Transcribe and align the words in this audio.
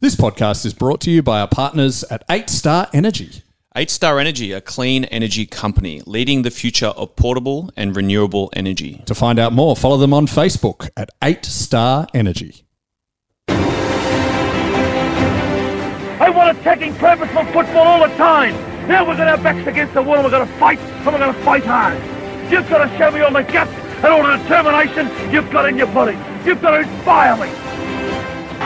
This 0.00 0.14
podcast 0.14 0.64
is 0.64 0.74
brought 0.74 1.00
to 1.00 1.10
you 1.10 1.24
by 1.24 1.40
our 1.40 1.48
partners 1.48 2.04
at 2.04 2.22
8 2.30 2.48
Star 2.48 2.86
Energy. 2.92 3.42
8 3.74 3.90
Star 3.90 4.20
Energy, 4.20 4.52
a 4.52 4.60
clean 4.60 5.06
energy 5.06 5.44
company 5.44 6.02
leading 6.06 6.42
the 6.42 6.52
future 6.52 6.86
of 6.86 7.16
portable 7.16 7.72
and 7.76 7.96
renewable 7.96 8.48
energy. 8.52 9.02
To 9.06 9.14
find 9.16 9.40
out 9.40 9.52
more, 9.52 9.74
follow 9.74 9.96
them 9.96 10.14
on 10.14 10.28
Facebook 10.28 10.88
at 10.96 11.10
8 11.20 11.44
Star 11.44 12.06
Energy. 12.14 12.62
I 13.48 13.56
want 16.32 16.56
attacking 16.56 16.94
purposeful 16.94 17.46
football 17.46 17.88
all 17.88 18.08
the 18.08 18.14
time. 18.14 18.54
Now 18.86 19.00
we're 19.00 19.16
going 19.16 19.26
to 19.26 19.36
have 19.36 19.42
backs 19.42 19.66
against 19.66 19.94
the 19.94 20.02
wall 20.02 20.14
and 20.14 20.24
we're 20.26 20.30
going 20.30 20.46
to 20.46 20.54
fight 20.60 20.78
and 20.78 21.06
we're 21.06 21.18
going 21.18 21.34
to 21.34 21.40
fight 21.40 21.64
hard. 21.64 22.00
You've 22.52 22.70
got 22.70 22.88
to 22.88 22.98
show 22.98 23.10
me 23.10 23.22
all 23.22 23.32
the 23.32 23.42
guts 23.42 23.72
and 23.72 24.06
all 24.06 24.22
the 24.22 24.36
determination 24.36 25.10
you've 25.32 25.50
got 25.50 25.68
in 25.68 25.76
your 25.76 25.88
body. 25.88 26.16
You've 26.44 26.62
got 26.62 26.70
to 26.70 26.88
inspire 26.88 27.36
me. 27.36 27.77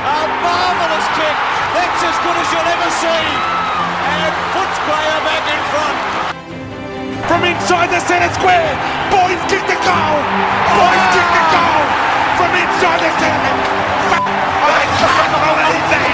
A 0.02 0.26
marvellous 0.42 1.06
kick. 1.14 1.36
That's 1.78 2.02
as 2.02 2.18
good 2.26 2.34
as 2.34 2.48
you'll 2.50 2.66
ever 2.74 2.90
see. 2.98 3.22
And 4.02 4.34
Footscray 4.50 5.04
are 5.14 5.22
back 5.22 5.46
in 5.46 5.62
front. 5.70 5.94
From 7.30 7.44
inside 7.46 7.86
the 7.86 8.00
centre 8.02 8.34
square. 8.34 8.74
Boys 9.14 9.38
kick 9.46 9.62
the 9.62 9.78
goal. 9.78 10.18
Boys 10.74 11.06
kick 11.14 11.28
the 11.38 11.44
goal. 11.54 11.86
From 12.34 12.50
inside 12.50 12.98
the 12.98 13.14
centre. 13.22 13.56
I 14.66 14.82
can't 14.98 15.38
believe 15.38 15.86
it. 16.02 16.10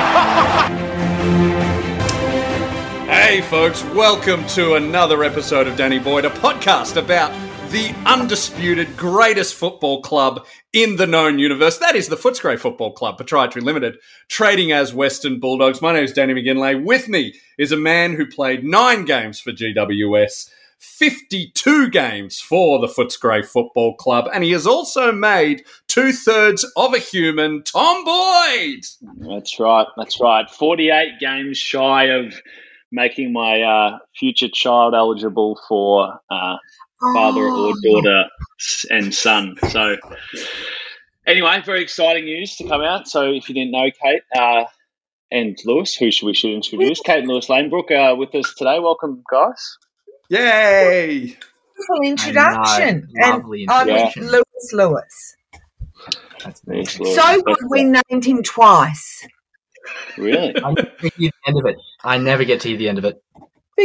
Hey, 3.08 3.40
folks, 3.40 3.82
welcome 3.96 4.46
to 4.48 4.74
another 4.74 5.24
episode 5.24 5.66
of 5.66 5.76
Danny 5.78 5.98
Boyd, 5.98 6.26
a 6.26 6.30
podcast 6.30 6.96
about 6.96 7.32
the 7.70 7.94
undisputed 8.06 8.96
greatest 8.96 9.54
football 9.54 10.00
club 10.00 10.46
in 10.72 10.96
the 10.96 11.06
known 11.06 11.38
universe. 11.38 11.76
That 11.76 11.96
is 11.96 12.08
the 12.08 12.16
Footscray 12.16 12.58
Football 12.58 12.92
Club, 12.92 13.18
Proprietary 13.18 13.62
Limited, 13.62 13.98
trading 14.28 14.72
as 14.72 14.94
Western 14.94 15.38
Bulldogs. 15.38 15.82
My 15.82 15.92
name 15.92 16.04
is 16.04 16.14
Danny 16.14 16.32
McGinlay. 16.32 16.82
With 16.82 17.08
me 17.08 17.34
is 17.58 17.70
a 17.70 17.76
man 17.76 18.14
who 18.14 18.26
played 18.26 18.64
nine 18.64 19.04
games 19.04 19.38
for 19.38 19.52
GWS. 19.52 20.48
52 20.78 21.90
games 21.90 22.40
for 22.40 22.78
the 22.78 22.86
Footscray 22.86 23.44
Football 23.44 23.96
Club, 23.96 24.28
and 24.32 24.44
he 24.44 24.52
has 24.52 24.66
also 24.66 25.12
made 25.12 25.64
two 25.88 26.12
thirds 26.12 26.64
of 26.76 26.94
a 26.94 26.98
human, 26.98 27.64
Tom 27.64 28.04
Boyd. 28.04 28.84
That's 29.28 29.58
right. 29.58 29.88
That's 29.96 30.20
right. 30.20 30.48
48 30.48 31.18
games 31.18 31.58
shy 31.58 32.04
of 32.04 32.32
making 32.92 33.32
my 33.32 33.60
uh, 33.60 33.98
future 34.18 34.48
child 34.48 34.94
eligible 34.94 35.60
for 35.68 36.20
uh, 36.30 36.56
father 37.00 37.42
or 37.42 37.72
daughter 37.82 38.24
and 38.90 39.14
son. 39.14 39.56
So, 39.68 39.96
anyway, 41.26 41.62
very 41.64 41.82
exciting 41.82 42.24
news 42.24 42.56
to 42.56 42.68
come 42.68 42.80
out. 42.82 43.08
So, 43.08 43.32
if 43.32 43.48
you 43.48 43.54
didn't 43.54 43.72
know, 43.72 43.90
Kate 44.02 44.22
uh, 44.36 44.64
and 45.30 45.56
Lewis, 45.64 45.94
who 45.94 46.10
should 46.10 46.26
we 46.26 46.34
should 46.34 46.52
introduce? 46.52 47.00
Kate 47.00 47.20
and 47.20 47.28
Lewis 47.28 47.46
Langbroek 47.46 47.90
are 47.90 48.16
with 48.16 48.34
us 48.34 48.54
today. 48.54 48.78
Welcome, 48.78 49.22
guys. 49.30 49.78
Yay! 50.30 51.36
Beautiful 51.76 52.02
introduction. 52.04 53.08
know. 53.12 53.30
Lovely 53.30 53.62
and 53.62 53.70
I'm 53.70 53.88
introduction. 53.88 54.22
with 54.24 54.32
Lewis 54.32 54.72
Lewis. 54.72 55.36
That's 56.44 56.60
Thanks, 56.60 56.98
amazing. 56.98 57.04
Lewis. 57.06 57.16
So 57.16 57.42
good 57.42 57.58
we 57.70 57.84
named 57.84 58.24
him 58.24 58.42
twice. 58.42 59.26
really? 60.16 60.54
I 60.62 60.72
never 60.72 60.82
get 60.82 60.98
to 61.00 61.10
the 61.18 61.32
end 61.46 61.58
of 61.58 61.66
it. 61.66 61.76
I 62.04 62.18
never 62.18 62.44
get 62.44 62.60
to 62.62 62.76
the 62.76 62.88
end 62.88 62.98
of 62.98 63.04
it. 63.04 63.22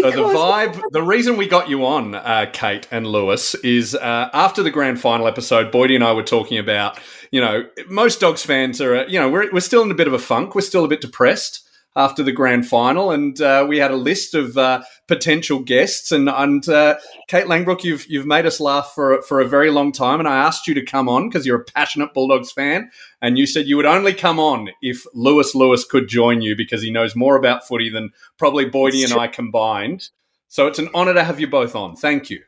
So 0.02 0.12
the 0.12 0.24
vibe, 0.24 0.82
the 0.92 1.04
reason 1.04 1.38
we 1.38 1.48
got 1.48 1.70
you 1.70 1.86
on, 1.86 2.16
uh, 2.16 2.48
Kate 2.52 2.88
and 2.92 3.06
Lewis, 3.06 3.54
is 3.56 3.94
uh, 3.96 4.30
after 4.34 4.64
the 4.64 4.72
grand 4.72 5.00
final 5.00 5.28
episode, 5.28 5.72
Boydie 5.72 5.96
and 5.96 6.04
I 6.04 6.14
were 6.14 6.24
talking 6.24 6.58
about, 6.58 7.00
you 7.32 7.40
know, 7.40 7.68
most 7.88 8.20
Dogs 8.20 8.44
fans 8.44 8.82
are, 8.82 9.08
you 9.08 9.20
know, 9.20 9.30
we're, 9.30 9.52
we're 9.52 9.60
still 9.60 9.84
in 9.84 9.92
a 9.92 9.96
bit 9.96 10.08
of 10.08 10.14
a 10.14 10.20
funk. 10.20 10.56
We're 10.56 10.62
still 10.62 10.84
a 10.84 10.88
bit 10.88 11.02
depressed 11.02 11.68
after 11.96 12.24
the 12.24 12.32
grand 12.32 12.68
final, 12.68 13.12
and 13.12 13.40
uh, 13.40 13.66
we 13.68 13.78
had 13.78 13.92
a 13.92 13.96
list 13.96 14.34
of 14.34 14.58
uh, 14.58 14.84
potential 15.08 15.60
guests. 15.60 16.12
And, 16.12 16.28
and 16.28 16.68
uh, 16.68 16.96
Kate 17.28 17.46
Langbroek, 17.46 17.84
you've 17.84 18.06
you've 18.08 18.26
made 18.26 18.46
us 18.46 18.60
laugh 18.60 18.94
for 18.96 19.22
for 19.24 19.40
a 19.40 19.48
very 19.48 19.70
long 19.70 19.92
time, 19.92 20.20
and 20.20 20.28
I 20.28 20.38
asked 20.38 20.68
you 20.68 20.74
to 20.74 20.86
come 20.86 21.08
on 21.08 21.30
because 21.30 21.46
you're 21.46 21.62
a 21.62 21.64
passionate 21.64 22.14
Bulldogs 22.14 22.52
fan, 22.52 22.90
and 23.22 23.38
you 23.38 23.46
said 23.46 23.68
you 23.68 23.78
would 23.78 23.86
only 23.86 24.14
come 24.14 24.40
on 24.40 24.70
if 24.82 25.06
Lewis 25.14 25.54
Lewis 25.54 25.86
could 25.86 26.08
join 26.08 26.42
you 26.42 26.56
because 26.56 26.82
he 26.82 26.92
knows 26.92 27.16
more 27.16 27.36
about 27.36 27.68
footy 27.68 27.90
than 27.90 28.12
probably 28.38 28.66
Boydie 28.66 29.04
and 29.04 29.14
I 29.14 29.28
combined. 29.28 30.10
So 30.48 30.68
it's 30.68 30.80
an 30.80 30.90
honour 30.94 31.14
to 31.16 31.24
have 31.24 31.40
you 31.40 31.48
both 31.48 31.76
on. 31.76 31.96
Thank 31.96 32.30
you. 32.30 32.42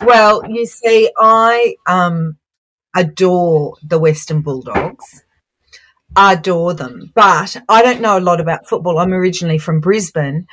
well, 0.00 0.42
you 0.48 0.66
see, 0.66 1.10
I 1.18 1.76
um 1.86 2.36
adore 2.94 3.76
the 3.82 3.98
Western 3.98 4.42
Bulldogs. 4.42 5.24
Adore 6.16 6.74
them. 6.74 7.12
But 7.14 7.56
I 7.68 7.82
don't 7.82 8.00
know 8.00 8.18
a 8.18 8.20
lot 8.20 8.40
about 8.40 8.68
football. 8.68 8.98
I'm 8.98 9.12
originally 9.12 9.58
from 9.58 9.80
Brisbane 9.80 10.46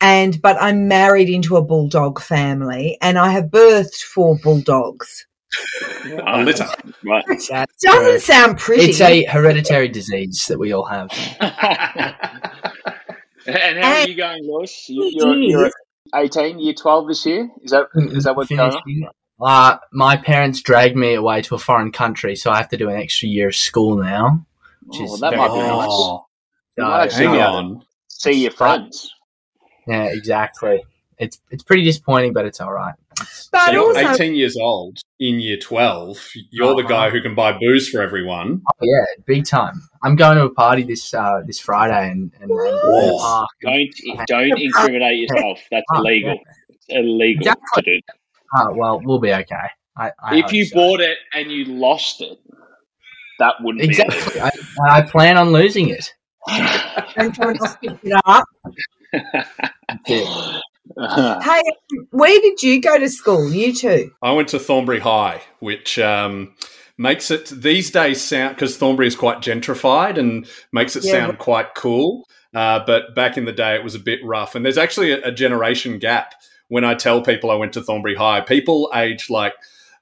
and 0.00 0.40
but 0.42 0.56
I'm 0.60 0.88
married 0.88 1.28
into 1.28 1.56
a 1.56 1.62
bulldog 1.62 2.20
family 2.20 2.98
and 3.00 3.18
I 3.18 3.30
have 3.30 3.44
birthed 3.44 4.02
four 4.02 4.36
bulldogs. 4.42 5.26
A 6.26 6.42
litter. 6.42 6.66
Right. 7.04 7.24
That's 7.26 7.48
Doesn't 7.82 8.02
correct. 8.02 8.22
sound 8.22 8.58
pretty. 8.58 8.90
It's 8.90 9.00
a 9.00 9.24
hereditary 9.24 9.88
disease 9.88 10.46
that 10.48 10.58
we 10.58 10.72
all 10.72 10.84
have. 10.84 11.08
and 13.46 13.78
how 13.78 14.00
are 14.00 14.08
you 14.08 14.16
going, 14.16 14.42
Lewis? 14.44 14.88
You, 14.88 15.10
you're, 15.14 15.36
you're 15.36 15.70
18, 16.14 16.58
year 16.58 16.74
12 16.74 17.08
this 17.08 17.24
year? 17.26 17.48
Is 17.62 17.70
that 17.70 17.86
is 17.94 18.24
that 18.24 18.36
what's 18.36 18.50
going 18.50 18.60
on? 18.60 18.72
Finishing. 18.84 19.08
Uh, 19.40 19.76
my 19.92 20.16
parents 20.16 20.60
dragged 20.62 20.96
me 20.96 21.14
away 21.14 21.42
to 21.42 21.54
a 21.54 21.58
foreign 21.58 21.92
country, 21.92 22.36
so 22.36 22.50
I 22.50 22.56
have 22.56 22.70
to 22.70 22.76
do 22.76 22.88
an 22.88 22.96
extra 22.96 23.28
year 23.28 23.48
of 23.48 23.54
school 23.54 23.96
now. 23.96 24.46
Which 24.86 25.00
Oh, 25.00 25.14
is 25.14 25.20
that 25.20 25.36
might 25.36 25.52
be 25.52 25.58
nice. 25.58 25.68
nice. 25.68 25.88
Oh, 25.90 26.26
You 26.76 26.84
So, 26.84 26.88
might 26.88 27.02
actually 27.04 27.24
hang 27.26 27.32
be 27.34 27.38
able 27.40 27.52
to 27.52 27.58
on. 27.58 27.82
See 28.08 28.32
your 28.42 28.50
friends. 28.52 29.14
Yeah, 29.86 30.04
exactly. 30.04 30.82
It's 31.18 31.40
it's 31.50 31.62
pretty 31.62 31.84
disappointing, 31.84 32.32
but 32.32 32.44
it's 32.44 32.60
all 32.60 32.72
right. 32.72 32.94
but 33.16 33.26
So 33.28 33.70
you're 33.72 33.82
also 33.84 34.12
18 34.12 34.34
years 34.34 34.56
old 34.60 34.98
in 35.20 35.40
year 35.40 35.56
12. 35.58 36.18
You're 36.50 36.74
the 36.74 36.80
Uh-huh. 36.80 36.88
guy 36.88 37.10
who 37.10 37.20
can 37.22 37.34
buy 37.34 37.52
booze 37.58 37.88
for 37.88 38.02
everyone. 38.02 38.62
Oh, 38.68 38.72
yeah, 38.82 39.22
big 39.26 39.46
time. 39.46 39.88
I'm 40.02 40.16
going 40.16 40.36
to 40.36 40.44
a 40.44 40.50
party 40.50 40.82
this 40.82 41.14
uh, 41.14 41.42
this 41.46 41.58
Friday 41.60 42.10
and, 42.10 42.32
and, 42.40 42.50
and 42.50 43.20
Don't 43.62 44.26
don't 44.26 44.58
incriminate 44.60 45.18
yourself. 45.20 45.60
That's 45.70 45.86
Oh, 45.92 45.98
illegal. 46.00 46.38
It's 46.68 46.86
illegal 46.88 47.44
to 47.44 47.50
Exactly. 47.50 47.82
do. 47.84 48.00
Oh, 48.58 48.74
well, 48.74 49.00
we'll 49.04 49.18
be 49.18 49.32
okay. 49.32 49.68
I, 49.96 50.12
I 50.22 50.38
If 50.38 50.52
you 50.52 50.64
so. 50.66 50.76
bought 50.76 51.00
it 51.00 51.18
and 51.32 51.50
you 51.50 51.64
lost 51.64 52.20
it, 52.20 52.38
that 53.38 53.54
wouldn't 53.60 53.82
be 53.82 53.88
exactly, 53.88 54.40
I, 54.40 54.50
I 54.88 55.02
plan 55.02 55.36
on 55.36 55.50
losing 55.52 55.88
it. 55.90 56.12
and 56.48 57.34
someone 57.34 57.56
else 57.60 57.76
picked 57.76 58.04
it 58.04 58.12
up. 58.24 58.44
That's 59.12 59.50
it. 60.06 60.62
be. 60.96 61.44
Hey, 61.44 61.62
where 62.10 62.40
did 62.40 62.62
you 62.62 62.80
go 62.80 62.98
to 62.98 63.08
school? 63.08 63.52
You 63.52 63.72
two? 63.74 64.12
I 64.22 64.32
went 64.32 64.48
to 64.48 64.58
Thornbury 64.58 65.00
High, 65.00 65.42
which 65.58 65.98
um, 65.98 66.54
makes 66.96 67.30
it 67.30 67.46
these 67.48 67.90
days 67.90 68.22
sound 68.22 68.54
because 68.54 68.76
Thornbury 68.76 69.08
is 69.08 69.16
quite 69.16 69.38
gentrified 69.38 70.18
and 70.18 70.46
makes 70.72 70.96
it 70.96 71.04
Yeah. 71.04 71.12
sound 71.12 71.38
quite 71.38 71.74
cool. 71.74 72.26
Uh, 72.54 72.80
but 72.86 73.14
back 73.14 73.36
in 73.36 73.44
the 73.44 73.52
day, 73.52 73.74
it 73.74 73.84
was 73.84 73.94
a 73.94 73.98
bit 73.98 74.20
rough. 74.24 74.54
And 74.54 74.64
there's 74.64 74.78
actually 74.78 75.10
a, 75.12 75.22
a 75.28 75.32
generation 75.32 75.98
gap 75.98 76.34
when 76.68 76.84
I 76.84 76.94
tell 76.94 77.20
people 77.20 77.50
I 77.50 77.56
went 77.56 77.72
to 77.74 77.82
Thornbury 77.82 78.14
High. 78.14 78.40
People 78.40 78.90
aged 78.94 79.28
like 79.28 79.52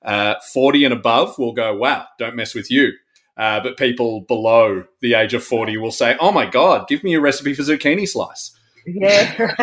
uh, 0.04 0.34
40 0.52 0.84
and 0.84 0.94
above 0.94 1.38
will 1.38 1.52
go, 1.54 1.74
wow, 1.74 2.06
don't 2.18 2.36
mess 2.36 2.54
with 2.54 2.70
you. 2.70 2.92
Uh, 3.36 3.60
but 3.60 3.76
people 3.76 4.20
below 4.22 4.84
the 5.00 5.14
age 5.14 5.34
of 5.34 5.42
40 5.42 5.76
will 5.78 5.90
say, 5.90 6.16
oh 6.20 6.30
my 6.30 6.46
God, 6.46 6.86
give 6.88 7.02
me 7.02 7.14
a 7.14 7.20
recipe 7.20 7.52
for 7.54 7.62
zucchini 7.62 8.08
slice. 8.08 8.56
Yeah. 8.86 9.34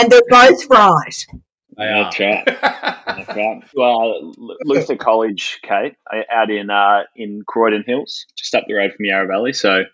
and 0.00 0.10
they're 0.10 0.20
both 0.28 0.68
right. 0.70 1.26
They 1.76 1.84
are. 1.84 2.04
That's 2.04 2.18
right. 2.20 2.44
That's 2.46 3.28
right. 3.36 3.62
Well, 3.74 4.34
Luther 4.64 4.96
College, 4.96 5.60
Kate, 5.62 5.94
uh, 6.12 6.22
out 6.32 6.50
in 6.50 6.68
uh, 6.70 7.02
in 7.14 7.42
Croydon 7.46 7.84
Hills, 7.86 8.26
just 8.36 8.54
up 8.54 8.64
the 8.66 8.74
road 8.74 8.92
from 8.96 9.04
Yarra 9.06 9.26
Valley. 9.28 9.52
So 9.52 9.84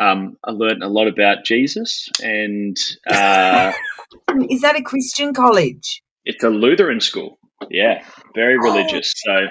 um, 0.00 0.36
I 0.44 0.52
learned 0.52 0.82
a 0.82 0.88
lot 0.88 1.08
about 1.08 1.44
Jesus, 1.44 2.08
and 2.22 2.76
uh, 3.08 3.72
Is 4.50 4.60
that 4.62 4.76
a 4.76 4.82
Christian 4.82 5.34
college? 5.34 6.02
it's 6.24 6.42
a 6.44 6.48
Lutheran 6.48 7.00
school. 7.00 7.38
Yeah, 7.70 8.04
very 8.34 8.56
religious. 8.58 9.12
So 9.16 9.46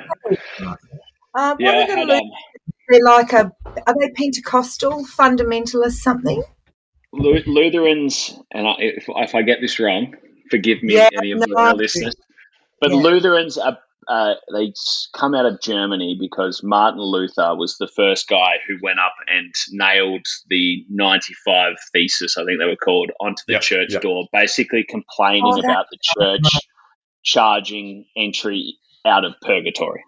Uh, 1.35 1.55
what 1.55 1.59
yeah, 1.59 1.71
I 1.71 1.75
are 1.83 1.87
the 1.87 1.95
had, 1.95 2.07
Lu- 2.07 2.13
um, 2.15 2.31
they're 2.89 2.99
like 3.03 3.33
a 3.33 3.51
are 3.87 3.95
they 3.99 4.09
Pentecostal 4.11 5.05
fundamentalist 5.05 5.93
something? 5.93 6.43
Lutherans, 7.13 8.33
and 8.51 8.67
I, 8.67 8.73
if, 8.79 9.05
if 9.07 9.35
I 9.35 9.41
get 9.43 9.59
this 9.61 9.79
wrong, 9.79 10.15
forgive 10.49 10.81
me, 10.81 10.95
Yeah, 10.95 11.09
any 11.17 11.31
of 11.31 11.39
no, 11.39 11.45
the 11.47 11.59
our 11.59 11.75
listeners. 11.75 12.15
But 12.81 12.91
Yeah. 12.91 12.97
Lutherans 12.97 13.57
are 13.57 13.77
uh, 14.09 14.33
they 14.53 14.65
s- 14.67 15.07
come 15.15 15.33
out 15.33 15.45
of 15.45 15.61
Germany 15.61 16.17
because 16.19 16.61
Martin 16.61 16.99
Luther 16.99 17.55
was 17.55 17.77
the 17.77 17.87
first 17.87 18.27
guy 18.27 18.55
who 18.67 18.77
went 18.83 18.99
up 18.99 19.13
and 19.27 19.53
nailed 19.71 20.25
the 20.49 20.83
95 20.89 21.75
thesis, 21.93 22.35
I 22.37 22.43
think 22.43 22.59
they 22.59 22.65
were 22.65 22.75
called, 22.75 23.11
onto 23.21 23.43
the 23.47 23.53
Yep, 23.53 23.61
church 23.61 23.93
yep. 23.93 24.01
door, 24.01 24.25
basically 24.33 24.83
complaining 24.89 25.53
Oh, 25.55 25.61
about 25.61 25.85
the 25.89 25.97
church 26.01 26.67
charging 27.23 28.05
entry 28.17 28.75
out 29.05 29.23
of 29.23 29.35
purgatory. 29.41 30.03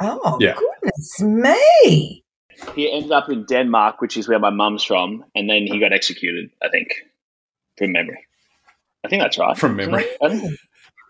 Oh 0.00 0.38
Yeah. 0.40 0.54
goodness 0.54 1.20
me! 1.20 2.24
he 2.74 2.90
ended 2.92 3.12
up 3.12 3.28
in 3.30 3.44
Denmark, 3.44 4.00
which 4.00 4.16
is 4.16 4.28
where 4.28 4.38
my 4.38 4.50
mum's 4.50 4.84
from, 4.84 5.24
and 5.34 5.48
then 5.48 5.66
he 5.66 5.78
got 5.78 5.92
executed. 5.92 6.50
I 6.62 6.68
think, 6.68 6.88
from 7.78 7.92
memory. 7.92 8.24
I 9.04 9.08
think 9.08 9.22
that's 9.22 9.38
right. 9.38 9.56
From 9.56 9.76
memory. 9.76 10.04
Um, 10.22 10.56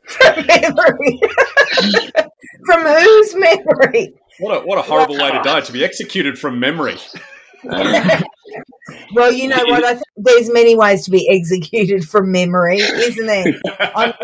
isn't 0.08 0.46
memory. 0.46 1.20
From 2.66 2.82
whose 2.84 3.34
memory? 3.36 4.12
What 4.40 4.56
a 4.56 4.66
what 4.66 4.78
a 4.78 4.82
horrible 4.82 5.16
way 5.18 5.30
to 5.30 5.40
die 5.42 5.60
to 5.60 5.72
be 5.72 5.84
executed 5.84 6.38
from 6.38 6.58
memory. 6.58 6.96
Well, 9.14 9.32
you 9.32 9.48
know 9.48 9.62
what? 9.66 9.84
I 9.84 9.94
think 9.94 10.06
there's 10.16 10.50
many 10.52 10.74
ways 10.76 11.04
to 11.04 11.10
be 11.12 11.28
executed 11.30 12.08
from 12.08 12.32
memory, 12.32 12.78
isn't 12.78 13.26
there? 13.26 13.54
I 13.78 14.14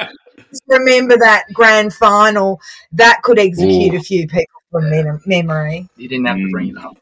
just 0.51 0.63
remember 0.67 1.17
that 1.19 1.45
grand 1.53 1.93
final 1.95 2.61
that 2.93 3.23
could 3.23 3.39
execute 3.39 3.95
a 3.95 4.01
few 4.01 4.27
people 4.27 4.56
from 4.81 4.91
mem- 4.91 5.23
memory. 5.27 5.89
You 5.97 6.09
didn't 6.09 6.27
have 6.27 6.37
to 6.37 6.49
bring 6.51 6.69
it 6.69 6.79
up. 6.79 6.97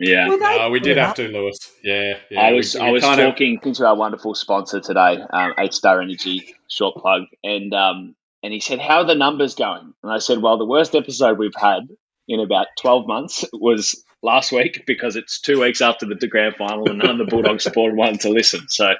Yeah. 0.00 0.28
Well, 0.28 0.38
they 0.38 0.58
Oh, 0.60 0.70
we 0.70 0.78
did 0.80 0.96
have 0.96 1.14
to, 1.16 1.26
Lewis. 1.28 1.58
Yeah, 1.82 2.14
yeah. 2.30 2.40
I 2.40 2.52
was 2.52 2.74
we 2.74 2.80
I 2.80 2.90
was 2.90 3.02
kind 3.02 3.20
of- 3.20 3.30
talking 3.32 3.58
to 3.60 3.86
our 3.86 3.96
wonderful 3.96 4.34
sponsor 4.34 4.80
today, 4.80 5.18
um, 5.32 5.54
Eight 5.58 5.74
Star 5.74 6.00
Energy, 6.00 6.54
short 6.68 6.96
plug, 6.96 7.22
and 7.42 7.74
um, 7.74 8.14
and 8.42 8.52
he 8.52 8.60
said, 8.60 8.78
"How 8.78 8.98
are 8.98 9.04
the 9.06 9.16
numbers 9.16 9.54
going?" 9.56 9.92
And 10.02 10.12
I 10.12 10.18
said, 10.18 10.40
"Well, 10.40 10.56
the 10.58 10.64
worst 10.66 10.94
episode 10.94 11.38
we've 11.38 11.50
had 11.56 11.88
in 12.28 12.38
about 12.40 12.68
twelve 12.80 13.08
months 13.08 13.44
was 13.52 14.04
last 14.22 14.52
week 14.52 14.84
because 14.86 15.16
it's 15.16 15.40
two 15.40 15.60
weeks 15.60 15.80
after 15.80 16.06
the 16.06 16.28
grand 16.28 16.54
final, 16.56 16.88
and 16.88 16.98
none 16.98 17.10
of 17.10 17.18
the 17.18 17.24
Bulldogs 17.24 17.62
supported 17.64 17.96
wanted 17.96 18.20
to 18.20 18.28
listen. 18.30 18.68
So 18.68 18.90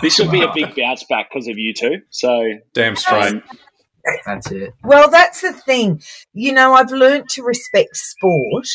this 0.00 0.18
will 0.18 0.30
be 0.30 0.40
a 0.42 0.52
big 0.54 0.74
bounce 0.74 1.04
back 1.04 1.28
because 1.30 1.48
of 1.48 1.58
you 1.58 1.74
two. 1.74 2.00
So 2.08 2.48
damn 2.72 2.96
straight. 2.96 3.42
That's 4.26 4.50
it. 4.50 4.74
Well, 4.82 5.10
that's 5.10 5.40
the 5.40 5.52
thing. 5.52 6.02
You 6.32 6.52
know, 6.52 6.74
I've 6.74 6.90
learned 6.90 7.28
to 7.30 7.42
respect 7.42 7.96
sport 7.96 8.66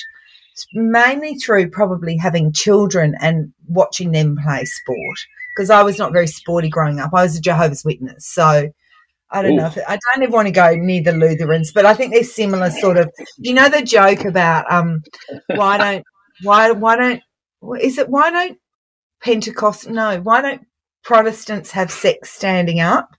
mainly 0.73 1.35
through 1.35 1.69
probably 1.69 2.17
having 2.17 2.51
children 2.51 3.15
and 3.21 3.53
watching 3.67 4.11
them 4.11 4.37
play 4.43 4.65
sport 4.65 5.17
because 5.55 5.69
I 5.69 5.83
was 5.83 5.97
not 5.97 6.11
very 6.11 6.27
sporty 6.27 6.69
growing 6.69 6.99
up. 6.99 7.11
I 7.13 7.23
was 7.23 7.37
a 7.37 7.41
Jehovah's 7.41 7.83
Witness. 7.85 8.27
So 8.27 8.69
I 9.31 9.41
don't 9.41 9.55
know. 9.55 9.67
If, 9.67 9.77
I 9.87 9.97
don't 9.97 10.23
ever 10.23 10.31
want 10.31 10.47
to 10.47 10.51
go 10.51 10.75
near 10.75 11.03
the 11.03 11.11
Lutherans, 11.11 11.71
but 11.71 11.85
I 11.85 11.93
think 11.93 12.13
they're 12.13 12.23
similar 12.23 12.71
sort 12.71 12.97
of, 12.97 13.11
you 13.37 13.53
know, 13.53 13.69
the 13.69 13.83
joke 13.83 14.25
about 14.25 14.71
um, 14.71 15.03
why 15.47 15.77
don't, 15.77 16.03
why, 16.43 16.71
why 16.71 16.95
don't, 16.95 17.21
is 17.79 17.97
it, 17.97 18.09
why 18.09 18.31
don't 18.31 18.57
Pentecost, 19.21 19.89
no, 19.89 20.19
why 20.21 20.41
don't 20.41 20.61
Protestants 21.03 21.71
have 21.71 21.91
sex 21.91 22.31
standing 22.31 22.79
up? 22.79 23.09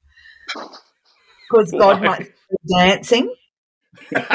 Because 1.51 1.71
God 1.73 2.01
Why? 2.01 2.07
might 2.07 2.19
be 2.51 2.75
dancing. 2.75 3.35
And 4.13 4.23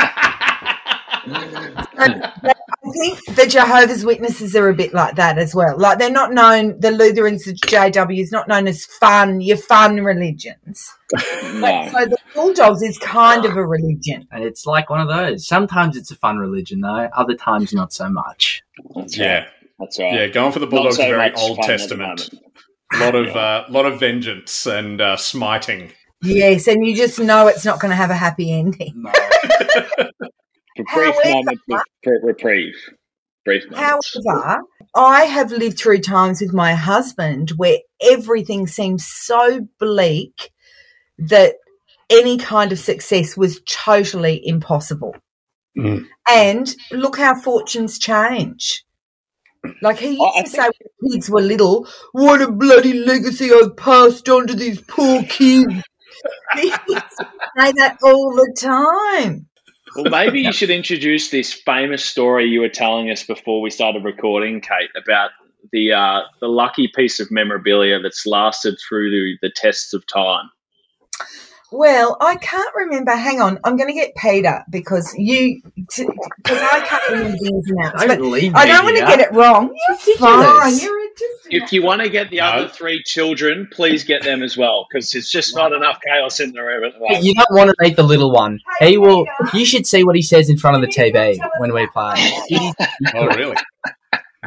I 2.85 2.91
think 2.91 3.19
the 3.35 3.47
Jehovah's 3.49 4.05
Witnesses 4.05 4.55
are 4.55 4.69
a 4.69 4.73
bit 4.75 4.93
like 4.93 5.15
that 5.15 5.37
as 5.37 5.55
well. 5.55 5.77
Like 5.77 5.97
they're 5.97 6.11
not 6.11 6.33
known, 6.33 6.79
the 6.79 6.91
Lutherans, 6.91 7.45
the 7.45 7.53
JW 7.53 8.19
is 8.19 8.31
not 8.31 8.47
known 8.47 8.67
as 8.67 8.85
fun, 8.85 9.41
your 9.41 9.57
fun 9.57 10.03
religions. 10.03 10.87
no. 11.13 11.89
So 11.91 12.05
the 12.05 12.17
Bulldogs 12.35 12.81
is 12.83 12.97
kind 12.99 13.45
of 13.45 13.57
a 13.57 13.65
religion. 13.65 14.27
And 14.31 14.43
it's 14.43 14.65
like 14.65 14.89
one 14.89 15.01
of 15.01 15.07
those. 15.07 15.47
Sometimes 15.47 15.97
it's 15.97 16.11
a 16.11 16.15
fun 16.15 16.37
religion, 16.37 16.81
though. 16.81 17.09
Other 17.15 17.35
times, 17.35 17.73
not 17.73 17.91
so 17.93 18.09
much. 18.09 18.63
That's 18.95 19.17
Yeah, 19.17 19.39
right. 19.39 19.47
That's 19.79 19.99
right. 19.99 20.13
yeah. 20.13 20.27
Going 20.27 20.51
for 20.51 20.59
the 20.59 20.67
Bulldogs 20.67 20.97
so 20.97 21.03
is 21.03 21.09
very 21.09 21.33
Old 21.35 21.57
fun 21.57 21.63
at 21.63 21.67
the 21.67 21.77
Testament. 21.77 22.29
A 22.93 22.99
lot 22.99 23.15
of 23.15 23.35
uh, 23.35 23.65
lot 23.69 23.85
of 23.87 23.99
vengeance 23.99 24.67
and 24.67 25.01
uh, 25.01 25.17
smiting. 25.17 25.91
Yes, 26.25 26.67
and 26.67 26.85
you 26.85 26.95
just 26.95 27.19
know 27.19 27.47
it's 27.47 27.65
not 27.65 27.79
going 27.79 27.91
to 27.91 27.95
have 27.95 28.09
a 28.09 28.15
happy 28.15 28.51
ending. 28.51 28.93
No. 28.95 29.11
For 30.77 30.83
brief 30.93 31.15
However- 31.15 31.29
moments 31.29 31.63
of 31.69 32.11
reprieve. 32.23 32.73
Brief 33.45 33.69
moments. 33.69 34.17
However, 34.25 34.61
I 34.95 35.25
have 35.25 35.51
lived 35.51 35.77
through 35.77 35.99
times 35.99 36.41
with 36.41 36.53
my 36.53 36.73
husband 36.73 37.51
where 37.57 37.77
everything 38.01 38.65
seemed 38.67 38.99
so 39.01 39.67
bleak 39.79 40.51
that 41.19 41.53
any 42.09 42.37
kind 42.37 42.71
of 42.71 42.79
success 42.79 43.37
was 43.37 43.61
totally 43.69 44.41
impossible. 44.45 45.15
Mm. 45.77 46.05
And 46.29 46.75
look 46.91 47.17
how 47.17 47.39
fortunes 47.39 47.99
change. 47.99 48.83
Like 49.81 49.97
he 49.97 50.09
used 50.09 50.21
Oh, 50.21 50.31
I 50.39 50.43
to 50.43 50.49
say 50.49 50.59
when 50.99 51.11
kids 51.11 51.29
were 51.29 51.41
little, 51.41 51.87
what 52.11 52.41
a 52.41 52.51
bloody 52.51 52.93
legacy 52.93 53.51
I've 53.51 53.75
passed 53.77 54.27
on 54.29 54.47
to 54.47 54.53
these 54.55 54.81
poor 54.81 55.23
kids. 55.23 55.73
He 56.55 56.67
used 56.67 56.85
to 56.87 57.03
say 57.57 57.71
that 57.73 57.97
all 58.03 58.35
the 58.35 58.53
time. 58.57 59.47
Well, 59.95 60.09
maybe 60.09 60.41
you 60.41 60.51
should 60.51 60.69
introduce 60.69 61.29
this 61.29 61.53
famous 61.53 62.03
story 62.03 62.45
you 62.45 62.61
were 62.61 62.69
telling 62.69 63.09
us 63.09 63.23
before 63.23 63.61
we 63.61 63.69
started 63.69 64.03
recording, 64.03 64.59
Kate, 64.59 64.89
about 65.01 65.31
the 65.71 65.93
uh, 65.93 66.21
the 66.41 66.47
lucky 66.47 66.91
piece 66.93 67.19
of 67.19 67.31
memorabilia 67.31 67.99
that's 67.99 68.25
lasted 68.25 68.77
through 68.87 69.11
the, 69.11 69.47
the 69.47 69.53
tests 69.55 69.93
of 69.93 70.05
time. 70.07 70.49
Well, 71.71 72.17
I 72.21 72.35
can't 72.35 72.73
remember. 72.75 73.11
Hang 73.11 73.41
on, 73.41 73.59
I'm 73.63 73.75
going 73.75 73.89
to 73.89 73.93
get 73.93 74.15
Peter 74.15 74.63
because 74.69 75.13
you 75.17 75.61
because 75.75 76.07
I 76.47 76.81
can't 76.85 77.09
remember 77.09 77.37
the 77.37 77.47
ins 77.47 77.69
and 77.69 77.79
outs. 77.85 78.05
Don't 78.05 78.31
leave 78.31 78.55
I 78.55 78.65
don't 78.65 78.83
want 78.83 78.97
to 78.97 79.05
get 79.05 79.19
it 79.19 79.31
wrong. 79.33 79.73
You're 79.87 79.97
ridiculous. 79.97 80.19
fine. 80.19 80.77
You're 80.77 80.99
a- 80.99 81.04
just 81.04 81.04
If 81.49 81.71
you 81.71 81.83
want 81.83 82.01
to 82.01 82.09
get 82.09 82.29
the 82.29 82.37
No. 82.37 82.45
other 82.45 82.67
three 82.67 83.01
children, 83.03 83.67
please 83.71 84.03
get 84.03 84.23
them 84.23 84.41
as 84.43 84.57
well, 84.57 84.87
because 84.89 85.13
it's 85.15 85.31
just 85.31 85.55
not 85.55 85.71
enough 85.73 85.99
chaos 86.05 86.39
in 86.39 86.51
the 86.51 86.61
room 86.61 86.83
at 86.83 86.93
the 86.93 86.99
moment. 86.99 87.23
You 87.23 87.33
don't 87.35 87.51
want 87.51 87.69
to 87.69 87.75
make 87.79 87.95
the 87.95 88.03
little 88.03 88.31
one. 88.31 88.59
He 88.79 88.97
will. 88.97 89.25
You 89.53 89.65
should 89.65 89.85
see 89.87 90.03
what 90.03 90.15
he 90.15 90.21
says 90.21 90.49
in 90.49 90.57
front 90.57 90.75
of 90.75 90.81
the 90.81 90.87
TV 90.87 91.37
when 91.59 91.73
we 91.73 91.87
play. 91.87 92.15
Oh, 93.15 93.27
really? 93.27 93.55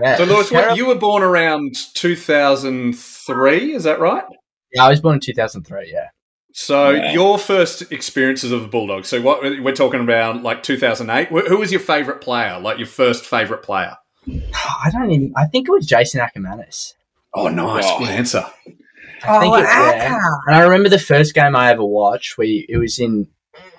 Yeah, 0.00 0.16
So, 0.16 0.24
Lewis, 0.24 0.50
what, 0.52 0.76
you 0.76 0.86
were 0.86 0.94
born 0.94 1.22
around 1.22 1.74
2003, 1.94 3.72
is 3.74 3.84
that 3.84 4.00
right? 4.00 4.24
Yeah, 4.72 4.84
I 4.84 4.88
was 4.90 5.00
born 5.00 5.14
in 5.14 5.20
2003. 5.20 5.90
Yeah. 5.92 6.08
So, 6.52 6.90
Yeah. 6.90 7.12
your 7.12 7.38
first 7.38 7.90
experiences 7.92 8.52
of 8.52 8.62
the 8.62 8.68
Bulldogs. 8.68 9.08
So, 9.08 9.20
what 9.20 9.42
we're 9.42 9.74
talking 9.74 10.00
about, 10.00 10.42
like 10.42 10.62
2008. 10.62 11.28
Who 11.28 11.58
was 11.58 11.70
your 11.72 11.80
favourite 11.80 12.20
player? 12.20 12.58
Like 12.58 12.78
your 12.78 12.86
first 12.86 13.24
favourite 13.24 13.62
player? 13.62 13.96
I 14.54 14.90
don't 14.92 15.10
even. 15.10 15.32
I 15.36 15.46
think 15.46 15.68
it 15.68 15.72
was 15.72 15.86
Jason 15.86 16.20
Ackermanis. 16.20 16.94
Oh, 17.34 17.48
nice. 17.48 17.84
Wow. 17.84 17.98
Good 17.98 18.08
answer. 18.10 18.44
I 19.22 19.40
think 19.40 19.54
oh, 19.54 19.58
it, 19.58 19.62
yeah. 19.62 20.18
And 20.46 20.56
I 20.56 20.60
remember 20.62 20.88
the 20.88 20.98
first 20.98 21.34
game 21.34 21.56
I 21.56 21.70
ever 21.70 21.84
watched. 21.84 22.38
We 22.38 22.66
it 22.68 22.76
was 22.76 22.98
in. 22.98 23.28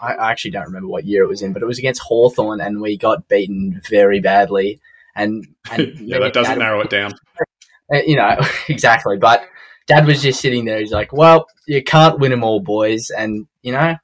I 0.01 0.13
I 0.13 0.31
actually 0.31 0.51
don't 0.51 0.65
remember 0.65 0.87
what 0.87 1.05
year 1.05 1.23
it 1.23 1.27
was 1.27 1.41
in, 1.41 1.53
but 1.53 1.61
it 1.61 1.65
was 1.65 1.79
against 1.79 2.01
Hawthorn, 2.01 2.61
and 2.61 2.81
we 2.81 2.97
got 2.97 3.27
beaten 3.27 3.81
very 3.89 4.19
badly. 4.19 4.79
And, 5.15 5.45
and 5.71 5.99
yeah, 5.99 6.19
that 6.19 6.33
doesn't 6.33 6.53
Dad- 6.53 6.59
narrow 6.59 6.81
it 6.81 6.89
down. 6.89 7.13
uh, 7.93 7.99
you 8.05 8.15
know 8.15 8.37
exactly. 8.69 9.17
But 9.17 9.43
Dad 9.87 10.05
was 10.05 10.21
just 10.21 10.41
sitting 10.41 10.65
there. 10.65 10.79
He's 10.79 10.91
like, 10.91 11.13
"Well, 11.13 11.47
you 11.67 11.83
can't 11.83 12.19
win 12.19 12.31
them 12.31 12.43
all, 12.43 12.59
boys." 12.59 13.09
And 13.09 13.47
you 13.61 13.71
know, 13.71 13.95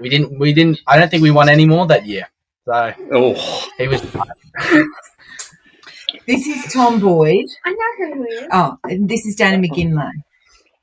we 0.00 0.08
didn't. 0.08 0.38
We 0.38 0.52
didn't. 0.52 0.80
I 0.86 0.98
don't 0.98 1.10
think 1.10 1.22
we 1.22 1.30
won 1.30 1.48
any 1.48 1.66
more 1.66 1.86
that 1.88 2.06
year. 2.06 2.28
So 2.64 2.92
Oh, 3.12 3.68
he 3.78 3.88
was. 3.88 4.02
This 6.26 6.46
is 6.46 6.72
Tom 6.72 6.98
Boyd. 7.00 7.46
I 7.64 7.70
know 7.70 8.14
who 8.14 8.22
he 8.24 8.34
is. 8.34 8.48
Oh, 8.52 8.76
and 8.84 9.08
this 9.08 9.24
is 9.26 9.36
Danny 9.36 9.68
McGinlay. 9.68 10.10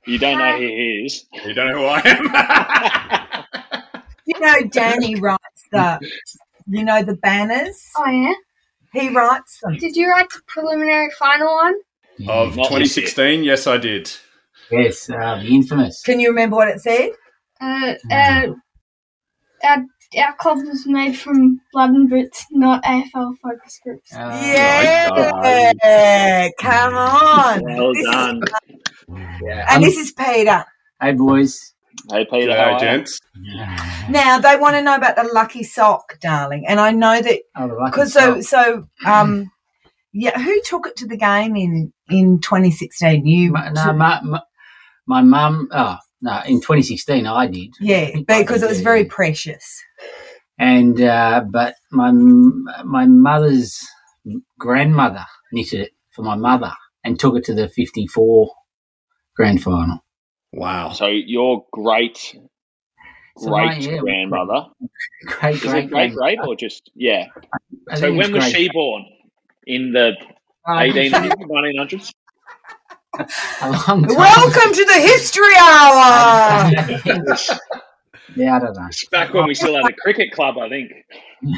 You 0.05 0.17
don't 0.17 0.37
know 0.37 0.57
who 0.57 0.63
he 0.63 1.03
is. 1.05 1.25
you 1.45 1.53
don't 1.53 1.71
know 1.71 1.79
who 1.79 1.85
I 1.85 2.01
am. 2.05 3.43
You 4.25 4.39
know, 4.39 4.55
Danny 4.71 5.15
writes 5.15 5.67
the, 5.71 5.99
you 6.67 6.85
know, 6.85 7.03
the 7.03 7.15
banners. 7.15 7.77
Oh 7.97 8.09
yeah. 8.09 8.33
He 8.93 9.09
writes 9.09 9.59
them. 9.61 9.75
Did 9.77 9.97
you 9.97 10.09
write 10.09 10.29
the 10.29 10.39
preliminary 10.47 11.09
final 11.19 11.53
one? 11.53 11.75
of 12.29 12.53
2016, 12.53 13.43
yes, 13.43 13.67
I 13.67 13.77
did. 13.77 14.09
Yes, 14.71 15.09
uh, 15.09 15.39
the 15.41 15.47
infamous. 15.47 16.01
Can 16.03 16.21
you 16.21 16.29
remember 16.29 16.55
what 16.55 16.69
it 16.69 16.79
said? 16.79 17.09
Uh, 17.59 17.95
uh, 18.09 18.47
our 19.63 19.85
our 20.17 20.35
club 20.35 20.57
was 20.59 20.85
made 20.85 21.17
from 21.17 21.59
blood 21.71 21.91
and 21.91 22.09
bits, 22.09 22.45
not 22.51 22.83
AFL 22.83 23.35
focus 23.41 23.79
groups. 23.83 24.13
Uh, 24.13 24.39
yeah, 24.43 26.49
come 26.59 26.93
on. 26.95 27.61
Well 27.77 27.93
This 27.93 28.05
is- 28.05 28.11
done. 28.11 28.41
yeah. 29.43 29.65
and 29.69 29.83
this 29.83 29.97
is 29.97 30.11
Peter. 30.13 30.65
Hey, 31.01 31.13
boys. 31.13 31.73
Hey, 32.11 32.25
Peter. 32.29 32.55
how 32.55 32.69
G'day, 32.69 32.73
are 32.73 32.79
gents. 32.79 33.19
Now 34.09 34.39
they 34.39 34.55
want 34.57 34.75
to 34.75 34.81
know 34.81 34.95
about 34.95 35.15
the 35.15 35.29
lucky 35.33 35.63
sock, 35.63 36.19
darling, 36.19 36.65
and 36.67 36.79
I 36.79 36.91
know 36.91 37.21
that 37.21 37.39
Oh, 37.55 37.69
because 37.85 38.13
so 38.13 38.41
so 38.41 38.85
um 39.05 39.51
yeah, 40.13 40.37
who 40.39 40.59
took 40.65 40.87
it 40.87 40.95
to 40.97 41.07
the 41.07 41.17
game 41.17 41.55
in 41.55 41.93
in 42.09 42.39
2016? 42.39 43.25
You 43.25 43.51
My, 43.51 43.69
no, 43.69 43.93
my, 43.93 44.21
my, 44.21 44.41
my 45.07 45.21
mum, 45.21 45.69
oh, 45.71 45.97
no, 46.23 46.41
in 46.47 46.59
2016 46.61 47.27
I 47.27 47.47
did. 47.47 47.69
yeah, 47.79 48.09
because 48.27 48.63
it 48.63 48.69
was 48.69 48.81
very 48.81 49.05
precious. 49.05 49.79
And, 50.57 50.99
uh, 51.01 51.43
but 51.51 51.75
my, 51.91 52.11
my 52.83 53.05
mother's 53.05 53.79
grandmother 54.59 55.25
knitted 55.51 55.81
it 55.81 55.91
for 56.15 56.21
my 56.23 56.35
mother 56.35 56.71
and 57.03 57.19
took 57.19 57.35
it 57.35 57.43
to 57.45 57.53
the 57.53 57.67
54 57.67 58.49
grand 59.35 59.61
final. 59.61 59.99
Wow. 60.53 60.91
So 60.91 61.07
your 61.07 61.65
great 61.73 62.17
So 63.37 63.49
my- 63.49 63.75
great 63.75 63.81
yeah, 63.91 63.97
grandmother 63.97 64.67
Great, 65.25 65.59
great, 65.61 65.89
great 65.89 66.13
great 66.13 66.39
or 66.47 66.55
just 66.55 66.89
yeah? 66.95 67.25
I 67.89 67.95
So 67.95 68.13
when 68.13 68.31
was 68.31 68.43
great. 68.43 68.55
she 68.55 68.69
born? 68.71 69.05
in 69.65 69.91
the 69.93 70.13
Uh, 70.69 70.79
18 70.79 71.11
1900s. 71.11 72.11
A 73.13 73.69
long 73.69 74.03
time. 74.03 74.15
Welcome 74.15 74.73
to 74.73 74.85
the 74.85 74.99
History 74.99 75.55
Hour. 75.59 76.71
Yeah, 78.35 78.55
I 78.55 78.59
don't 78.59 78.75
know. 78.75 78.87
It's 78.87 79.05
back 79.09 79.31
when 79.33 79.45
we 79.45 79.53
still 79.53 79.75
had 79.75 79.85
a 79.85 79.93
cricket 79.93 80.31
club, 80.31 80.57
I 80.57 80.67
think. 80.67 80.91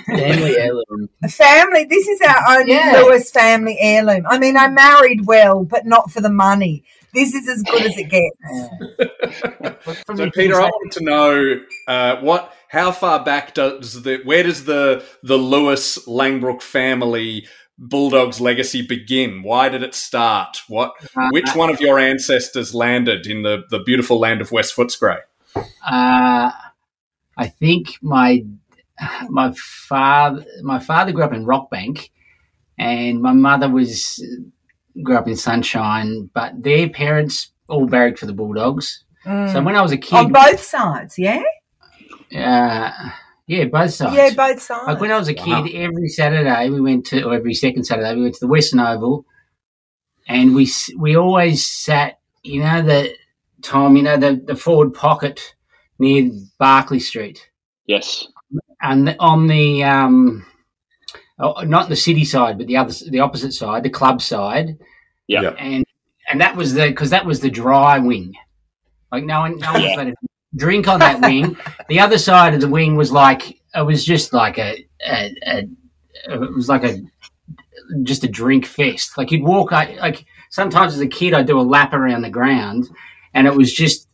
Family 0.07 0.57
heirloom. 0.57 1.07
A 1.23 1.29
family. 1.29 1.85
This 1.85 2.05
is 2.05 2.19
our 2.21 2.57
only 2.59 2.73
Yeah. 2.73 3.01
Lewis 3.01 3.31
family 3.31 3.77
heirloom. 3.79 4.25
I 4.27 4.37
mean, 4.39 4.57
I 4.57 4.67
married 4.67 5.25
well, 5.25 5.63
but 5.63 5.85
not 5.85 6.11
for 6.11 6.19
the 6.19 6.29
money. 6.29 6.83
This 7.13 7.33
is 7.33 7.47
as 7.47 7.63
good 7.63 7.83
as 7.83 7.97
it 7.97 8.09
gets. 8.09 10.03
From 10.03 10.17
So 10.17 10.29
Peter, 10.31 10.55
I 10.55 10.63
things 10.63 10.73
wanted 10.73 10.91
to 10.91 11.03
know 11.05 11.61
uh, 11.87 12.17
what, 12.17 12.53
how 12.67 12.91
far 12.91 13.23
back 13.23 13.53
does 13.53 14.03
the, 14.03 14.19
where 14.25 14.43
does 14.43 14.65
the 14.65 15.05
the 15.23 15.37
Lewis 15.37 16.05
Langbroek 16.07 16.61
family 16.61 17.47
Bulldogs 17.77 18.39
legacy 18.39 18.81
begin? 18.81 19.43
Why 19.43 19.69
did 19.69 19.83
it 19.83 19.93
start? 19.95 20.57
What, 20.67 20.93
Uh, 21.15 21.29
which 21.31 21.53
one 21.55 21.69
of 21.69 21.81
your 21.81 21.99
ancestors 21.99 22.73
landed 22.73 23.27
in 23.27 23.43
the, 23.43 23.63
the 23.69 23.79
beautiful 23.79 24.19
land 24.19 24.41
of 24.41 24.51
West 24.51 24.75
Footscray? 24.75 25.19
Uh, 25.55 26.51
I 27.37 27.47
think 27.59 27.97
my 28.01 28.45
my 29.29 29.51
father 29.57 30.45
my 30.63 30.79
father 30.79 31.11
grew 31.11 31.23
up 31.23 31.33
in 31.33 31.45
Rockbank, 31.45 32.09
and 32.77 33.21
my 33.21 33.33
mother 33.33 33.69
was 33.69 34.23
grew 35.03 35.17
up 35.17 35.27
in 35.27 35.35
Sunshine. 35.35 36.29
But 36.33 36.63
their 36.63 36.87
parents 36.89 37.51
all 37.67 37.87
barracked 37.87 38.19
for 38.19 38.25
the 38.25 38.33
Bulldogs. 38.33 39.03
So 39.25 39.61
when 39.63 39.75
I 39.75 39.81
was 39.81 39.91
a 39.91 39.97
kid, 39.97 40.15
On 40.17 40.31
both 40.31 40.61
sides, 40.61 41.17
yeah? 41.17 41.41
uh, 42.37 42.91
yeah, 43.47 43.65
both 43.65 43.93
sides. 43.93 44.15
Yeah, 44.15 44.31
both 44.35 44.61
sides. 44.61 44.87
Like 44.87 44.99
when 44.99 45.11
I 45.11 45.17
was 45.19 45.27
a 45.27 45.33
kid, 45.33 45.47
Wow. 45.47 45.65
every 45.73 46.07
Saturday 46.09 46.69
we 46.69 46.81
went 46.81 47.05
to, 47.07 47.23
or 47.23 47.33
every 47.33 47.53
second 47.53 47.83
Saturday 47.85 48.15
we 48.15 48.23
went 48.23 48.33
to 48.35 48.39
the 48.39 48.47
Western 48.47 48.79
Oval, 48.79 49.25
and 50.27 50.55
we 50.55 50.69
we 50.97 51.15
always 51.15 51.65
sat, 51.67 52.19
you 52.43 52.61
know, 52.61 52.81
the 52.81 53.13
Tom, 53.61 53.95
you 53.95 54.03
know, 54.03 54.17
the 54.17 54.41
the 54.45 54.55
forward 54.55 54.93
pocket 54.93 55.55
near 55.99 56.29
Barkly 56.59 56.99
Street, 56.99 57.49
Yes. 57.87 58.27
and 58.81 59.15
on 59.19 59.47
the 59.47 59.83
um, 59.83 60.45
oh, 61.39 61.61
not 61.63 61.89
the 61.89 61.95
city 61.95 62.25
side, 62.25 62.57
but 62.57 62.67
the 62.67 62.77
other, 62.77 62.93
the 63.09 63.19
opposite 63.19 63.53
side, 63.53 63.83
the 63.83 63.89
club 63.89 64.21
side, 64.21 64.77
Yeah. 65.27 65.41
Yeah. 65.43 65.49
and 65.59 65.85
and 66.29 66.41
that 66.41 66.55
was 66.55 66.73
the 66.73 66.87
because 66.87 67.11
that 67.11 67.25
was 67.25 67.39
the 67.39 67.49
dry 67.51 67.99
wing, 67.99 68.33
like 69.11 69.23
no 69.23 69.41
one, 69.41 69.57
no 69.59 69.71
one 69.73 69.81
was 69.83 69.91
Yeah. 69.97 70.13
Drink 70.55 70.87
on 70.87 70.99
that 70.99 71.21
wing. 71.21 71.57
The 71.87 71.99
other 71.99 72.17
side 72.17 72.55
of 72.55 72.61
the 72.61 72.67
wing 72.67 72.95
was 72.95 73.11
like 73.11 73.59
it 73.75 73.85
was 73.85 74.03
just 74.03 74.33
like 74.33 74.57
a, 74.57 74.87
a, 75.07 75.35
a 75.45 75.67
it 76.27 76.55
was 76.55 76.67
like 76.67 76.83
a 76.83 76.99
just 78.03 78.23
a 78.23 78.27
drink 78.27 78.65
fest. 78.65 79.17
Like 79.17 79.31
you'd 79.31 79.43
walk, 79.43 79.71
I, 79.71 79.95
like 79.99 80.25
sometimes 80.49 80.95
as 80.95 80.99
a 80.99 81.07
kid, 81.07 81.35
I'd 81.35 81.45
do 81.45 81.59
a 81.59 81.61
lap 81.61 81.93
around 81.93 82.23
the 82.23 82.29
ground, 82.31 82.89
and 83.35 83.45
it 83.45 83.55
was 83.55 83.71
just 83.71 84.07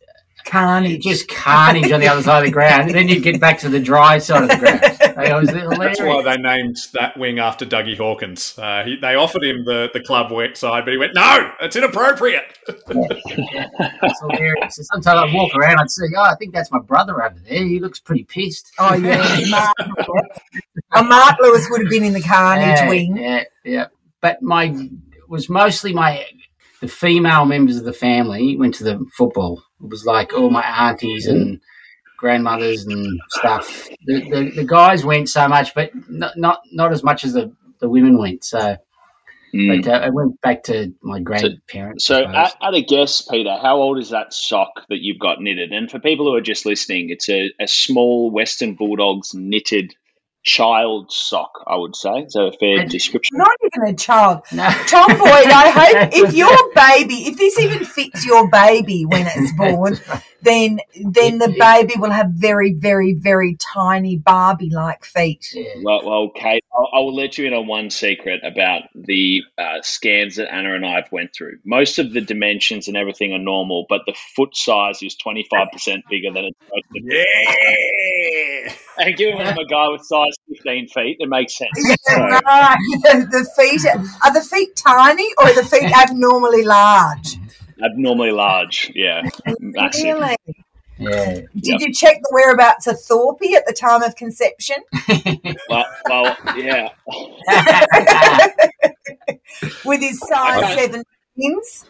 Carnage. 0.44 1.02
just 1.02 1.28
carnage 1.28 1.92
on 1.92 2.00
the 2.00 2.08
other 2.08 2.22
side 2.22 2.40
of 2.40 2.44
the 2.44 2.50
ground. 2.50 2.88
And 2.88 2.94
then 2.94 3.08
you'd 3.08 3.22
get 3.22 3.40
back 3.40 3.58
to 3.60 3.68
the 3.68 3.80
dry 3.80 4.18
side 4.18 4.42
of 4.42 4.48
the 4.50 4.56
ground. 4.56 4.98
Like, 5.16 5.32
was 5.32 5.50
hilarious. 5.50 5.78
That's 5.78 6.00
why 6.00 6.22
they 6.22 6.36
named 6.40 6.76
that 6.94 7.16
wing 7.16 7.38
after 7.38 7.64
Dougie 7.64 7.96
Hawkins. 7.96 8.58
Uh, 8.58 8.82
he, 8.84 8.96
they 8.96 9.14
offered 9.14 9.44
him 9.44 9.64
the, 9.64 9.90
the 9.92 10.00
club 10.00 10.30
work 10.30 10.56
side, 10.56 10.84
but 10.84 10.92
he 10.92 10.98
went, 10.98 11.14
no, 11.14 11.50
it's 11.60 11.76
inappropriate. 11.76 12.58
It's 14.04 14.20
hilarious. 14.20 14.76
So 14.76 14.82
sometimes 14.82 15.30
I'd 15.30 15.34
walk 15.34 15.54
around, 15.54 15.78
I'd 15.78 15.90
say, 15.90 16.04
"Oh, 16.16 16.22
I 16.22 16.34
think 16.36 16.52
that's 16.52 16.70
my 16.70 16.78
brother 16.78 17.22
over 17.22 17.38
there. 17.48 17.64
He 17.64 17.80
looks 17.80 18.00
pretty 18.00 18.24
pissed." 18.24 18.72
Oh, 18.78 18.94
yeah. 18.94 19.40
Mark, 19.48 19.74
oh, 20.94 21.02
Mark 21.04 21.36
Lewis 21.40 21.66
would 21.70 21.82
have 21.82 21.90
been 21.90 22.04
in 22.04 22.12
the 22.12 22.20
Carnage 22.20 22.78
yeah, 22.78 22.88
wing. 22.88 23.16
Yeah, 23.16 23.44
yeah. 23.64 23.86
But 24.20 24.42
my 24.42 24.64
it 24.64 25.28
was 25.28 25.48
mostly 25.48 25.92
my 25.92 26.24
the 26.80 26.88
female 26.88 27.44
members 27.44 27.76
of 27.76 27.84
the 27.84 27.92
family 27.92 28.56
went 28.56 28.74
to 28.76 28.84
the 28.84 29.04
football. 29.16 29.62
It 29.82 29.88
was 29.88 30.04
like 30.04 30.32
all 30.32 30.50
my 30.50 30.62
aunties 30.62 31.26
and 31.26 31.60
grandmothers 32.22 32.86
and 32.86 33.20
stuff. 33.30 33.88
The, 34.06 34.20
the, 34.30 34.50
the 34.56 34.64
guys 34.64 35.04
went 35.04 35.28
so 35.28 35.46
much, 35.48 35.74
but 35.74 35.90
not 36.08 36.36
not, 36.38 36.60
not 36.72 36.92
as 36.92 37.02
much 37.02 37.24
as 37.24 37.32
the, 37.34 37.52
the 37.80 37.88
women 37.90 38.16
went. 38.16 38.44
So, 38.44 38.76
Mm. 39.54 39.82
but 39.84 39.92
uh, 39.92 39.96
I 40.06 40.08
went 40.08 40.40
back 40.40 40.62
to 40.62 40.94
my 41.02 41.20
grandparents. 41.20 42.06
So, 42.06 42.20
I 42.20 42.20
suppose. 42.22 42.34
at, 42.62 42.68
at 42.68 42.74
a 42.74 42.82
guess, 42.82 43.20
Peter, 43.20 43.54
how 43.60 43.76
old 43.82 43.98
is 43.98 44.08
that 44.08 44.32
sock 44.32 44.86
that 44.88 45.00
you've 45.02 45.18
got 45.18 45.42
knitted? 45.42 45.72
And 45.72 45.90
for 45.90 45.98
people 45.98 46.24
who 46.24 46.34
are 46.34 46.40
just 46.40 46.64
listening, 46.64 47.10
it's 47.10 47.28
a, 47.28 47.52
a 47.60 47.68
small 47.68 48.30
Western 48.30 48.76
Bulldogs 48.76 49.34
knitted 49.34 49.94
child 50.42 51.12
sock, 51.12 51.50
I 51.66 51.76
would 51.76 51.94
say. 51.94 52.20
Is 52.26 52.32
that 52.32 52.44
a 52.46 52.52
fair 52.58 52.80
And- 52.80 52.90
description? 52.90 53.36
Not 53.36 53.52
even 53.66 53.94
a 53.94 53.94
child. 53.94 54.40
no. 54.54 54.70
Tom 54.88 55.08
Boyd, 55.18 55.20
I 55.28 55.68
hope 55.68 56.08
if 56.14 56.32
your 56.34 56.56
baby, 56.74 57.16
if 57.28 57.36
this 57.36 57.58
even 57.58 57.84
fits 57.84 58.24
your 58.24 58.48
baby 58.48 59.04
when 59.04 59.26
it's 59.36 59.52
born, 59.52 59.98
then 60.42 60.80
then 60.96 61.38
the 61.38 61.54
baby 61.58 61.94
will 61.96 62.10
have 62.10 62.30
very, 62.30 62.74
very, 62.74 63.14
very 63.14 63.56
tiny 63.56 64.16
Barbie-like 64.18 65.04
feet. 65.04 65.48
Yeah. 65.54 65.64
Well, 65.82 66.00
well, 66.04 66.30
Kate, 66.30 66.64
I'll, 66.74 66.88
I 66.92 66.98
will 66.98 67.14
let 67.14 67.38
you 67.38 67.46
in 67.46 67.54
on 67.54 67.66
one 67.66 67.90
secret 67.90 68.40
about 68.44 68.82
the 68.94 69.42
uh, 69.56 69.82
scans 69.82 70.36
that 70.36 70.52
Anna 70.52 70.74
and 70.74 70.84
I 70.84 70.96
have 70.96 71.12
went 71.12 71.34
through. 71.34 71.58
Most 71.64 71.98
of 71.98 72.12
the 72.12 72.20
dimensions 72.20 72.88
and 72.88 72.96
everything 72.96 73.32
are 73.32 73.38
normal, 73.38 73.86
but 73.88 74.02
the 74.06 74.14
foot 74.34 74.56
size 74.56 75.02
is 75.02 75.14
twenty 75.14 75.46
five 75.50 75.68
percent 75.72 76.04
bigger 76.10 76.32
than 76.32 76.46
it's 76.46 76.58
supposed 76.58 76.84
to 76.94 77.02
be. 77.02 77.24
Yeah. 78.66 78.72
And 78.98 79.16
given 79.16 79.40
I'm 79.40 79.58
a 79.58 79.66
guy 79.66 79.88
with 79.88 80.04
size 80.04 80.32
fifteen 80.48 80.88
feet, 80.88 81.16
it 81.20 81.28
makes 81.28 81.56
sense. 81.56 81.70
Yeah, 81.76 81.94
So, 82.00 82.18
right. 82.20 82.76
The, 83.02 83.28
the 83.30 83.62
feet 83.62 83.86
are, 83.86 84.28
are 84.28 84.34
the 84.34 84.46
feet 84.46 84.74
tiny 84.76 85.28
or 85.38 85.46
are 85.46 85.54
the 85.54 85.64
feet 85.64 85.90
abnormally 85.96 86.64
large? 86.64 87.36
Abnormally 87.84 88.32
large, 88.32 88.90
yeah, 88.94 89.22
massive. 89.60 90.04
Really? 90.04 90.36
Yeah. 90.98 91.40
Did 91.56 91.80
you 91.80 91.92
check 91.92 92.18
the 92.22 92.28
whereabouts 92.30 92.86
of 92.86 93.00
Thorpe 93.00 93.42
at 93.56 93.66
the 93.66 93.72
time 93.72 94.02
of 94.02 94.14
conception? 94.16 94.76
Well, 95.68 95.84
well, 96.08 96.36
yeah. 96.56 96.90
With 99.84 100.00
his 100.00 100.18
size 100.20 100.62
Okay. 100.62 100.74
seven 100.76 101.04
twins? 101.34 101.86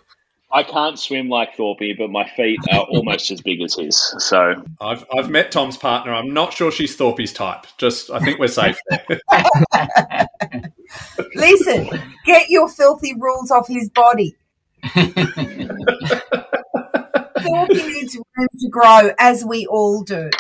I 0.53 0.63
can't 0.63 0.99
swim 0.99 1.29
like 1.29 1.57
Thorpe, 1.57 1.97
but 1.99 2.11
my 2.11 2.29
feet 2.37 2.61
are 2.71 2.83
almost 2.83 3.31
as 3.31 3.41
big 3.41 3.61
as 3.63 3.75
his. 3.75 3.97
So 4.19 4.63
I've, 4.81 5.05
I've 5.17 5.31
met 5.31 5.51
Tom's 5.51 5.77
partner. 5.79 6.13
I'm 6.13 6.33
not 6.33 6.53
sure 6.53 6.71
she's 6.71 6.95
Thorpe's 6.95 7.33
type. 7.33 7.67
Just, 7.79 8.11
I 8.11 8.21
think 8.21 8.39
we're 8.39 8.49
safe 8.49 8.79
there. 9.09 9.21
Listen, 11.35 11.89
get 12.27 12.51
your 12.51 12.69
filthy 12.69 13.15
rules 13.19 13.51
off 13.51 13.67
his 13.67 13.89
body. 13.91 14.37
Thorpe 17.43 17.71
needs 17.71 18.17
room 18.37 18.49
to 18.61 18.69
grow, 18.71 19.11
as 19.19 19.45
we 19.45 19.67
all 19.67 20.03
do. 20.03 20.31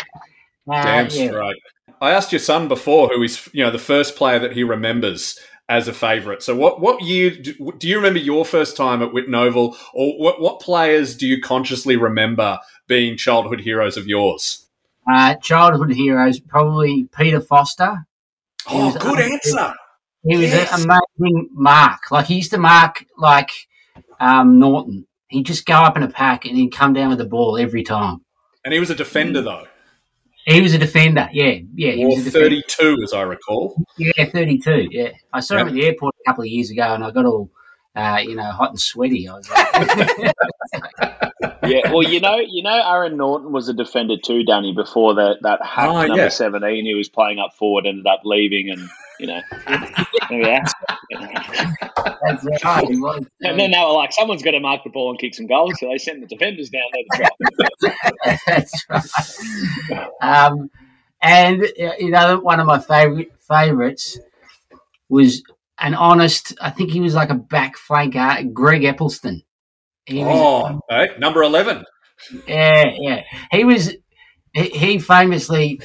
Uh, 0.71 0.83
Damn 0.83 1.09
yeah. 1.11 1.29
straight. 1.29 1.63
I 2.01 2.11
asked 2.11 2.33
your 2.33 2.39
son 2.41 2.69
before 2.69 3.09
who 3.09 3.23
is, 3.23 3.49
you 3.53 3.65
know, 3.65 3.71
the 3.71 3.79
first 3.79 4.17
player 4.17 4.39
that 4.41 4.53
he 4.53 4.65
remembers 4.65 5.39
as 5.69 5.89
a 5.89 5.93
favourite. 5.93 6.43
So, 6.43 6.55
what 6.57 6.81
what 6.81 7.03
year 7.03 7.31
do, 7.31 7.73
do 7.79 7.89
you 7.89 7.97
remember 7.97 8.19
your 8.19 8.45
first 8.45 8.77
time 8.77 9.03
at 9.03 9.11
Whitten 9.13 9.35
Oval, 9.37 9.77
or 9.95 10.19
what 10.19 10.41
what 10.41 10.61
players 10.61 11.17
do 11.17 11.27
you 11.27 11.41
consciously 11.41 11.97
remember 11.97 12.59
being 12.89 13.17
childhood 13.17 13.61
heroes 13.61 13.97
of 13.97 14.07
yours? 14.07 14.67
Uh, 15.11 15.35
childhood 15.37 15.93
heroes, 15.93 16.39
probably 16.41 17.09
Peter 17.17 17.41
Foster. 17.41 18.07
He 18.69 18.77
Oh, 18.77 18.93
good 18.93 19.19
un- 19.19 19.33
answer. 19.33 19.75
He 20.25 20.37
was 20.37 20.51
Yes. 20.51 20.73
an 20.85 20.89
amazing 21.19 21.49
mark. 21.53 22.11
Like 22.13 22.27
he 22.27 22.37
used 22.37 22.53
to 22.53 22.59
mark 22.59 23.05
like 23.19 23.51
um, 24.23 24.59
Norton. 24.59 25.07
He'd 25.29 25.47
just 25.47 25.67
go 25.67 25.75
up 25.75 25.97
in 25.97 26.03
a 26.03 26.09
pack 26.09 26.45
and 26.45 26.57
he'd 26.57 26.71
come 26.71 26.93
down 26.93 27.09
with 27.11 27.19
the 27.19 27.25
ball 27.25 27.59
every 27.59 27.83
time. 27.83 28.19
And 28.65 28.73
he 28.73 28.81
was 28.81 28.91
a 28.91 28.95
defender 28.95 29.43
though. 29.43 29.67
He 30.45 30.61
was 30.61 30.75
a 30.75 30.79
defender. 30.79 31.29
Yeah, 31.33 31.59
yeah. 31.75 31.93
He 31.93 32.05
Or 32.05 32.17
was 32.17 32.27
a 32.27 32.31
thirty-two, 32.31 32.99
as 33.05 33.13
I 33.13 33.23
recall. 33.23 33.77
Yeah, 33.97 34.25
thirty-two. 34.25 34.89
Yeah, 34.91 35.11
I 35.33 35.41
saw 35.41 35.57
him 35.59 35.69
at 35.69 35.75
the 35.75 35.87
airport 35.87 36.15
a 36.21 36.31
couple 36.31 36.43
of 36.43 36.49
years 36.49 36.71
ago, 36.71 36.95
and 36.95 37.05
I 37.05 37.13
got 37.13 37.27
all, 37.27 37.49
uh, 37.95 38.21
you 38.23 38.35
know, 38.35 38.45
hot 38.51 38.71
and 38.71 38.81
sweaty. 38.81 39.29
I 39.29 39.35
was 39.35 39.51
like, 39.51 40.35
yeah, 41.65 41.93
well, 41.93 42.03
you 42.03 42.21
know, 42.21 42.37
you 42.39 42.63
know, 42.63 42.83
Aaron 42.85 43.17
Norton 43.17 43.53
was 43.53 43.69
a 43.69 43.73
defender 43.75 44.17
too, 44.23 44.45
Danny. 44.45 44.73
Before 44.73 45.15
that, 45.15 45.39
that 45.43 45.65
hack 45.65 45.89
Oh, 45.89 46.01
number 46.07 46.17
yeah. 46.25 46.29
seventeen, 46.29 46.85
he 46.85 46.95
was 46.95 47.09
playing 47.09 47.39
up 47.39 47.55
forward, 47.55 47.87
ended 47.87 48.07
up 48.07 48.21
leaving, 48.25 48.71
and 48.71 48.89
you 49.21 49.27
know, 49.27 49.41
maybe 50.31 50.45
that's. 50.45 50.73
That's 52.25 52.65
right. 52.65 52.87
Was. 52.89 53.27
And 53.43 53.59
then 53.59 53.71
they 53.73 53.79
were 53.79 53.93
like, 53.93 54.13
someone's 54.13 54.43
got 54.43 54.53
to 54.53 54.61
mark 54.61 54.83
the 54.85 54.91
ball 54.91 55.11
and 55.11 55.19
kick 55.19 55.35
some 55.35 55.47
goals, 55.47 55.75
so 55.79 55.89
they 55.89 55.99
sent 55.99 56.21
the 56.21 56.27
defenders 56.27 56.71
down 56.71 56.83
there 56.93 57.03
to 57.27 57.31
try. 57.81 58.39
That's 58.47 58.87
right. 58.89 60.09
Um, 60.21 60.71
and 61.21 61.63
uh, 61.63 61.93
you 61.99 62.11
know, 62.11 62.39
one 62.39 62.61
of 62.61 62.67
my 62.67 62.79
favorite 62.79 63.33
favorites 63.41 64.19
was 65.09 65.43
an 65.83 65.95
honest. 65.95 66.55
I 66.61 66.71
think 66.71 66.91
he 66.91 67.01
was 67.01 67.15
like 67.15 67.29
a 67.31 67.35
back 67.35 67.75
flanker, 67.77 68.51
Greg 68.53 68.83
Eppelstun. 68.83 69.43
He 70.07 70.25
was, 70.25 70.35
Oh, 70.75 70.81
hey, 70.89 71.09
number 71.19 71.43
eleven. 71.43 71.85
yeah, 72.47 72.91
yeah. 72.99 73.23
He 73.51 73.65
was. 73.65 73.95
He, 74.55 74.99
famously 74.99 75.81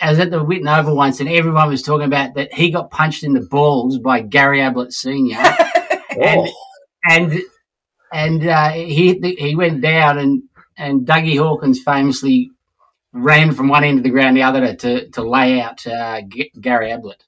I 0.00 0.10
was 0.10 0.18
at 0.18 0.30
the 0.30 0.44
Whitten 0.44 0.68
Oval 0.68 0.96
once, 0.96 1.20
and 1.20 1.28
everyone 1.28 1.68
was 1.68 1.82
talking 1.82 2.06
about 2.06 2.34
that 2.34 2.52
he 2.52 2.70
got 2.70 2.90
punched 2.90 3.22
in 3.24 3.32
the 3.32 3.46
balls 3.50 3.98
by 3.98 4.20
Gary 4.20 4.60
Ablett 4.60 4.92
Senior, 4.92 5.38
and 6.20 6.48
and 7.08 7.40
and 8.12 8.46
uh, 8.46 8.70
he 8.72 9.14
he 9.38 9.56
went 9.56 9.80
down, 9.80 10.18
and 10.18 10.42
and 10.76 11.06
Dougie 11.06 11.38
Hawkins 11.38 11.82
famously 11.82 12.50
ran 13.12 13.52
from 13.52 13.68
one 13.68 13.84
end 13.84 13.98
of 13.98 14.04
the 14.04 14.10
ground 14.10 14.36
to 14.36 14.40
the 14.40 14.46
other 14.46 14.74
to 14.74 15.08
to 15.10 15.22
lay 15.22 15.60
out 15.60 15.86
uh, 15.86 16.20
G- 16.28 16.50
Gary 16.60 16.90
Ablett. 16.92 17.22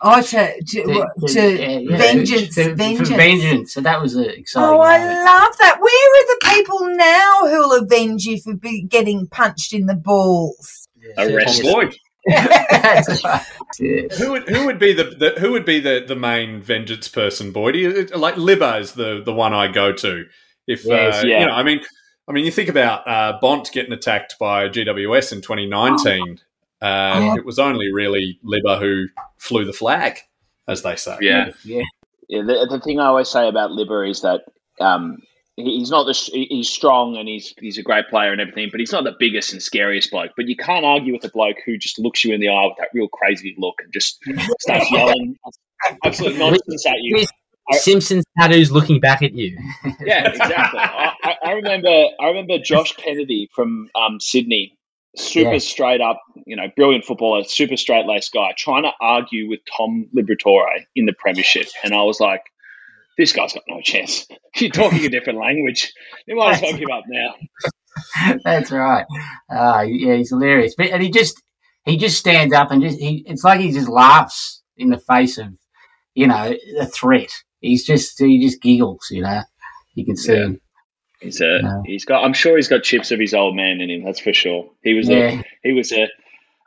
Oh, 0.00 0.22
to, 0.22 0.62
to, 0.62 0.86
what, 0.86 1.28
to 1.30 1.56
yeah, 1.58 1.78
yeah, 1.78 1.96
vengeance, 1.96 2.54
to- 2.54 2.64
for 2.70 2.74
vengeance. 2.74 3.08
vengeance. 3.08 3.72
So 3.74 3.80
that 3.80 4.00
was 4.00 4.14
an 4.14 4.30
exciting. 4.30 4.68
Oh, 4.68 4.80
I 4.80 4.98
moment. 4.98 5.24
love 5.24 5.58
that. 5.58 5.78
Where 5.80 5.90
are 5.90 6.26
the 6.26 6.62
people 6.62 6.96
now 6.96 7.40
who'll 7.42 7.82
avenge 7.82 8.24
you 8.24 8.40
for 8.40 8.54
be 8.54 8.82
getting 8.82 9.26
punched 9.26 9.72
in 9.72 9.86
the 9.86 9.96
balls? 9.96 10.88
Arrest. 11.16 11.62
Tom 11.62 11.72
Boyd. 11.72 11.96
That's 12.26 13.24
right. 13.24 13.42
Yeah. 13.80 14.02
Who 14.18 14.32
would 14.32 14.48
who 14.48 14.66
would 14.66 14.78
be 14.78 14.92
the, 14.92 15.04
the 15.04 15.40
who 15.40 15.52
would 15.52 15.64
be 15.64 15.80
the, 15.80 16.04
the 16.06 16.16
main 16.16 16.60
vengeance 16.60 17.08
person, 17.08 17.52
Boyd? 17.52 17.74
Like 18.14 18.34
Libba 18.34 18.80
is 18.80 18.92
the, 18.92 19.22
the 19.24 19.32
one 19.32 19.52
I 19.52 19.68
go 19.68 19.92
to. 19.92 20.24
If 20.66 20.84
Yes, 20.84 21.22
uh, 21.22 21.26
yeah. 21.26 21.40
you 21.40 21.46
know, 21.46 21.52
I 21.52 21.62
mean, 21.62 21.80
I 22.28 22.32
mean, 22.32 22.44
you 22.44 22.50
think 22.50 22.68
about 22.68 23.08
uh, 23.08 23.38
Bont 23.40 23.70
getting 23.72 23.92
attacked 23.92 24.36
by 24.38 24.68
GWS 24.68 25.32
in 25.32 25.40
2019. 25.40 26.40
Uh, 26.80 27.12
Oh. 27.14 27.36
It 27.36 27.44
was 27.44 27.58
only 27.58 27.92
really 27.92 28.38
Libba 28.44 28.78
who 28.78 29.06
flew 29.38 29.64
the 29.64 29.72
flag, 29.72 30.18
as 30.68 30.82
they 30.82 30.96
say. 30.96 31.18
Yeah. 31.20 31.50
Yeah. 31.64 31.82
Yeah, 32.28 32.42
the, 32.42 32.66
the 32.70 32.80
thing 32.80 33.00
I 33.00 33.06
always 33.06 33.28
say 33.28 33.48
about 33.48 33.70
Libba 33.70 34.08
is 34.10 34.20
that 34.20 34.42
um, 34.80 35.16
he's 35.56 35.90
not 35.90 36.04
the 36.04 36.12
he's 36.12 36.68
strong 36.68 37.16
and 37.16 37.26
he's 37.26 37.54
he's 37.58 37.78
a 37.78 37.82
great 37.82 38.08
player 38.10 38.32
and 38.32 38.40
everything, 38.40 38.68
but 38.70 38.80
he's 38.80 38.92
not 38.92 39.04
the 39.04 39.16
biggest 39.18 39.52
and 39.52 39.62
scariest 39.62 40.10
bloke. 40.10 40.32
But 40.36 40.46
you 40.46 40.54
can't 40.56 40.84
argue 40.84 41.14
with 41.14 41.24
a 41.24 41.30
bloke 41.30 41.56
who 41.64 41.78
just 41.78 41.98
looks 41.98 42.24
you 42.24 42.34
in 42.34 42.40
the 42.40 42.50
eye 42.50 42.66
with 42.66 42.76
that 42.78 42.90
real 42.94 43.08
crazy 43.08 43.54
look 43.58 43.76
and 43.82 43.92
just 43.92 44.18
starts 44.60 44.90
yelling 44.90 45.36
absolute 46.04 46.38
nonsense 46.38 46.86
at 46.86 46.96
you. 47.00 47.24
Simpsons 47.72 48.24
tattoos 48.38 48.72
looking 48.72 48.98
back 49.00 49.22
at 49.22 49.34
you. 49.34 49.58
Yeah, 50.00 50.28
exactly. 50.28 50.80
I, 50.80 51.12
I, 51.22 51.34
I 51.44 51.52
remember 51.52 51.88
I 52.20 52.26
remember 52.28 52.58
Josh 52.58 52.94
Kennedy 52.96 53.48
from 53.54 53.90
um, 53.94 54.20
Sydney, 54.20 54.77
super 55.18 55.52
Yeah. 55.54 55.58
straight 55.58 56.00
up, 56.00 56.20
you 56.46 56.56
know, 56.56 56.68
brilliant 56.76 57.04
footballer, 57.04 57.44
super 57.44 57.76
straight 57.76 58.06
laced 58.06 58.32
guy, 58.32 58.52
trying 58.56 58.84
to 58.84 58.92
argue 59.00 59.48
with 59.48 59.60
Tom 59.76 60.08
Liberatore 60.16 60.84
in 60.96 61.06
the 61.06 61.12
Premiership, 61.12 61.68
and 61.84 61.94
I 61.94 62.02
was 62.02 62.20
like, 62.20 62.42
this 63.16 63.32
guy's 63.32 63.52
got 63.52 63.64
no 63.68 63.80
chance. 63.80 64.26
You're 64.56 64.70
talking 64.70 65.04
a 65.04 65.08
different 65.08 65.38
language. 65.40 65.92
You 66.26 66.36
might 66.36 66.54
as 66.56 66.62
well 66.62 66.76
give 66.76 66.88
up 66.90 67.04
now. 67.08 67.34
That's 68.44 68.70
right. 68.70 69.04
Uh, 69.50 69.84
yeah, 69.88 70.14
he's 70.14 70.30
hilarious. 70.30 70.74
But 70.76 70.90
and 70.90 71.02
he 71.02 71.10
just 71.10 71.40
he 71.84 71.96
just 71.96 72.18
stands 72.18 72.54
up 72.54 72.70
and 72.70 72.80
just 72.82 72.98
he 73.00 73.24
it's 73.26 73.42
like 73.44 73.60
he 73.60 73.72
just 73.72 73.88
laughs 73.88 74.62
in 74.76 74.90
the 74.90 74.98
face 74.98 75.36
of 75.38 75.48
you 76.14 76.26
know 76.28 76.54
a 76.80 76.86
threat. 76.86 77.30
He's 77.60 77.84
just 77.84 78.18
he 78.20 78.40
just 78.44 78.62
giggles. 78.62 79.08
You 79.10 79.22
know, 79.22 79.42
you 79.94 80.04
can 80.04 80.16
see 80.16 80.34
Yeah. 80.34 80.48
Him. 81.20 81.26
He's 81.26 81.40
a 81.40 81.60
No. 81.62 81.82
he's 81.86 82.04
got. 82.04 82.24
I'm 82.24 82.32
sure 82.32 82.56
he's 82.56 82.68
got 82.68 82.82
chips 82.82 83.10
of 83.10 83.18
his 83.20 83.34
old 83.34 83.54
man 83.56 83.80
in 83.80 83.90
him. 83.90 84.04
That's 84.04 84.20
for 84.20 84.32
sure. 84.32 84.70
He 84.82 84.94
was 84.94 85.08
Yeah. 85.08 85.40
a 85.40 85.44
he 85.62 85.72
was 85.72 85.92
a 85.92 86.08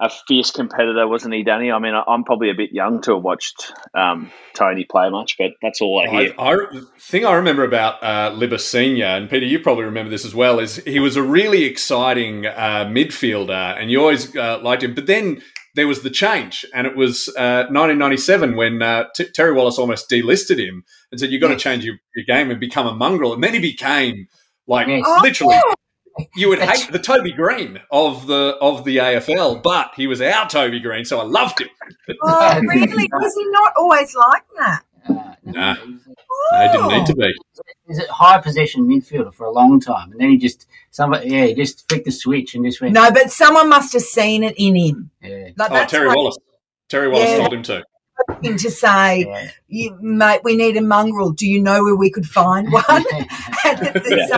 a 0.03 0.09
fierce 0.27 0.49
competitor, 0.49 1.07
wasn't 1.07 1.31
he, 1.31 1.43
Danny? 1.43 1.71
I 1.71 1.77
mean, 1.77 1.93
I- 1.93 2.03
I'm 2.07 2.23
probably 2.23 2.49
a 2.49 2.55
bit 2.55 2.71
young 2.71 3.01
to 3.03 3.13
have 3.13 3.23
watched 3.23 3.71
um, 3.93 4.31
Tony 4.55 4.83
play 4.83 5.11
much, 5.11 5.37
but 5.37 5.51
that's 5.61 5.79
all 5.79 6.01
I 6.01 6.09
hear. 6.09 6.33
I, 6.39 6.43
I, 6.43 6.55
the 6.55 6.87
thing 6.99 7.23
I 7.23 7.33
remember 7.35 7.63
about 7.63 8.01
uh, 8.01 8.31
Libba 8.31 8.59
Senior, 8.59 9.05
and 9.05 9.29
Peter, 9.29 9.45
you 9.45 9.59
probably 9.59 9.83
remember 9.83 10.09
this 10.09 10.25
as 10.25 10.33
well, 10.33 10.57
is 10.57 10.77
he 10.77 10.99
was 10.99 11.17
a 11.17 11.21
really 11.21 11.65
exciting 11.65 12.47
uh, 12.47 12.85
midfielder, 12.89 13.79
and 13.79 13.91
you 13.91 14.01
always 14.01 14.35
uh, 14.35 14.59
liked 14.63 14.81
him. 14.81 14.95
But 14.95 15.05
then 15.05 15.39
there 15.75 15.87
was 15.87 16.01
the 16.01 16.09
change, 16.09 16.65
and 16.73 16.87
it 16.87 16.95
was 16.95 17.27
uh, 17.37 17.65
1997 17.69 18.55
when 18.55 18.81
uh, 18.81 19.03
T- 19.15 19.29
Terry 19.35 19.53
Wallace 19.53 19.77
almost 19.77 20.09
delisted 20.09 20.57
him 20.57 20.83
and 21.11 21.19
said, 21.19 21.29
"You've 21.31 21.41
got 21.43 21.49
to 21.49 21.57
change 21.57 21.85
your, 21.85 21.97
your 22.15 22.25
game 22.25 22.49
and 22.49 22.59
become 22.59 22.87
a 22.87 22.93
mongrel." 22.95 23.33
And 23.33 23.43
then 23.43 23.53
he 23.53 23.59
became 23.59 24.27
like 24.71 24.87
Yes. 24.87 25.05
literally. 25.23 25.57
You 26.35 26.49
would 26.49 26.59
hate 26.59 26.91
the 26.91 26.99
Toby 26.99 27.31
Greene 27.31 27.79
of 27.89 28.27
the 28.27 28.57
of 28.61 28.83
the 28.83 28.97
AFL, 28.97 29.61
but 29.63 29.91
he 29.95 30.07
was 30.07 30.21
our 30.21 30.47
Toby 30.49 30.79
Greene, 30.79 31.05
so 31.05 31.19
I 31.19 31.23
loved 31.23 31.61
him. 31.61 31.69
Oh, 32.21 32.59
really? 32.67 33.07
Was 33.13 33.33
he 33.35 33.45
not 33.49 33.73
always 33.77 34.13
like 34.15 34.43
that? 34.57 34.81
Uh, 35.09 35.13
Nah. 35.43 35.73
No, 36.53 36.61
he 36.61 36.67
didn't 36.71 36.87
need 36.89 37.05
to 37.07 37.15
be. 37.15 37.33
He's 37.87 37.99
a 37.99 38.11
high 38.11 38.39
possession 38.39 38.87
midfielder 38.87 39.33
for 39.33 39.45
a 39.45 39.51
long 39.51 39.79
time, 39.79 40.11
and 40.11 40.19
then 40.21 40.29
he 40.29 40.37
just 40.37 40.67
somebody 40.91 41.29
yeah 41.29 41.45
he 41.45 41.53
just 41.55 41.87
flicked 41.89 42.05
the 42.05 42.11
switch 42.11 42.53
and 42.55 42.63
just 42.65 42.79
went 42.81 42.93
No, 42.93 43.09
but 43.11 43.31
someone 43.31 43.67
must 43.69 43.93
have 43.93 44.03
seen 44.03 44.43
it 44.43 44.53
in 44.57 44.75
him. 44.75 45.09
yeah. 45.21 45.49
Like 45.57 45.71
Oh, 45.71 45.85
Terry 45.85 46.07
like 46.07 46.17
Wallace. 46.17 46.37
Terry 46.89 47.07
Wallace 47.09 47.29
Yeah. 47.29 47.37
told 47.37 47.53
him 47.53 47.63
to. 47.63 47.83
Him 48.43 48.57
to 48.57 48.71
say, 48.71 49.25
Yeah. 49.25 49.51
you, 49.67 49.97
"Mate, 50.01 50.41
we 50.43 50.55
need 50.55 50.77
a 50.77 50.81
mongrel. 50.81 51.31
Do 51.31 51.47
you 51.47 51.61
know 51.61 51.83
where 51.83 51.95
we 51.95 52.09
could 52.09 52.25
find 52.27 52.71
one?" 52.71 52.83
and 52.87 53.79
it's, 53.95 54.37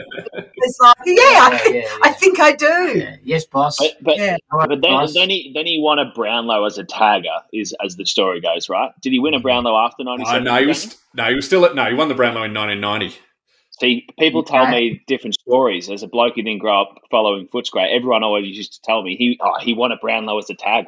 it's 0.56 0.80
like, 0.80 0.96
"Yeah, 1.06 1.14
I, 1.24 1.50
Yeah, 1.52 1.58
think, 1.58 1.76
yeah, 1.76 1.98
I 2.04 2.12
think 2.12 2.40
I 2.40 2.52
do." 2.54 3.00
Yeah. 3.00 3.16
Yes, 3.24 3.46
boss. 3.46 3.78
But, 3.78 3.92
but, 4.02 4.18
Yeah. 4.18 4.38
but 4.52 4.70
then, 4.70 4.82
Boss. 4.82 5.14
then 5.14 5.30
he 5.30 5.52
then 5.54 5.66
he 5.66 5.80
won 5.82 6.00
a 6.00 6.06
Brownlow 6.14 6.66
as 6.66 6.78
a 6.78 6.84
tagger, 6.84 7.42
is 7.52 7.76
as 7.84 7.96
the 7.96 8.06
story 8.06 8.42
goes, 8.42 8.70
right? 8.70 8.92
Did 9.02 9.14
he 9.14 9.20
win 9.20 9.34
a 9.34 9.40
Brownlow 9.40 9.76
after 9.78 10.04
ninety 10.04 10.24
Uh, 10.26 10.40
no, 10.40 10.56
he 10.60 10.66
was 10.66 10.98
no, 11.14 11.30
he 11.30 11.36
was 11.36 11.46
still 11.46 11.66
at 11.66 11.76
no. 11.76 11.86
He 11.88 11.94
won 11.94 12.08
the 12.08 12.16
Brownlow 12.16 12.44
in 12.44 12.54
1990. 12.54 13.16
See, 13.80 14.08
people 14.20 14.44
tell 14.44 14.68
me 14.68 15.02
different 15.08 15.34
stories. 15.34 15.90
As 15.90 16.04
a 16.04 16.08
bloke 16.08 16.36
who 16.36 16.44
didn't 16.44 16.60
grow 16.62 16.84
up 16.84 17.00
following 17.10 17.48
Footscray, 17.48 17.92
everyone 17.94 18.24
always 18.24 18.46
used 18.56 18.74
to 18.74 18.82
tell 18.82 19.02
me 19.02 19.16
he 19.16 19.38
oh, 19.42 19.58
he 19.60 19.74
won 19.74 19.92
a 19.92 19.98
Brownlow 19.98 20.38
as 20.38 20.50
a 20.50 20.54
tagger. 20.56 20.86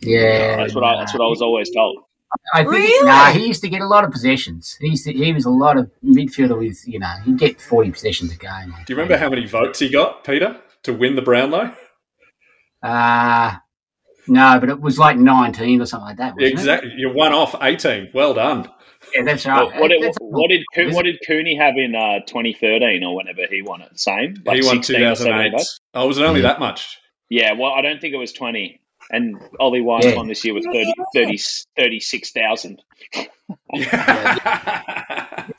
yeah, 0.00 0.56
That's 0.56 0.74
what 0.74 0.82
I 0.84 0.96
that's 0.96 1.14
what 1.14 1.22
I 1.24 1.28
was 1.28 1.40
always 1.40 1.70
told. 1.70 2.02
I 2.54 2.58
think 2.58 2.70
Really? 2.70 3.06
nah, 3.06 3.26
he 3.32 3.46
used 3.46 3.60
to 3.62 3.68
get 3.68 3.80
a 3.82 3.86
lot 3.86 4.04
of 4.04 4.10
possessions. 4.12 4.76
He 4.80 4.88
used 4.90 5.04
to, 5.06 5.12
he 5.12 5.32
was 5.32 5.44
a 5.46 5.50
lot 5.50 5.76
of 5.76 5.90
midfielder 6.04 6.58
with 6.58 6.86
you 6.86 6.98
know 6.98 7.12
he'd 7.24 7.38
get 7.38 7.60
forty 7.60 7.90
possessions 7.90 8.32
a 8.32 8.36
game. 8.36 8.74
Do 8.86 8.92
you 8.92 8.96
remember 8.96 9.16
how 9.16 9.28
many 9.28 9.46
votes 9.46 9.78
he 9.80 9.88
got, 9.88 10.24
Peter, 10.24 10.60
to 10.84 10.92
win 10.94 11.16
the 11.16 11.22
Brownlow? 11.22 11.74
Uh 12.82 13.56
no, 14.28 14.58
but 14.60 14.68
it 14.68 14.80
was 14.80 14.98
like 14.98 15.16
nineteen 15.16 15.80
or 15.82 15.86
something 15.86 16.06
like 16.08 16.16
that. 16.18 16.34
Wasn't 16.34 16.52
Exactly. 16.52 16.92
You 16.96 17.12
won 17.12 17.32
off 17.32 17.54
18. 17.60 18.10
Well 18.14 18.34
done. 18.34 18.68
Yeah, 19.14 19.22
that's 19.24 19.46
right. 19.46 19.64
What, 19.64 19.80
what, 19.80 19.88
did, 19.88 20.02
That's- 20.02 20.16
what 20.20 20.48
did 20.50 20.94
what 20.94 21.04
did 21.04 21.18
Cooney 21.26 21.56
have 21.56 21.76
in 21.76 21.94
uh, 21.94 22.20
2013 22.26 23.02
or 23.02 23.16
whenever 23.16 23.42
he 23.50 23.62
won 23.62 23.80
it? 23.80 23.98
Same, 23.98 24.36
like 24.44 24.60
he 24.60 24.66
won 24.66 24.82
16 24.82 25.02
or 25.02 25.14
17 25.14 25.16
2008. 25.16 25.50
votes? 25.52 25.80
Oh, 25.94 26.06
was 26.06 26.18
it 26.18 26.24
only 26.24 26.42
that 26.42 26.60
much? 26.60 26.98
Yeah, 27.30 27.52
well, 27.54 27.72
I 27.72 27.80
don't 27.80 28.00
think 28.00 28.12
it 28.12 28.18
was 28.18 28.32
20. 28.32 28.79
And 29.10 29.36
Ollie 29.58 29.80
Wines 29.80 30.06
Yeah. 30.06 30.16
won 30.16 30.28
this 30.28 30.44
year 30.44 30.54
with 30.54 30.64
30, 30.64 30.92
30 31.14 31.38
36,000. 31.76 32.82
right, 33.74 35.50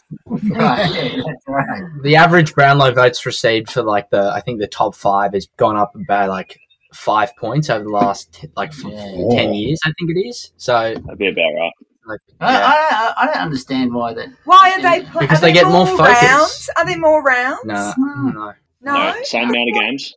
yeah, 0.95 1.23
right. 1.47 1.83
The 2.03 2.15
average 2.15 2.53
Brownlow 2.53 2.93
votes 2.93 3.25
received 3.25 3.69
for 3.71 3.83
like 3.83 4.09
the 4.09 4.31
I 4.33 4.41
think 4.41 4.59
the 4.59 4.67
top 4.67 4.95
five 4.95 5.33
has 5.33 5.47
gone 5.57 5.77
up 5.77 5.93
by 6.07 6.27
like 6.27 6.59
five 6.93 7.35
points 7.37 7.69
over 7.69 7.83
the 7.83 7.89
last 7.89 8.33
t- 8.33 8.47
like 8.55 8.69
f- 8.69 8.83
Yeah. 8.85 9.35
ten 9.35 9.53
years. 9.53 9.79
I 9.85 9.91
think 9.99 10.11
it 10.15 10.19
is. 10.27 10.51
So 10.57 10.73
That'd 10.95 11.17
be 11.17 11.27
about 11.27 11.41
right. 11.53 11.71
like, 12.07 12.19
I, 12.39 12.53
yeah. 12.53 12.65
I, 12.65 13.13
I 13.17 13.25
don't 13.27 13.37
understand 13.37 13.93
why 13.93 14.13
that. 14.13 14.29
Why 14.45 14.73
are 14.77 14.81
they? 14.81 15.05
Pl- 15.09 15.21
Because 15.21 15.39
are 15.39 15.41
they 15.41 15.53
there 15.53 15.63
get 15.63 15.71
more 15.71 15.87
focus. 15.87 16.21
rounds? 16.23 16.69
Are 16.77 16.85
there 16.85 16.99
more 16.99 17.23
rounds? 17.23 17.59
no, 17.65 17.93
hmm. 17.97 18.29
no. 18.29 18.53
No. 18.83 18.93
No, 18.93 19.15
same 19.23 19.49
amount 19.49 19.69
of 19.75 19.81
games. 19.81 20.13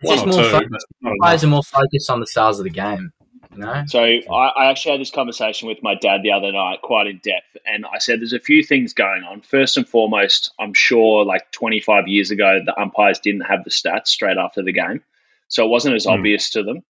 It's 0.00 0.08
One 0.08 0.16
just 0.16 0.26
or 0.26 0.42
more 0.42 0.50
focus. 0.50 0.84
Players 1.22 1.44
are 1.44 1.48
more 1.48 1.62
focused 1.62 2.10
on 2.10 2.20
the 2.20 2.26
stars 2.26 2.58
of 2.58 2.64
the 2.64 2.70
game. 2.70 3.10
You 3.52 3.58
know. 3.58 3.84
So 3.86 4.00
I, 4.02 4.48
I 4.56 4.70
actually 4.70 4.92
had 4.92 5.00
this 5.00 5.10
conversation 5.10 5.68
with 5.68 5.78
my 5.82 5.94
dad 5.94 6.22
the 6.22 6.32
other 6.32 6.52
night, 6.52 6.82
quite 6.82 7.06
in 7.06 7.20
depth, 7.24 7.56
and 7.64 7.86
I 7.86 7.98
said 7.98 8.20
there's 8.20 8.34
a 8.34 8.38
few 8.40 8.62
things 8.62 8.92
going 8.92 9.22
on. 9.22 9.40
First 9.40 9.76
and 9.78 9.88
foremost, 9.88 10.52
I'm 10.60 10.74
sure 10.74 11.24
like 11.24 11.50
25 11.52 12.08
years 12.08 12.30
ago, 12.30 12.60
the 12.64 12.78
umpires 12.78 13.18
didn't 13.20 13.42
have 13.42 13.64
the 13.64 13.70
stats 13.70 14.08
straight 14.08 14.36
after 14.36 14.62
the 14.62 14.72
game, 14.72 15.02
so 15.48 15.64
it 15.64 15.68
wasn't 15.68 15.94
as 15.94 16.04
Hmm. 16.04 16.10
obvious 16.12 16.50
to 16.50 16.62
them. 16.62 16.82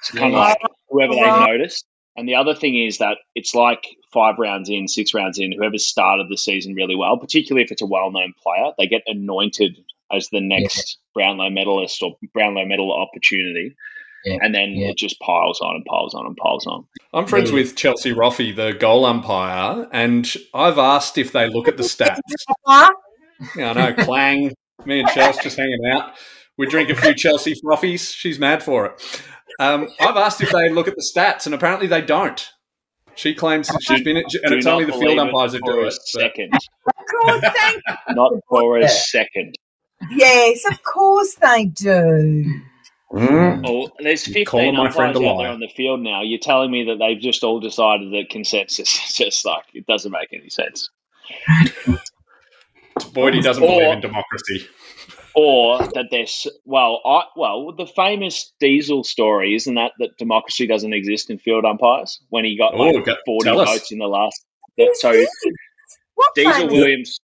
It's 0.00 0.12
kind 0.12 0.32
Yeah. 0.32 0.40
of 0.40 0.48
like 0.48 0.58
whoever 0.88 1.14
they 1.14 1.32
noticed. 1.46 1.84
And 2.16 2.28
the 2.28 2.36
other 2.36 2.54
thing 2.54 2.76
is 2.80 2.98
that 2.98 3.18
it's 3.34 3.54
like 3.56 3.84
five 4.12 4.36
rounds 4.38 4.70
in, 4.70 4.86
six 4.86 5.14
rounds 5.14 5.40
in, 5.40 5.50
whoever 5.50 5.78
started 5.78 6.28
the 6.30 6.36
season 6.36 6.74
really 6.74 6.94
well, 6.94 7.16
particularly 7.16 7.64
if 7.64 7.72
it's 7.72 7.82
a 7.82 7.86
well-known 7.86 8.34
player, 8.40 8.70
they 8.78 8.86
get 8.86 9.02
anointed 9.08 9.76
as 10.14 10.28
the 10.32 10.40
next 10.40 10.98
Brownlow 11.14 11.50
medalist 11.50 12.02
or 12.02 12.16
Brownlow 12.32 12.64
medal 12.66 12.92
opportunity. 12.92 13.74
Yeah. 14.24 14.38
And 14.40 14.54
then 14.54 14.70
Yeah. 14.70 14.88
it 14.88 14.96
just 14.96 15.20
piles 15.20 15.60
on 15.60 15.74
and 15.76 15.84
piles 15.84 16.14
on 16.14 16.24
and 16.26 16.36
piles 16.36 16.66
on. 16.66 16.86
I'm 17.12 17.26
friends 17.26 17.50
Yeah. 17.50 17.56
with 17.56 17.76
Chelsea 17.76 18.12
Roffey, 18.12 18.54
the 18.56 18.72
goal 18.72 19.04
umpire, 19.04 19.86
and 19.92 20.26
I've 20.54 20.78
asked 20.78 21.18
if 21.18 21.32
they 21.32 21.48
look 21.48 21.68
at 21.68 21.76
the 21.76 21.82
stats. 21.82 22.18
Yeah, 23.56 23.70
I 23.70 23.72
know, 23.90 24.04
clang. 24.04 24.52
Me 24.86 25.00
and 25.00 25.08
Chelsea 25.08 25.42
just 25.42 25.56
hanging 25.58 25.80
out. 25.92 26.12
We 26.56 26.66
drink 26.66 26.88
a 26.88 26.94
few 26.94 27.14
Chelsea 27.14 27.52
frothies. 27.64 28.14
She's 28.14 28.38
mad 28.38 28.62
for 28.62 28.86
it. 28.86 29.22
Um, 29.58 29.88
I've 30.00 30.16
asked 30.16 30.40
if 30.40 30.50
they 30.50 30.70
look 30.70 30.86
at 30.88 30.94
the 30.94 31.04
stats, 31.14 31.44
and 31.44 31.54
apparently 31.54 31.88
they 31.88 32.00
don't. 32.00 32.48
She 33.16 33.34
claims 33.34 33.68
that 33.68 33.80
she's 33.82 34.02
been, 34.02 34.16
and 34.16 34.24
Do 34.28 34.38
it's 34.56 34.66
only 34.66 34.84
the 34.84 34.92
field 34.92 35.18
umpires 35.18 35.52
that 35.52 35.62
do 35.64 35.80
it. 35.84 35.92
Second, 35.92 36.52
Of 36.54 37.04
course 37.22 37.40
they. 37.42 38.14
not 38.14 38.32
for 38.48 38.78
a 38.78 38.88
second. 38.88 39.56
Yes, 40.10 40.64
of 40.70 40.82
course 40.82 41.34
they 41.36 41.66
do. 41.66 42.60
Mm. 43.12 43.62
Oh, 43.66 43.90
there's 44.00 44.26
15 44.26 44.74
my 44.74 44.90
friend 44.90 45.14
umpires 45.16 45.30
out 45.32 45.38
there 45.38 45.48
on 45.52 45.60
the 45.60 45.68
field 45.68 46.00
now. 46.00 46.22
You're 46.22 46.40
telling 46.40 46.70
me 46.70 46.84
that 46.84 46.96
they've 46.98 47.20
just 47.20 47.44
all 47.44 47.60
decided 47.60 48.12
that 48.12 48.28
consensus 48.30 48.92
is 49.08 49.14
just 49.14 49.44
like 49.44 49.64
it 49.72 49.86
doesn't 49.86 50.10
make 50.10 50.28
any 50.32 50.48
sense. 50.50 50.90
Boyd, 53.12 53.34
he 53.34 53.40
doesn't 53.40 53.62
Or- 53.62 53.68
believe 53.68 53.92
in 53.94 54.00
democracy. 54.00 54.66
or 55.34 55.78
that 55.78 56.06
there's 56.10 56.46
well, 56.64 57.00
I, 57.04 57.24
well, 57.36 57.72
the 57.76 57.86
famous 57.86 58.52
Diesel 58.60 59.04
story 59.04 59.54
isn't 59.54 59.74
that 59.74 59.92
that 59.98 60.16
democracy 60.18 60.66
doesn't 60.66 60.92
exist 60.92 61.30
in 61.30 61.38
field 61.38 61.64
umpires 61.64 62.20
when 62.30 62.44
he 62.44 62.56
got 62.56 62.74
Oh, 62.74 62.78
like 62.84 63.04
go- 63.04 63.16
forty 63.26 63.44
tell 63.50 63.60
us. 63.60 63.68
votes 63.68 63.92
in 63.92 63.98
the 63.98 64.06
last. 64.08 64.44
that- 64.78 64.96
so 64.96 65.12
Diesel 66.34 66.52
famous- 66.52 66.72
Williams, 66.72 67.20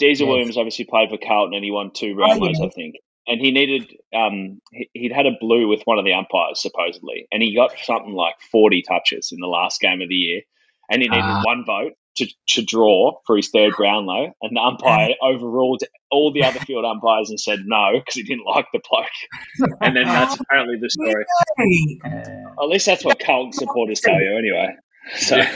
Diesel 0.00 0.26
Yes. 0.26 0.30
Williams 0.32 0.56
obviously 0.56 0.84
played 0.84 1.10
for 1.10 1.18
Carlton 1.18 1.54
and 1.54 1.64
he 1.64 1.70
won 1.70 1.90
two 1.94 2.14
Brownlows, 2.14 2.58
yeah. 2.58 2.66
I 2.66 2.68
think. 2.70 2.96
And 3.26 3.40
he 3.40 3.52
needed, 3.52 3.90
um, 4.14 4.60
he, 4.72 4.90
he'd 4.92 5.12
had 5.12 5.26
a 5.26 5.32
blue 5.40 5.66
with 5.68 5.82
one 5.84 5.98
of 5.98 6.04
the 6.04 6.12
umpires 6.12 6.60
supposedly, 6.60 7.26
and 7.32 7.42
he 7.42 7.54
got 7.54 7.72
something 7.82 8.12
like 8.12 8.34
forty 8.52 8.82
touches 8.82 9.30
in 9.32 9.40
the 9.40 9.46
last 9.46 9.80
game 9.80 10.02
of 10.02 10.08
the 10.10 10.14
year, 10.14 10.42
and 10.90 11.00
he 11.00 11.08
needed 11.08 11.22
Ah. 11.24 11.42
one 11.42 11.64
vote 11.64 11.92
to, 12.18 12.26
to 12.48 12.62
draw 12.62 13.12
for 13.26 13.36
his 13.36 13.48
third 13.48 13.72
Brownlow, 13.78 14.34
and 14.42 14.54
the 14.56 14.60
umpire 14.60 15.14
overruled 15.22 15.82
all 16.10 16.32
the 16.34 16.44
other 16.44 16.60
field 16.60 16.84
umpires 16.84 17.30
and 17.30 17.40
said 17.40 17.60
no 17.64 17.92
because 17.94 18.14
he 18.14 18.22
didn't 18.24 18.44
like 18.44 18.66
the 18.74 18.80
bloke, 18.90 19.72
and 19.80 19.96
then 19.96 20.04
that's 20.04 20.38
apparently 20.40 20.76
the 20.78 20.90
story. 20.90 21.24
Really? 21.58 22.00
Uh, 22.04 22.62
At 22.62 22.68
least 22.68 22.84
that's 22.84 23.04
what 23.06 23.18
Carlton 23.20 23.52
supporters 23.54 24.00
tell 24.00 24.20
you, 24.20 24.36
anyway. 24.36 24.74
So. 25.16 25.40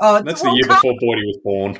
Oh, 0.00 0.20
That's 0.22 0.42
well, 0.42 0.52
the 0.52 0.56
year 0.56 0.66
Carl- 0.68 0.80
before 0.82 0.94
Boydie 0.94 1.26
was 1.26 1.38
born. 1.44 1.78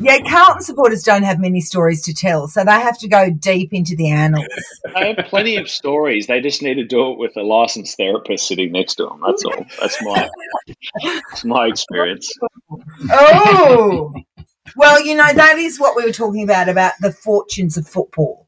Yeah, 0.00 0.18
Carlton 0.28 0.62
supporters 0.62 1.02
don't 1.02 1.24
have 1.24 1.38
many 1.38 1.60
stories 1.60 2.00
to 2.02 2.14
tell, 2.14 2.48
so 2.48 2.64
they 2.64 2.72
have 2.72 2.98
to 3.00 3.08
go 3.08 3.30
deep 3.30 3.72
into 3.72 3.94
the 3.94 4.08
annals. 4.08 4.46
they 4.94 5.12
have 5.14 5.26
plenty 5.26 5.56
of 5.56 5.68
stories. 5.68 6.26
They 6.26 6.40
just 6.40 6.62
need 6.62 6.74
to 6.74 6.84
do 6.84 7.12
it 7.12 7.18
with 7.18 7.36
a 7.36 7.42
licensed 7.42 7.96
therapist 7.98 8.48
sitting 8.48 8.72
next 8.72 8.94
to 8.96 9.04
them. 9.04 9.20
That's 9.26 9.44
all. 9.44 9.66
That's 9.80 10.02
my 10.02 10.30
that's 11.04 11.44
my 11.44 11.66
experience. 11.66 12.32
Oh, 13.10 14.12
well, 14.76 15.04
you 15.04 15.14
know 15.14 15.32
that 15.32 15.58
is 15.58 15.78
what 15.78 15.96
we 15.96 16.04
were 16.04 16.12
talking 16.12 16.42
about 16.44 16.68
about 16.68 16.92
the 17.00 17.12
fortunes 17.12 17.76
of 17.76 17.86
football, 17.86 18.46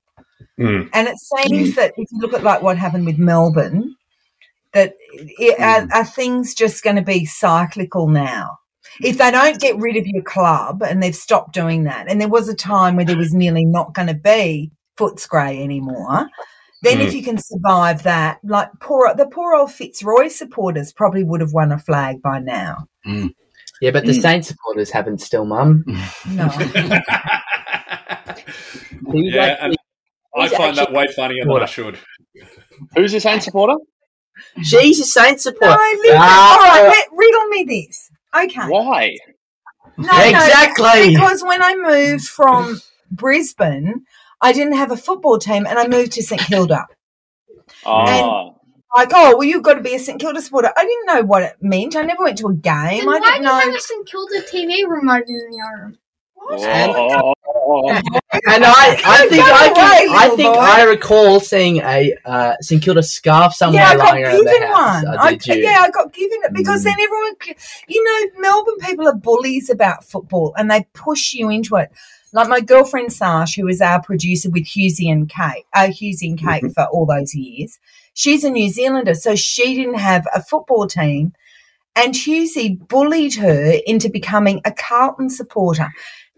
Hmm. 0.57 0.83
and 0.93 1.09
it 1.09 1.17
seems 1.19 1.75
that 1.77 1.93
if 1.97 2.09
you 2.13 2.19
look 2.19 2.35
at 2.35 2.43
like 2.43 2.63
what 2.63 2.79
happened 2.79 3.07
with 3.07 3.19
Melbourne, 3.19 3.97
that 4.73 4.95
it, 5.13 5.59
are, 5.61 5.89
are 5.93 6.05
things 6.05 6.55
just 6.55 6.83
going 6.83 6.97
to 6.97 7.03
be 7.03 7.25
cyclical 7.27 8.09
now? 8.09 8.59
If 9.01 9.19
they 9.19 9.31
don't 9.31 9.61
get 9.61 9.77
rid 9.79 9.97
of 9.97 10.07
your 10.07 10.23
club, 10.23 10.83
and 10.83 11.03
they've 11.03 11.15
stopped 11.17 11.55
doing 11.55 11.85
that, 11.85 12.11
and 12.11 12.21
there 12.21 12.29
was 12.29 12.49
a 12.49 12.55
time 12.55 12.97
where 12.97 13.05
there 13.05 13.17
was 13.17 13.33
nearly 13.33 13.65
not 13.65 13.95
going 13.95 14.09
to 14.09 14.15
be 14.15 14.71
Footscray 14.99 15.63
anymore. 15.63 16.29
Then, 16.83 17.01
if 17.01 17.15
you 17.15 17.23
can 17.23 17.39
survive 17.39 18.03
that, 18.03 18.39
like 18.45 18.69
poor 18.81 19.15
the 19.15 19.27
poor 19.27 19.55
old 19.55 19.73
Fitzroy 19.73 20.29
supporters 20.29 20.93
probably 20.93 21.23
would 21.25 21.41
have 21.41 21.53
won 21.53 21.73
a 21.73 21.79
flag 21.79 22.21
by 22.23 22.41
now. 22.41 22.87
Yeah, 23.81 23.91
but 23.93 24.05
the 24.05 24.13
Mm. 24.13 24.23
Saints 24.23 24.49
supporters 24.49 24.91
haven't 24.91 25.21
still, 25.21 25.45
Mum. 25.45 25.85
No. 26.29 26.49
Yeah, 29.15 29.57
actually- 29.61 29.77
I 30.39 30.49
find 30.49 30.77
that 30.79 30.93
way 30.93 31.07
funnier 31.15 31.45
than 31.45 31.63
I 31.63 31.67
should. 31.67 31.99
Who's 32.97 33.13
the 33.13 33.21
Saints 33.21 33.45
supporter? 33.45 33.75
she's 34.63 34.99
a 35.01 35.05
Saints 35.05 35.43
supporter. 35.43 35.77
listen. 35.79 36.17
Ah, 36.19 36.55
all 36.55 36.59
right, 36.83 36.89
let, 36.89 37.09
riddle 37.13 37.47
me 37.49 37.65
this. 37.65 38.11
Okay. 38.35 38.69
Why? 38.69 39.17
No, 39.99 40.07
no, 40.07 40.25
Exactly. 40.25 41.11
because 41.11 41.43
when 41.43 41.63
I 41.63 41.75
moved 41.77 42.27
from 42.27 42.81
Brisbane, 43.11 44.05
I 44.41 44.53
didn't 44.53 44.75
have 44.75 44.91
a 44.91 44.97
football 44.97 45.39
team 45.39 45.67
and 45.67 45.79
I 45.79 45.87
moved 45.89 46.13
to 46.13 46.23
St 46.23 46.41
Kilda. 46.41 46.87
Oh, 47.85 48.57
Like, 48.97 49.11
oh, 49.13 49.37
well, 49.37 49.45
you've 49.45 49.63
got 49.63 49.75
to 49.75 49.81
be 49.83 49.95
a 49.95 49.99
St 49.99 50.21
Kilda 50.21 50.41
supporter. 50.41 50.73
I 50.77 50.85
didn't 50.85 51.07
know 51.07 51.23
what 51.27 51.43
it 51.43 51.57
meant. 51.61 51.97
I 51.97 52.03
never 52.03 52.25
went 52.25 52.39
to 52.39 52.49
a 52.49 52.55
game. 52.55 53.01
Then 53.01 53.09
I 53.09 53.19
why 53.19 53.21
didn't 53.21 53.43
you 53.43 53.49
have 53.49 53.69
know. 53.69 53.75
a 53.75 53.81
St 53.81 54.07
Kilda 54.07 54.41
TV 54.43 54.89
remote 54.89 55.25
in 55.29 55.35
the 55.51 55.63
room? 55.81 55.99
Oh. 56.51 57.33
and 58.49 58.65
I, 58.65 59.01
I 59.05 59.27
think 59.29 59.45
Go 59.45 59.53
I, 59.53 59.67
away, 59.69 60.07
I 60.11 60.29
think 60.37 60.55
boy. 60.55 60.61
I 60.61 60.83
recall 60.85 61.41
seeing 61.41 61.79
a 61.79 62.15
uh, 62.25 62.55
St 62.61 62.83
Kilda 62.83 63.03
scarf 63.03 63.55
somewhere 63.55 63.83
Yeah, 63.83 63.89
I 63.91 63.97
got 63.97 64.13
lying 64.13 64.25
around 64.25 64.45
the 64.45 64.67
house. 64.67 65.05
one. 65.05 65.19
I, 65.19 65.35
did 65.35 65.47
you? 65.47 65.63
yeah, 65.65 65.79
I 65.81 65.91
got 65.91 66.13
given 66.13 66.39
it 66.43 66.53
because 66.53 66.81
Mm. 66.83 66.85
then 66.85 66.95
everyone, 67.01 67.35
you 67.89 68.05
know, 68.05 68.41
Melbourne 68.41 68.77
people 68.81 69.09
are 69.09 69.15
bullies 69.15 69.71
about 69.71 70.05
football 70.05 70.53
and 70.57 70.71
they 70.71 70.85
push 70.95 71.33
you 71.35 71.49
into 71.51 71.77
it. 71.77 71.91
Like 72.35 72.49
my 72.49 72.61
girlfriend 72.61 73.13
Sash, 73.13 73.55
who 73.57 73.67
was 73.67 73.81
our 73.83 74.03
producer 74.03 74.49
with 74.51 74.65
Hughesy 74.65 75.11
and 75.13 75.29
Kate, 75.29 75.65
uh, 75.75 75.89
Hughesy 75.89 76.29
and 76.31 76.39
Kate 76.39 76.73
for 76.75 76.85
all 76.87 77.05
those 77.07 77.35
years, 77.35 77.79
she's 78.15 78.43
a 78.43 78.51
New 78.51 78.71
Zealander, 78.71 79.15
so 79.15 79.37
she 79.37 79.75
didn't 79.77 79.99
have 79.99 80.27
a 80.35 80.43
football 80.43 80.87
team. 80.87 81.35
And 81.95 82.15
Hughesy 82.15 82.79
bullied 82.89 83.35
her 83.37 83.75
into 83.87 84.09
becoming 84.09 84.61
a 84.65 84.73
Carlton 84.73 85.29
supporter. 85.29 85.89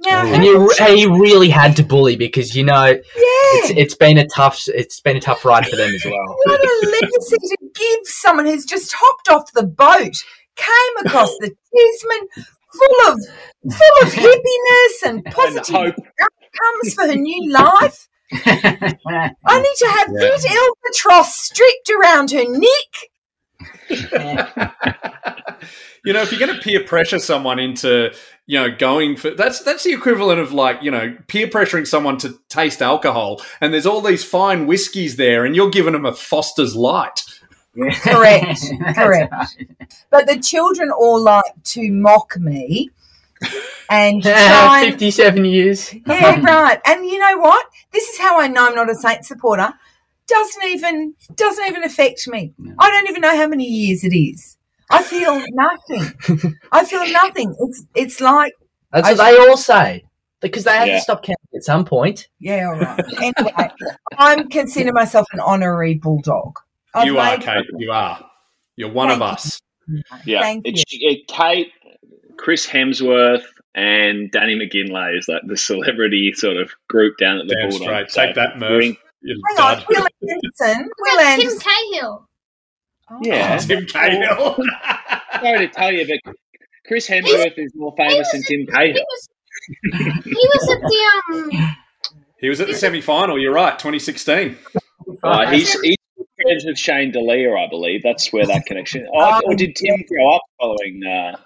Now, 0.00 0.24
oh. 0.24 0.34
And 0.34 0.44
you, 0.44 0.72
and 0.80 0.98
you 0.98 1.22
really 1.22 1.48
had 1.48 1.76
to 1.76 1.84
bully 1.84 2.16
because 2.16 2.56
you 2.56 2.64
know 2.64 2.86
yeah, 2.86 3.00
it's 3.16 3.70
it's 3.70 3.94
been 3.94 4.18
a 4.18 4.26
tough 4.26 4.64
it's 4.66 5.00
been 5.00 5.16
a 5.16 5.20
tough 5.20 5.44
ride 5.44 5.66
for 5.66 5.76
them 5.76 5.94
as 5.94 6.04
well. 6.04 6.36
what 6.44 6.60
a 6.60 6.86
legacy 7.00 7.36
to 7.38 7.56
give 7.74 8.00
someone 8.04 8.46
who's 8.46 8.64
just 8.66 8.92
hopped 8.96 9.28
off 9.30 9.52
the 9.52 9.62
boat, 9.64 10.12
came 10.56 11.06
across 11.06 11.30
the 11.38 11.46
Tasman, 11.74 12.28
full 12.72 13.12
of 13.12 13.20
full 13.72 14.02
of 14.08 14.12
hippiness 14.12 15.08
and 15.08 15.24
positive 15.26 15.74
hope. 15.74 15.94
outcomes 16.20 16.94
for 16.94 17.06
her 17.06 17.14
new 17.14 17.52
life. 17.52 18.08
Only 18.32 19.68
to 19.78 19.86
have 19.86 20.08
Yeah. 20.12 20.28
that 20.28 20.74
albatross 20.84 21.34
stripped 21.36 21.90
around 21.90 22.32
her 22.32 22.44
neck. 22.48 23.08
You 26.04 26.12
know, 26.12 26.22
if 26.22 26.30
you're 26.32 26.40
going 26.40 26.54
to 26.54 26.60
peer 26.60 26.84
pressure 26.84 27.18
someone 27.18 27.58
into, 27.58 28.12
you 28.46 28.60
know, 28.60 28.74
going 28.76 29.16
for 29.16 29.30
that's 29.30 29.60
that's 29.62 29.84
the 29.84 29.92
equivalent 29.92 30.40
of 30.40 30.52
like, 30.52 30.82
you 30.82 30.90
know, 30.90 31.16
peer 31.28 31.46
pressuring 31.48 31.86
someone 31.86 32.18
to 32.18 32.38
taste 32.48 32.82
alcohol, 32.82 33.42
and 33.60 33.72
there's 33.72 33.86
all 33.86 34.00
these 34.00 34.24
fine 34.24 34.66
whiskies 34.66 35.16
there, 35.16 35.44
and 35.44 35.56
you're 35.56 35.70
giving 35.70 35.92
them 35.92 36.04
a 36.06 36.12
Foster's 36.12 36.76
Light. 36.76 37.22
Correct, 38.02 38.60
correct. 38.94 39.32
But 40.10 40.26
the 40.26 40.38
children 40.38 40.90
all 40.90 41.20
like 41.20 41.44
to 41.64 41.90
mock 41.90 42.38
me. 42.38 42.90
And 43.90 44.22
try 44.22 44.82
and- 44.82 44.92
Fifty 44.92 45.10
seven 45.10 45.44
years. 45.44 45.92
Yeah, 46.06 46.40
right. 46.40 46.80
And 46.86 47.04
you 47.06 47.18
know 47.18 47.38
what? 47.38 47.66
This 47.92 48.08
is 48.10 48.18
how 48.18 48.40
I 48.40 48.48
know 48.48 48.68
I'm 48.68 48.74
not 48.74 48.90
a 48.90 48.94
Saint 48.94 49.24
supporter. 49.24 49.72
Doesn't 50.26 50.64
even 50.64 51.14
doesn't 51.34 51.66
even 51.66 51.84
affect 51.84 52.26
me. 52.28 52.52
I 52.78 52.90
don't 52.90 53.08
even 53.08 53.20
know 53.20 53.36
how 53.36 53.46
many 53.46 53.64
years 53.66 54.04
it 54.04 54.14
is. 54.16 54.56
I 54.90 55.02
feel 55.02 55.34
nothing. 55.50 56.56
I 56.72 56.84
feel 56.84 57.06
nothing. 57.12 57.54
It's 57.60 57.84
it's 57.94 58.20
like 58.20 58.54
That's 58.92 59.06
I 59.06 59.12
what 59.12 59.18
they 59.18 59.48
all 59.48 59.56
say 59.56 60.04
because 60.40 60.64
they 60.64 60.72
have 60.76 60.86
Yeah. 60.88 60.96
to 60.96 61.00
stop 61.02 61.22
counting 61.22 61.36
at 61.54 61.62
some 61.64 61.84
point. 61.84 62.28
yeah, 62.38 62.66
all 62.68 62.78
right. 62.78 63.00
Anyway, 63.20 63.68
I'm 64.18 64.48
consider 64.48 64.92
myself 64.92 65.26
an 65.32 65.40
honorary 65.40 65.94
bulldog. 65.94 66.58
I've 66.94 67.06
you 67.06 67.18
are, 67.18 67.36
made- 67.36 67.44
Kate. 67.44 67.66
You 67.78 67.90
are. 67.92 68.24
You're 68.76 68.90
one 68.92 69.08
Thank 69.08 69.20
of 69.22 69.28
you. 69.28 69.32
us. 69.34 69.60
Yeah, 70.24 70.40
Thank 70.40 70.66
it's 70.66 70.82
it, 70.90 71.26
Kate, 71.28 71.70
Chris 72.38 72.66
Hemsworth, 72.66 73.44
and 73.74 74.30
Danny 74.30 74.54
McGinlay 74.56 75.18
is 75.18 75.28
like 75.28 75.42
the 75.46 75.56
celebrity 75.56 76.32
sort 76.32 76.56
of 76.56 76.70
group 76.88 77.18
down 77.18 77.38
at 77.40 77.46
the 77.48 77.54
Damn 77.54 77.68
Bulldogs. 77.70 78.12
straight. 78.12 78.26
Take 78.28 78.34
that, 78.36 78.58
Merv. 78.58 78.96
Doing- 79.24 79.36
You 79.36 79.42
Hang 79.56 79.76
on. 79.78 79.84
Will 79.88 80.06
Anderson. 80.30 80.90
Will 80.98 81.16
That's 81.16 81.36
Tim 81.42 81.48
Anderson. 81.48 81.60
Cahill. 81.60 82.28
Yeah. 83.22 83.58
Tim 83.58 83.86
Cahill. 83.86 84.56
Sorry 85.40 85.58
to 85.66 85.68
tell 85.68 85.92
you, 85.92 86.06
but 86.24 86.34
Chris 86.86 87.08
Hemsworth 87.08 87.54
is 87.58 87.72
more 87.74 87.94
famous 87.96 88.30
than 88.32 88.42
Tim 88.42 88.60
He 88.60 88.66
Cahill. 88.66 88.94
was, 88.94 89.28
he 90.24 90.34
was 90.34 90.70
at 90.70 90.80
the 90.80 91.60
um. 91.62 91.76
he 92.38 92.48
was 92.48 92.60
at 92.60 92.66
the 92.68 92.74
semi 92.74 93.00
final. 93.00 93.38
You're 93.38 93.52
right. 93.54 93.78
2016. 93.78 94.56
Uh, 95.22 95.50
he's 95.50 95.72
he's 95.80 95.96
friends 96.42 96.64
with 96.66 96.78
Shane 96.78 97.12
Delia, 97.12 97.54
I 97.54 97.68
believe. 97.68 98.02
That's 98.02 98.32
where 98.32 98.46
that 98.46 98.64
connection. 98.66 99.06
Oh, 99.14 99.40
or 99.46 99.54
did 99.54 99.76
Tim 99.76 100.02
grow 100.08 100.34
up 100.36 100.42
following? 100.60 101.02
Uh, 101.06 101.36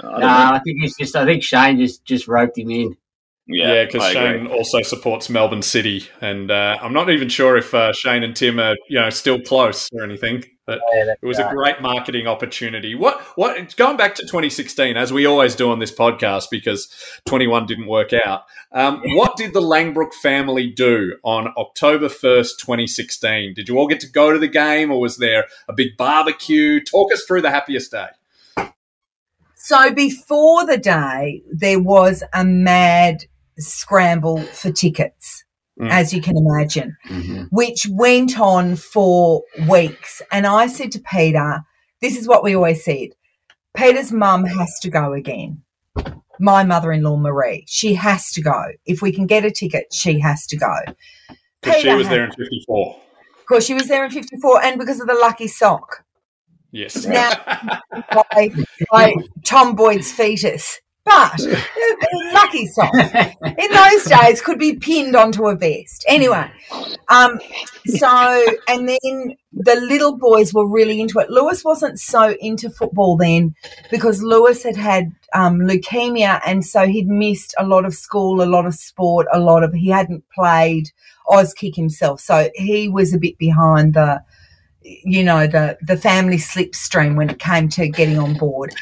I 0.00 0.10
don't 0.10 0.12
No, 0.12 0.18
know. 0.18 0.26
I 0.26 0.60
think 0.64 0.78
it's 0.82 0.96
just. 0.98 1.14
I 1.16 1.24
think 1.24 1.42
Shane 1.42 1.78
just 1.78 2.04
just 2.04 2.28
roped 2.28 2.58
him 2.58 2.70
in. 2.70 2.96
Yeah, 3.46 3.84
because 3.84 4.02
I 4.02 4.10
agree. 4.10 4.38
Shane 4.38 4.46
also 4.46 4.82
supports 4.82 5.28
Melbourne 5.28 5.62
City, 5.62 6.08
and 6.20 6.50
uh, 6.50 6.78
I'm 6.80 6.92
not 6.92 7.10
even 7.10 7.28
sure 7.28 7.56
if 7.56 7.74
uh, 7.74 7.92
Shane 7.92 8.22
and 8.22 8.36
Tim 8.36 8.60
are, 8.60 8.76
you 8.88 9.00
know, 9.00 9.10
still 9.10 9.40
close 9.40 9.88
or 9.92 10.04
anything. 10.04 10.44
But 10.64 10.78
it 10.94 11.26
was 11.26 11.40
a 11.40 11.50
great 11.50 11.82
marketing 11.82 12.28
opportunity. 12.28 12.94
What? 12.94 13.20
What? 13.34 13.74
Going 13.76 13.96
back 13.96 14.14
to 14.16 14.22
2016, 14.22 14.96
as 14.96 15.12
we 15.12 15.26
always 15.26 15.56
do 15.56 15.70
on 15.70 15.80
this 15.80 15.90
podcast, 15.90 16.50
because 16.52 16.88
21 17.26 17.66
didn't 17.66 17.88
work 17.88 18.12
out. 18.12 18.44
Um, 18.70 19.02
what 19.16 19.36
did 19.36 19.54
the 19.54 19.60
Langbroek 19.60 20.14
family 20.14 20.70
do 20.70 21.16
on 21.24 21.52
October 21.56 22.06
1st, 22.06 22.58
2016? 22.60 23.54
Did 23.54 23.68
you 23.68 23.76
all 23.76 23.88
get 23.88 23.98
to 24.00 24.08
go 24.08 24.32
to 24.32 24.38
the 24.38 24.46
game, 24.46 24.92
or 24.92 25.00
was 25.00 25.16
there 25.16 25.46
a 25.68 25.72
big 25.72 25.96
barbecue? 25.98 26.80
Talk 26.80 27.12
us 27.12 27.24
through 27.26 27.42
the 27.42 27.50
happiest 27.50 27.90
day. 27.90 28.06
So 29.56 29.92
before 29.92 30.64
the 30.64 30.78
day, 30.78 31.42
there 31.50 31.80
was 31.80 32.22
a 32.32 32.44
mad 32.44 33.24
scramble 33.58 34.42
for 34.42 34.70
tickets. 34.72 35.44
Mm. 35.80 35.88
as 35.90 36.12
you 36.12 36.20
can 36.20 36.36
imagine, 36.36 36.94
Mhm. 37.08 37.48
which 37.50 37.86
went 37.90 38.38
on 38.38 38.76
for 38.76 39.42
weeks. 39.66 40.20
And 40.30 40.46
I 40.46 40.66
said 40.66 40.92
to 40.92 41.00
Peter, 41.00 41.62
this 42.02 42.14
is 42.14 42.28
what 42.28 42.44
we 42.44 42.54
always 42.54 42.84
said 42.84 43.08
Peter's 43.74 44.12
mum 44.12 44.44
has 44.44 44.78
to 44.80 44.90
go 44.90 45.14
again. 45.14 45.62
My 46.38 46.62
mother 46.62 46.92
in 46.92 47.02
law, 47.02 47.16
Marie, 47.16 47.64
she 47.66 47.94
has 47.94 48.30
to 48.32 48.42
go. 48.42 48.62
If 48.84 49.00
we 49.00 49.12
can 49.12 49.26
get 49.26 49.46
a 49.46 49.50
ticket, 49.50 49.86
she 49.94 50.20
has 50.20 50.46
to 50.48 50.58
go. 50.58 50.74
Because 51.62 51.80
she 51.80 51.94
was 51.94 52.06
had- 52.06 52.16
there 52.16 52.24
in 52.26 52.32
54. 52.32 52.96
Of 53.40 53.46
course, 53.46 53.64
she 53.64 53.74
was 53.74 53.88
there 53.88 54.04
in 54.04 54.10
54 54.10 54.62
and 54.62 54.78
because 54.78 55.00
of 55.00 55.06
the 55.06 55.14
lucky 55.14 55.48
sock 55.48 56.04
Yes. 56.70 57.06
Now- 57.06 57.32
by, 58.30 58.50
by 58.90 59.14
Tom 59.46 59.74
Boyd's 59.74 60.12
fetus. 60.12 60.80
But 61.04 61.40
lucky 62.32 62.66
sock 62.68 62.94
in 62.94 63.72
those 63.72 64.04
days 64.04 64.40
could 64.40 64.58
be 64.58 64.76
pinned 64.76 65.16
onto 65.16 65.46
a 65.46 65.56
vest. 65.56 66.04
Anyway, 66.06 66.48
um, 67.08 67.40
so 67.86 68.44
and 68.68 68.88
then 68.88 69.36
the 69.52 69.76
little 69.80 70.16
boys 70.16 70.54
were 70.54 70.68
really 70.68 71.00
into 71.00 71.18
it. 71.18 71.28
Lewis 71.28 71.64
wasn't 71.64 71.98
so 71.98 72.36
into 72.40 72.70
football 72.70 73.16
then 73.16 73.54
because 73.90 74.22
Lewis 74.22 74.62
had 74.62 74.76
had 74.76 75.12
um, 75.34 75.58
leukemia, 75.60 76.40
and 76.46 76.64
so 76.64 76.86
he'd 76.86 77.08
missed 77.08 77.54
a 77.58 77.66
lot 77.66 77.84
of 77.84 77.94
school, 77.94 78.42
a 78.42 78.46
lot 78.46 78.66
of 78.66 78.74
sport, 78.74 79.26
a 79.32 79.40
lot 79.40 79.64
of 79.64 79.74
he 79.74 79.88
hadn't 79.88 80.24
played 80.34 80.90
Auskick 81.28 81.74
himself, 81.74 82.20
so 82.20 82.48
he 82.54 82.88
was 82.88 83.12
a 83.12 83.18
bit 83.18 83.38
behind 83.38 83.94
the 83.94 84.22
you 84.84 85.22
know 85.22 85.46
the 85.46 85.78
the 85.82 85.96
family 85.96 86.36
slipstream 86.36 87.16
when 87.16 87.30
it 87.30 87.38
came 87.38 87.68
to 87.70 87.88
getting 87.88 88.18
on 88.18 88.34
board. 88.34 88.74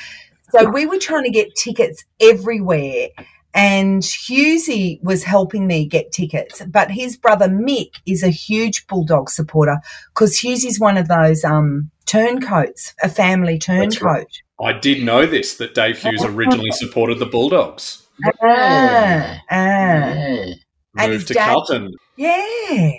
So 0.52 0.70
we 0.70 0.86
were 0.86 0.98
trying 0.98 1.24
to 1.24 1.30
get 1.30 1.54
tickets 1.56 2.04
everywhere. 2.20 3.08
And 3.52 4.02
Hughesy 4.02 5.02
was 5.02 5.24
helping 5.24 5.66
me 5.66 5.84
get 5.84 6.12
tickets, 6.12 6.62
but 6.68 6.88
his 6.88 7.16
brother 7.16 7.48
Mick 7.48 7.96
is 8.06 8.22
a 8.22 8.28
huge 8.28 8.86
Bulldog 8.86 9.28
supporter 9.28 9.78
because 10.14 10.36
Hughesy's 10.38 10.78
one 10.78 10.96
of 10.96 11.08
those 11.08 11.44
um, 11.44 11.90
turncoats, 12.06 12.94
a 13.02 13.08
family 13.08 13.54
That's 13.54 14.00
right. 14.00 14.18
turncoat. 14.20 14.28
I 14.62 14.72
did 14.78 15.02
know 15.02 15.26
this 15.26 15.56
that 15.56 15.74
Dave 15.74 15.98
Hughes 16.00 16.24
originally 16.24 16.70
supported 16.70 17.18
the 17.18 17.26
Bulldogs. 17.26 18.06
Ah, 18.40 19.38
ah. 19.50 19.54
Yeah. 19.54 20.46
Moved 20.94 21.12
his 21.12 21.24
to 21.26 21.34
dad- 21.34 21.46
Carlton. 21.48 21.92
Yeah, 22.16 22.90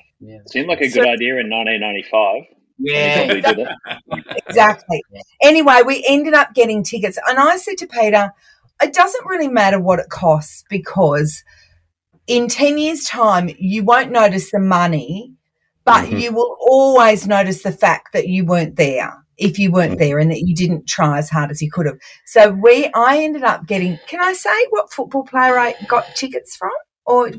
Seemed 0.47 0.67
like 0.67 0.81
a 0.81 0.89
So- 0.89 1.01
good 1.01 1.09
idea 1.09 1.37
in 1.39 1.49
1995. 1.49 2.43
Yeah. 2.83 3.27
Probably 3.41 3.67
exactly. 4.47 5.03
Anyway, 5.41 5.81
we 5.85 6.03
ended 6.07 6.33
up 6.33 6.53
getting 6.53 6.83
tickets, 6.83 7.17
and 7.27 7.37
I 7.39 7.57
said 7.57 7.77
to 7.79 7.87
Peter, 7.87 8.31
it 8.81 8.93
doesn't 8.93 9.25
really 9.25 9.47
matter 9.47 9.79
what 9.79 9.99
it 9.99 10.09
costs 10.09 10.63
because 10.69 11.43
in 12.27 12.47
10 12.47 12.77
years' 12.77 13.03
time, 13.05 13.49
you 13.57 13.83
won't 13.83 14.11
notice 14.11 14.51
the 14.51 14.59
money, 14.59 15.33
but 15.85 16.05
Mhm. 16.05 16.19
you 16.21 16.31
will 16.33 16.57
always 16.59 17.27
notice 17.27 17.63
the 17.63 17.71
fact 17.71 18.13
that 18.13 18.27
you 18.27 18.45
weren't 18.45 18.75
there 18.75 19.13
if 19.37 19.57
you 19.57 19.71
weren't 19.71 19.97
there 19.97 20.19
and 20.19 20.29
that 20.31 20.41
you 20.41 20.53
didn't 20.55 20.87
try 20.87 21.17
as 21.17 21.29
hard 21.29 21.49
as 21.49 21.61
you 21.63 21.71
could 21.71 21.87
have. 21.87 21.97
So 22.27 22.51
we, 22.51 22.89
I 22.93 23.17
ended 23.23 23.43
up 23.43 23.65
getting, 23.65 23.97
can 24.07 24.19
I 24.21 24.33
say 24.33 24.53
what 24.69 24.93
football 24.93 25.23
player 25.23 25.57
I 25.57 25.73
got 25.87 26.05
tickets 26.15 26.55
from? 26.55 26.69
Or, 27.07 27.31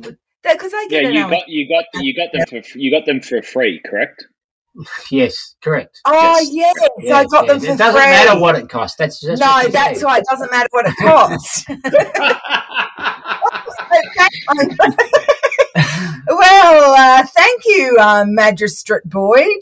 because 0.43 0.73
I 0.75 0.87
Yeah, 0.91 1.03
get 1.03 1.05
an 1.05 1.15
you 1.15 1.21
hour- 1.23 1.31
got 1.31 1.49
you 1.49 1.69
got 1.69 1.85
you 1.95 2.15
got 2.15 2.33
them 2.33 2.45
for 2.63 2.79
you 2.79 2.91
got 2.91 3.07
them 3.07 3.21
for 3.21 3.41
free, 3.43 3.81
correct? 3.85 4.27
Yes, 5.11 5.55
correct. 5.63 6.01
Oh, 6.05 6.39
Yes. 6.51 6.75
yes, 6.99 7.13
I 7.13 7.25
got 7.27 7.47
them 7.47 7.59
yes. 7.59 7.67
for 7.67 7.73
It 7.73 7.79
doesn't 7.79 8.01
free. 8.01 8.11
matter 8.11 8.41
what 8.41 8.57
it 8.57 8.69
costs. 8.69 8.97
That's, 8.97 9.21
that's 9.21 9.41
no, 9.41 9.63
that's 9.69 10.03
why 10.03 10.19
it 10.19 10.25
doesn't 10.31 10.51
matter 10.51 10.69
what 10.71 10.87
it 10.87 10.97
costs. 10.97 11.65
well, 16.29 16.95
uh, 16.97 17.25
thank 17.27 17.63
you, 17.67 17.97
uh, 18.01 18.25
Magistrate 18.27 19.03
Boyd. 19.05 19.61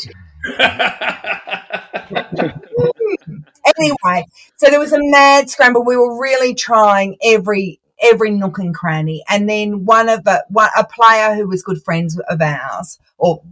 Anyway, 3.78 4.24
so 4.56 4.68
there 4.70 4.80
was 4.80 4.92
a 4.92 4.98
mad 5.00 5.50
scramble. 5.50 5.84
We 5.84 5.96
were 5.96 6.20
really 6.20 6.54
trying 6.54 7.16
every 7.22 7.80
every 8.02 8.30
nook 8.30 8.58
and 8.58 8.74
cranny, 8.74 9.22
and 9.28 9.48
then 9.48 9.84
one 9.84 10.08
of 10.08 10.24
the 10.24 10.44
one, 10.48 10.70
a 10.76 10.84
player 10.84 11.34
who 11.34 11.46
was 11.46 11.62
good 11.62 11.82
friends 11.82 12.18
of 12.18 12.40
ours, 12.40 12.98
or 13.18 13.42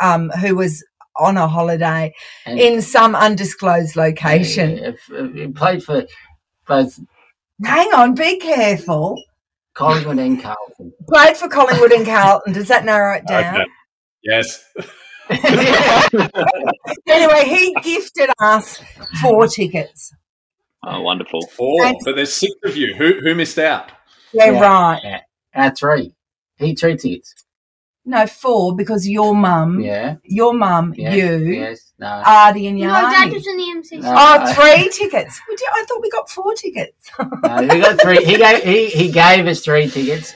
um, 0.00 0.30
who 0.30 0.56
was 0.56 0.84
on 1.16 1.36
a 1.36 1.46
holiday 1.46 2.12
And- 2.46 2.58
in 2.58 2.82
some 2.82 3.14
undisclosed 3.14 3.96
location. 3.96 4.76
Yeah, 4.76 4.88
if- 4.90 5.10
if 5.10 5.54
played 5.54 5.82
for 5.84 6.04
both 6.66 6.98
Hang 7.64 7.92
on, 7.94 8.14
be 8.14 8.38
careful. 8.38 9.22
Collingwood 9.74 10.18
and 10.18 10.42
Carlton. 10.42 10.92
Played 11.08 11.36
for 11.36 11.48
Collingwood 11.48 11.92
and 11.92 12.04
Carlton. 12.04 12.52
Does 12.52 12.68
that 12.68 12.84
narrow 12.84 13.16
it 13.16 13.26
down? 13.26 13.60
Okay. 13.60 13.70
Yes. 14.24 14.64
Anyway, 17.08 17.44
he 17.44 17.74
gifted 17.82 18.30
us 18.40 18.82
four 19.20 19.46
tickets. 19.46 20.12
Oh, 20.84 21.00
wonderful. 21.02 21.40
Four. 21.48 21.80
Thanks. 21.82 22.04
But 22.04 22.16
there's 22.16 22.32
six 22.32 22.52
of 22.64 22.76
you. 22.76 22.94
Who 22.94 23.20
who 23.20 23.34
missed 23.34 23.58
out? 23.58 23.92
Yeah, 24.32 24.50
Yeah. 24.52 24.60
right. 24.60 25.00
Yeah. 25.04 25.20
Uh, 25.54 25.70
three. 25.70 26.14
He 26.56 26.74
three 26.74 26.96
tickets. 26.96 27.34
No, 28.04 28.26
four 28.26 28.74
because 28.74 29.08
your 29.08 29.34
mum, 29.34 29.80
Yeah. 29.80 30.16
your 30.24 30.52
mum, 30.54 30.92
yeah. 30.96 31.14
you, 31.14 31.36
Yes. 31.38 31.92
No. 31.98 32.22
Artie, 32.26 32.66
and 32.66 32.76
No, 32.78 32.88
Dad 32.88 33.28
Yarnie. 33.28 33.32
was 33.34 33.46
in 33.46 33.56
the 33.56 33.62
MCC. 33.62 34.02
No. 34.02 34.14
Oh, 34.18 34.52
three 34.54 34.88
tickets. 34.88 35.40
We 35.48 35.54
did, 35.54 35.68
I 35.72 35.84
thought 35.86 36.02
we 36.02 36.10
got 36.10 36.28
four 36.28 36.52
tickets. 36.54 37.10
no 37.20 37.60
we 37.60 37.80
got 37.80 38.00
three. 38.00 38.24
He 38.24 38.36
gave 38.36 38.62
he, 38.64 38.86
he 38.88 39.12
gave 39.12 39.46
us 39.46 39.60
three 39.64 39.88
tickets, 39.88 40.34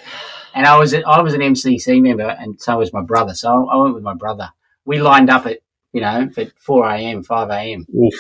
and 0.54 0.64
I 0.64 0.78
was 0.78 0.94
I 0.94 1.20
was 1.20 1.34
an 1.34 1.40
MCC 1.40 2.00
member, 2.00 2.28
and 2.38 2.60
so 2.60 2.78
was 2.78 2.92
my 2.92 3.02
brother. 3.02 3.34
So 3.34 3.68
I, 3.68 3.74
I 3.74 3.82
went 3.82 3.94
with 3.94 4.04
my 4.04 4.14
brother. 4.14 4.48
We 4.84 5.00
lined 5.00 5.28
up 5.28 5.46
at 5.46 5.58
you 5.92 6.02
know 6.02 6.28
at 6.36 6.52
four 6.58 6.88
a.m., 6.88 7.24
five 7.24 7.50
a.m. 7.50 7.84
Oof. 7.92 8.14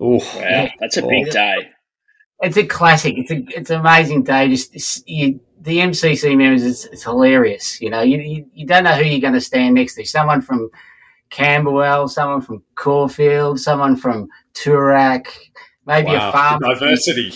Oof. 0.00 0.36
Wow, 0.36 0.68
that's 0.78 0.98
a 0.98 1.02
big 1.02 1.30
day. 1.30 1.70
It's 2.40 2.56
a 2.56 2.64
classic. 2.66 3.14
It's 3.18 3.30
a 3.32 3.42
it's 3.58 3.70
an 3.70 3.80
amazing 3.80 4.22
day. 4.22 4.48
Just 4.50 5.08
you, 5.08 5.40
the 5.64 5.78
MCC 5.78 6.36
members, 6.36 6.62
it's, 6.62 6.84
it's 6.86 7.02
hilarious. 7.04 7.80
You 7.80 7.90
know, 7.90 8.02
you, 8.02 8.18
you 8.18 8.46
you 8.52 8.66
don't 8.66 8.84
know 8.84 8.92
who 8.94 9.04
you're 9.04 9.20
going 9.20 9.32
to 9.34 9.40
stand 9.40 9.74
next 9.74 9.94
to. 9.96 10.04
Someone 10.04 10.40
from 10.42 10.70
Camberwell, 11.30 12.06
someone 12.08 12.40
from 12.42 12.62
Caulfield, 12.76 13.58
someone 13.58 13.96
from 13.96 14.28
Toorak, 14.54 15.26
maybe 15.86 16.08
Wow. 16.12 16.28
a 16.28 16.32
farm. 16.32 16.60
Diversity. 16.60 17.32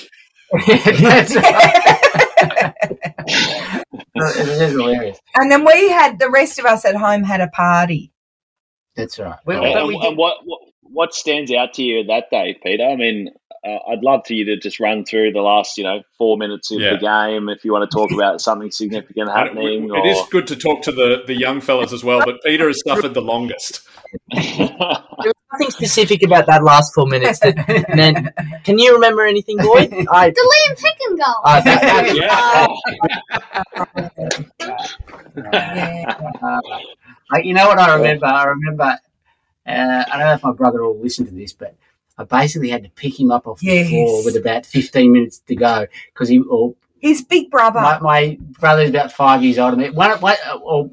That's 0.67 1.35
right. 1.37 2.75
it 4.15 4.49
is 4.49 4.73
hilarious. 4.73 5.19
and 5.35 5.51
then 5.51 5.65
we 5.65 5.89
had 5.91 6.19
the 6.19 6.31
rest 6.31 6.59
of 6.59 6.65
us 6.65 6.85
at 6.85 6.95
home 6.97 7.23
had 7.23 7.41
a 7.41 7.49
party. 7.49 8.13
That's 8.97 9.19
right. 9.19 9.37
Oh, 9.39 9.43
we, 9.47 9.55
And, 9.73 9.89
we 9.89 9.97
and 9.97 10.17
what, 10.17 10.39
what 10.45 10.61
what 10.83 11.15
stands 11.15 11.53
out 11.53 11.75
to 11.75 11.83
you 11.83 12.05
that 12.05 12.31
day, 12.31 12.59
Peter? 12.63 12.85
I 12.85 12.97
mean, 12.97 13.31
uh, 13.65 13.79
I'd 13.91 14.03
love 14.03 14.23
for 14.27 14.33
you 14.35 14.45
to 14.47 14.57
just 14.57 14.79
run 14.81 15.05
through 15.05 15.33
the 15.33 15.41
last, 15.41 15.77
you 15.79 15.85
know, 15.85 16.03
four 16.17 16.37
minutes 16.37 16.71
of 16.71 16.81
Yeah. 16.81 16.93
the 16.93 16.99
game. 16.99 17.49
If 17.49 17.65
you 17.65 17.73
want 17.73 17.91
to 17.91 17.95
talk 17.95 18.11
about 18.13 18.41
something 18.41 18.71
significant 18.71 19.31
happening, 19.31 19.91
It 19.95 20.07
is 20.07 20.19
or 20.19 20.27
good 20.31 20.47
to 20.49 20.57
talk 20.57 20.83
to 20.83 20.93
the, 20.93 21.23
the 21.27 21.35
young 21.35 21.61
fellas 21.61 21.93
as 21.93 22.03
well, 22.05 22.21
but 22.25 22.43
Peter 22.45 22.69
has 22.69 22.81
suffered 22.87 23.15
the 23.15 23.23
longest. 23.23 23.83
Nothing 24.33 25.71
specific 25.71 26.23
about 26.23 26.47
that 26.47 26.63
last 26.63 26.95
four 26.95 27.07
minutes. 27.07 27.41
That 27.41 27.57
meant, 27.97 28.29
can 28.65 28.79
you 28.79 28.93
remember 28.95 29.25
anything, 29.27 29.57
Boyd? 29.57 29.93
I, 30.11 30.31
The 30.31 30.53
Liam 30.53 30.77
Picken 30.79 31.17
goal. 31.19 31.35
uh, 31.45 31.61
that, 31.63 32.15
Yeah. 32.15 32.67
Yeah. 35.37 36.15
uh, 36.43 36.61
I- 37.33 37.41
you 37.43 37.55
know 37.55 37.67
what 37.67 37.79
I 37.79 37.95
remember? 37.97 38.27
I 38.27 38.45
remember. 38.45 38.99
Uh, 39.67 40.05
I 40.11 40.17
don't 40.19 40.27
know 40.27 40.33
if 40.35 40.43
my 40.45 40.53
brother 40.53 40.83
will 40.83 40.99
listen 41.01 41.27
to 41.27 41.33
this, 41.33 41.53
but 41.53 41.75
I 42.19 42.25
basically 42.25 42.69
had 42.71 42.83
to 42.83 42.91
pick 42.91 43.19
him 43.19 43.31
up 43.31 43.47
off 43.47 43.61
the 43.61 43.85
floor 43.89 44.25
with 44.25 44.37
about 44.37 44.67
15 44.67 45.13
minutes 45.13 45.39
to 45.47 45.55
go 45.55 45.87
because 46.13 46.29
he, 46.29 46.41
or 46.41 46.75
His 47.01 47.23
big 47.23 47.51
brother. 47.51 47.81
my, 47.81 47.99
my 48.01 48.39
brother's 48.59 48.91
about 48.91 49.13
five 49.13 49.43
years 49.45 49.59
older 49.59 49.77
than 49.77 49.85
me. 49.85 49.91
One, 49.91 50.21
one, 50.21 50.37
or, 50.63 50.91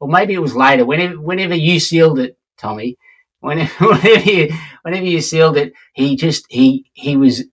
or 0.00 0.08
maybe 0.08 0.34
it 0.34 0.40
was 0.40 0.54
later. 0.56 0.86
Whenever, 0.86 1.20
whenever 1.20 1.54
you 1.54 1.78
sealed 1.78 2.18
it, 2.18 2.38
Tommy, 2.56 2.96
whenever, 3.40 3.72
whenever 3.86 4.30
you, 4.30 4.54
whenever 4.82 5.04
you 5.06 5.20
sealed 5.20 5.56
it, 5.58 5.74
he 5.94 6.16
just 6.16 6.46
he 6.48 6.90
he 6.94 7.16
was 7.16 7.44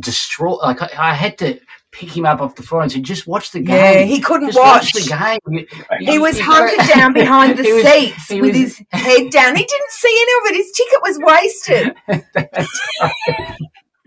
distraught. 0.00 0.60
Like 0.62 0.82
I, 0.82 1.10
I 1.10 1.14
had 1.14 1.38
to 1.38 1.58
pick 1.98 2.16
him 2.16 2.26
up 2.26 2.40
off 2.40 2.54
the 2.56 2.62
floor 2.62 2.82
and 2.82 2.92
say, 2.92 3.00
"Just 3.00 3.26
watch 3.26 3.50
the 3.52 3.60
game." 3.60 3.74
yeah, 3.76 4.02
he 4.02 4.20
couldn't 4.20 4.48
Just 4.48 4.58
watch. 4.58 4.94
watch 4.94 5.04
the 5.04 5.08
game. 5.48 5.66
You- 6.00 6.12
He 6.12 6.18
was 6.18 6.38
you- 6.38 6.44
hunkered 6.44 6.86
down 6.94 7.12
behind 7.12 7.56
the 7.58 7.62
was- 7.72 7.82
seats 7.84 8.30
with 8.30 8.40
was- 8.42 8.56
his 8.56 8.82
head 8.92 9.30
down. 9.30 9.56
He 9.56 9.64
didn't 9.64 9.90
see 9.90 10.08
any 10.22 10.32
of 10.32 10.50
it. 10.50 10.56
His 10.56 10.70
ticket 10.72 11.00
was 11.02 11.18
wasted. 11.18 11.94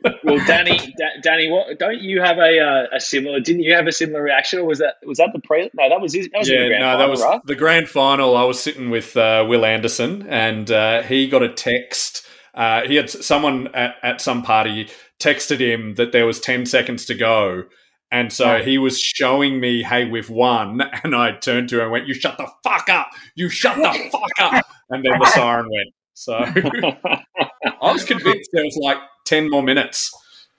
well, 0.24 0.38
Danny, 0.48 0.78
da- 0.98 1.20
Danny, 1.22 1.50
what 1.50 1.78
don't 1.78 2.00
you 2.00 2.22
have 2.22 2.38
a 2.38 2.60
uh, 2.60 2.86
a 2.96 3.00
similar? 3.00 3.40
Didn't 3.40 3.64
you 3.64 3.74
have 3.74 3.88
a 3.88 3.92
similar 3.92 4.22
reaction, 4.24 4.60
or 4.60 4.66
was 4.66 4.80
that 4.80 4.96
was 5.06 5.18
that 5.18 5.32
the 5.34 5.40
pre? 5.40 5.70
No, 5.74 5.90
that 5.90 6.00
was 6.00 6.14
his, 6.14 6.30
that 6.32 6.40
was 6.40 6.48
the 6.48 6.54
Yeah, 6.56 6.68
grand 6.68 6.82
no, 6.82 6.86
final, 6.86 7.00
that 7.00 7.10
was 7.10 7.22
right? 7.24 7.42
the 7.46 7.56
grand 7.56 7.90
final. 7.90 8.38
I 8.38 8.44
was 8.44 8.60
sitting 8.62 8.90
with 8.90 9.18
uh, 9.18 9.46
Will 9.48 9.66
Anderson, 9.66 10.26
and 10.30 10.70
uh, 10.72 11.02
he 11.04 11.28
got 11.28 11.44
a 11.44 11.50
text. 11.50 12.26
Uh, 12.54 12.82
he 12.88 12.96
had 12.96 13.10
someone 13.10 13.68
at, 13.76 13.96
at 14.04 14.22
some 14.22 14.42
party 14.44 14.90
texted 15.20 15.60
him 15.60 15.96
that 15.96 16.12
there 16.12 16.26
was 16.26 16.40
ten 16.40 16.66
seconds 16.66 17.06
to 17.06 17.14
go, 17.16 17.64
And 18.12 18.34
so 18.34 18.58
he 18.62 18.78
was 18.80 19.00
showing 19.00 19.60
me, 19.60 19.84
hey, 19.84 20.06
we've 20.06 20.30
won. 20.30 20.82
And 21.04 21.16
I 21.16 21.34
turned 21.34 21.70
to 21.70 21.76
him 21.78 21.84
and 21.84 21.92
went, 21.92 22.08
You 22.08 22.14
shut 22.14 22.38
the 22.38 22.48
fuck 22.64 22.90
up. 22.90 23.10
You 23.36 23.50
shut 23.50 23.76
the 23.78 24.10
fuck 24.12 24.54
up. 24.56 24.66
And 24.90 25.04
then 25.06 25.20
the 25.20 25.26
siren 25.36 25.68
went. 25.72 25.94
So 26.16 26.34
I 26.36 27.92
was 27.94 28.04
convinced 28.04 28.50
there 28.52 28.64
was 28.66 28.78
like 28.82 28.98
10 29.26 29.50
more 29.50 29.64
minutes. 29.64 30.12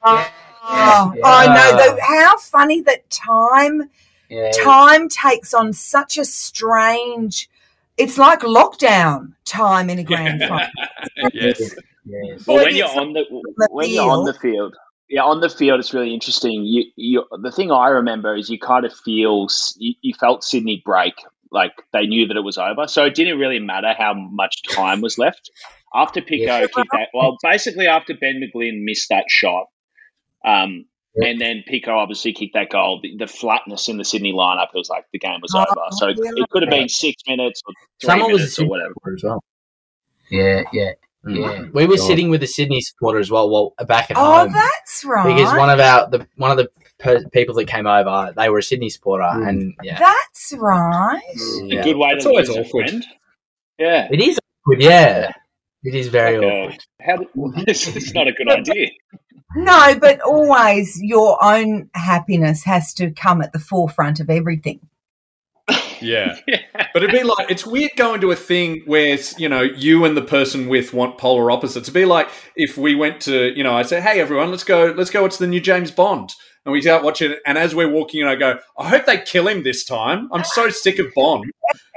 Oh, 0.03 0.31
oh 0.65 1.15
I 1.25 1.47
know. 1.47 1.99
How 2.01 2.39
funny 2.39 2.81
that 2.83 3.09
time 3.11 3.91
Yeah. 4.31 4.51
time 4.63 5.09
takes 5.09 5.53
on 5.53 5.73
such 5.73 6.17
a 6.19 6.25
strange. 6.25 7.51
It's 7.99 8.17
like 8.17 8.41
lockdown 8.41 9.35
time 9.45 9.91
in 9.91 9.99
a 9.99 10.05
grand 10.05 10.41
final. 10.41 10.69
yes. 11.35 11.75
Yes. 12.07 12.43
But 12.47 12.55
Well, 12.55 12.65
when 12.65 12.75
you're 12.77 12.89
on 12.89 13.13
the 13.13 13.25
the 13.29 13.69
when 13.71 13.91
you're 13.91 14.11
on 14.11 14.25
the 14.25 14.35
field, 14.35 14.75
yeah, 15.11 15.23
on 15.25 15.40
the 15.40 15.49
field, 15.51 15.81
it's 15.81 15.92
really 15.92 16.14
interesting. 16.14 16.64
You, 16.64 16.85
you, 16.96 17.25
the 17.42 17.51
thing 17.53 17.70
I 17.73 17.88
remember 17.88 18.35
is 18.37 18.49
you 18.49 18.59
kind 18.59 18.85
of 18.87 18.94
feel 18.94 19.49
you, 19.77 19.94
you 20.01 20.14
felt 20.14 20.44
Sydney 20.44 20.81
break, 20.85 21.14
like 21.51 21.73
they 21.92 22.07
knew 22.07 22.27
that 22.29 22.37
it 22.37 22.44
was 22.44 22.57
over. 22.59 22.87
So 22.87 23.05
it 23.05 23.14
didn't 23.16 23.38
really 23.38 23.59
matter 23.59 23.92
how 23.99 24.14
much 24.14 24.62
time 24.70 25.01
was 25.01 25.18
left 25.18 25.51
after 25.92 26.20
Pico 26.23 26.44
Yeah. 26.44 26.61
kicked 26.61 26.90
that. 26.92 27.09
Well, 27.12 27.37
basically 27.42 27.88
after 27.88 28.14
Ben 28.14 28.40
McGlynn 28.40 28.85
missed 28.85 29.09
that 29.11 29.25
shot, 29.29 29.66
um, 30.44 30.85
and 31.16 31.40
then 31.40 31.64
Pico 31.66 31.90
obviously 31.99 32.33
kicked 32.33 32.55
that 32.55 32.70
goal. 32.70 33.01
The, 33.03 33.16
the 33.18 33.27
flatness 33.27 33.88
in 33.88 33.99
the 33.99 34.05
Sydney 34.05 34.33
lineup, 34.33 34.68
it 34.73 34.79
was 34.79 34.88
like 34.88 35.07
the 35.12 35.18
game 35.18 35.40
was 35.42 35.53
Oh, 35.57 35.59
over. 35.68 35.87
So 35.90 36.07
it, 36.09 36.18
it 36.20 36.49
could 36.51 36.62
have 36.62 36.70
been 36.70 36.88
six 36.88 37.20
minutes 37.27 37.61
or 37.66 37.75
three 38.01 38.07
Someone 38.11 38.31
was 38.33 38.40
minutes 38.42 38.59
or 38.61 38.66
whatever. 38.68 38.94
as 39.16 39.25
well. 39.25 39.42
Yeah, 40.31 40.62
yeah. 40.73 40.92
Yeah. 41.27 41.65
We 41.75 41.87
were 41.87 41.97
Sure. 41.99 42.07
sitting 42.07 42.31
with 42.31 42.43
a 42.43 42.47
Sydney 42.47 42.81
supporter 42.81 43.19
as 43.19 43.31
well, 43.31 43.51
well 43.51 43.75
back 43.87 44.11
at 44.11 44.17
Oh, 44.17 44.39
home. 44.41 44.53
that's 44.53 45.05
right. 45.05 45.27
because 45.37 45.55
one 45.55 45.69
of 45.71 45.79
our 45.79 46.09
the 46.09 46.27
one 46.37 46.51
of 46.51 46.57
the 46.57 46.69
per- 46.99 47.25
people 47.29 47.55
that 47.57 47.67
came 47.67 47.87
over, 47.87 48.33
they 48.37 48.49
were 48.49 48.59
a 48.59 48.63
Sydney 48.63 48.89
supporter, 48.89 49.25
Mm. 49.25 49.49
and 49.49 49.75
yeah, 49.83 49.99
That's 49.99 50.55
right. 50.57 51.21
yeah. 51.65 51.81
A 51.81 51.85
good 51.85 51.97
way 51.97 52.11
It's 52.13 52.25
to 52.25 52.31
always 52.31 52.49
lose 52.49 52.57
a 52.57 52.61
awkward. 52.65 52.89
friend. 52.91 53.07
Yeah. 53.79 54.09
it 54.11 54.21
is 54.21 54.39
awkward. 54.65 54.83
Yeah, 54.83 55.33
it 55.85 55.95
is 55.95 56.09
very 56.09 56.39
Like, 56.39 56.47
uh, 56.47 56.57
awkward. 56.57 56.85
how 57.01 57.17
did, 57.17 57.67
this 57.67 57.95
is 57.97 58.15
not 58.15 58.27
a 58.29 58.33
good 58.33 58.49
idea. 58.51 58.89
No, 59.57 59.99
but 60.01 60.21
always 60.21 60.99
your 61.03 61.43
own 61.45 61.91
happiness 61.95 62.65
has 62.65 62.95
to 62.95 63.11
come 63.11 63.43
at 63.43 63.53
the 63.53 63.59
forefront 63.59 64.21
of 64.21 64.31
everything. 64.31 64.81
Yeah. 66.11 66.37
But 66.93 67.03
it'd 67.03 67.13
be 67.13 67.23
like 67.23 67.51
it's 67.51 67.67
weird 67.67 67.93
going 67.97 68.21
to 68.23 68.33
a 68.33 68.37
thing 68.37 68.83
where 68.87 69.19
you 69.39 69.49
know 69.49 69.63
you 69.63 70.05
and 70.05 70.17
the 70.17 70.23
person 70.23 70.69
with 70.69 70.93
want 70.93 71.19
polar 71.19 71.51
opposites. 71.51 71.89
It'd 71.89 71.95
be 71.95 72.05
like 72.05 72.29
if 72.57 72.77
we 72.77 72.95
went 72.95 73.21
to 73.23 73.57
you 73.57 73.63
know 73.63 73.77
I 73.77 73.83
say, 73.83 74.01
hey 74.01 74.21
everyone, 74.21 74.51
let's 74.51 74.65
go, 74.65 74.95
let's 74.97 75.11
go 75.11 75.23
watch 75.23 75.39
the 75.39 75.47
new 75.47 75.61
James 75.61 75.91
Bond, 75.91 76.33
and 76.65 76.73
we 76.73 76.83
start 76.83 77.05
watching 77.05 77.33
it. 77.33 77.39
And 77.47 77.59
as 77.59 77.75
we're 77.75 77.91
walking 77.91 78.23
in, 78.23 78.27
I 78.27 78.35
go, 78.35 78.59
I 78.79 78.89
hope 78.89 79.07
they 79.07 79.19
kill 79.19 79.49
him 79.49 79.63
this 79.63 79.85
time. 79.85 80.29
I'm 80.33 80.45
so 80.45 80.71
sick 80.71 80.99
of 80.99 81.07
Bond. 81.15 81.45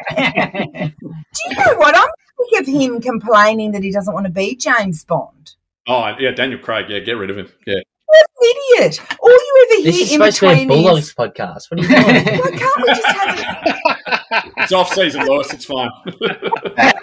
Do 0.15 0.17
you 0.17 1.55
know 1.55 1.75
what? 1.77 1.95
I'm 1.95 2.09
sick 2.49 2.61
of 2.61 2.67
him 2.67 3.01
complaining 3.01 3.71
that 3.71 3.83
he 3.83 3.91
doesn't 3.91 4.13
want 4.13 4.25
to 4.25 4.31
be 4.31 4.55
James 4.55 5.03
Bond. 5.03 5.55
Oh 5.87 6.15
yeah, 6.19 6.31
Daniel 6.31 6.59
Craig. 6.59 6.85
Yeah, 6.89 6.99
get 6.99 7.17
rid 7.17 7.29
of 7.29 7.37
him. 7.37 7.49
Yeah. 7.65 7.81
What 8.13 8.27
an 8.41 8.55
idiot! 8.79 8.99
All 9.21 9.31
you 9.31 9.67
ever 9.71 9.83
This 9.83 9.95
hear 9.95 10.03
is 10.03 10.11
in 10.11 10.19
supposed 10.19 10.37
to 10.37 10.41
be 10.41 10.47
a 10.47 10.49
between 10.51 10.67
Bulldogs 10.67 11.07
is, 11.07 11.13
podcast. 11.15 11.71
What 11.71 11.79
are 11.79 11.83
you 11.83 11.87
doing? 11.87 12.05
why 12.39 12.51
can't 12.51 12.77
we 12.77 12.87
just 12.93 13.07
have 13.07 13.39
it? 13.39 14.53
It's 14.57 14.71
off 14.71 14.93
season, 14.93 15.25
Lewis. 15.25 15.53
It's 15.53 15.65
fine. 15.65 15.89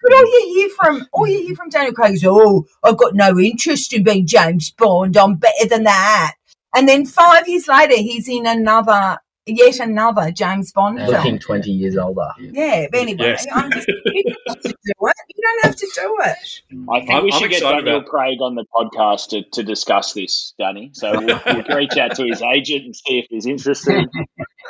But 0.00 0.12
all 0.12 0.26
you 0.26 0.54
hear 0.54 0.68
from 0.76 1.06
all 1.12 1.26
you 1.26 1.46
hear 1.46 1.56
from 1.56 1.70
Daniel 1.70 1.92
Craig 1.92 2.14
is, 2.14 2.24
"Oh, 2.24 2.66
I've 2.84 2.96
got 2.96 3.14
no 3.14 3.38
interest 3.38 3.92
in 3.92 4.04
being 4.04 4.26
James 4.26 4.70
Bond. 4.70 5.16
I'm 5.16 5.34
better 5.34 5.68
than 5.68 5.84
that." 5.84 6.34
And 6.74 6.88
then 6.88 7.04
five 7.06 7.48
years 7.48 7.66
later, 7.68 7.96
he's 7.96 8.28
in 8.28 8.46
another, 8.46 9.18
yet 9.48 9.80
another 9.80 10.30
James 10.30 10.72
Bond 10.72 10.98
Looking 10.98 11.22
film. 11.22 11.38
twenty 11.38 11.70
years 11.70 11.96
older. 11.96 12.28
Yeah, 12.38 12.86
but 12.90 13.00
anyway, 13.00 13.18
Yes. 13.26 13.46
I'm 13.52 13.70
just, 13.72 13.88
you 13.88 14.22
don't 14.24 14.48
have 14.48 14.60
to 14.62 14.68
do 14.68 14.74
it. 15.02 15.14
You 15.34 15.42
don't 15.42 15.64
have 15.64 15.76
to 15.76 15.90
do 15.94 16.16
it. 16.20 16.62
I 16.90 16.98
think 17.00 17.10
I'm- 17.10 17.24
we 17.24 17.32
I'm 17.32 17.40
should 17.40 17.50
get 17.50 17.60
Daniel 17.62 17.96
about- 17.96 18.06
Craig 18.06 18.38
on 18.40 18.54
the 18.54 18.64
podcast 18.74 19.28
to, 19.30 19.42
to 19.52 19.62
discuss 19.62 20.12
this, 20.12 20.54
Danny. 20.58 20.90
So 20.92 21.12
we'll, 21.18 21.40
we'll 21.46 21.64
reach 21.76 21.96
out 21.96 22.14
to 22.16 22.24
his 22.24 22.42
agent 22.42 22.84
and 22.84 22.94
see 22.96 23.18
if 23.18 23.26
he's 23.30 23.46
interested. 23.46 24.08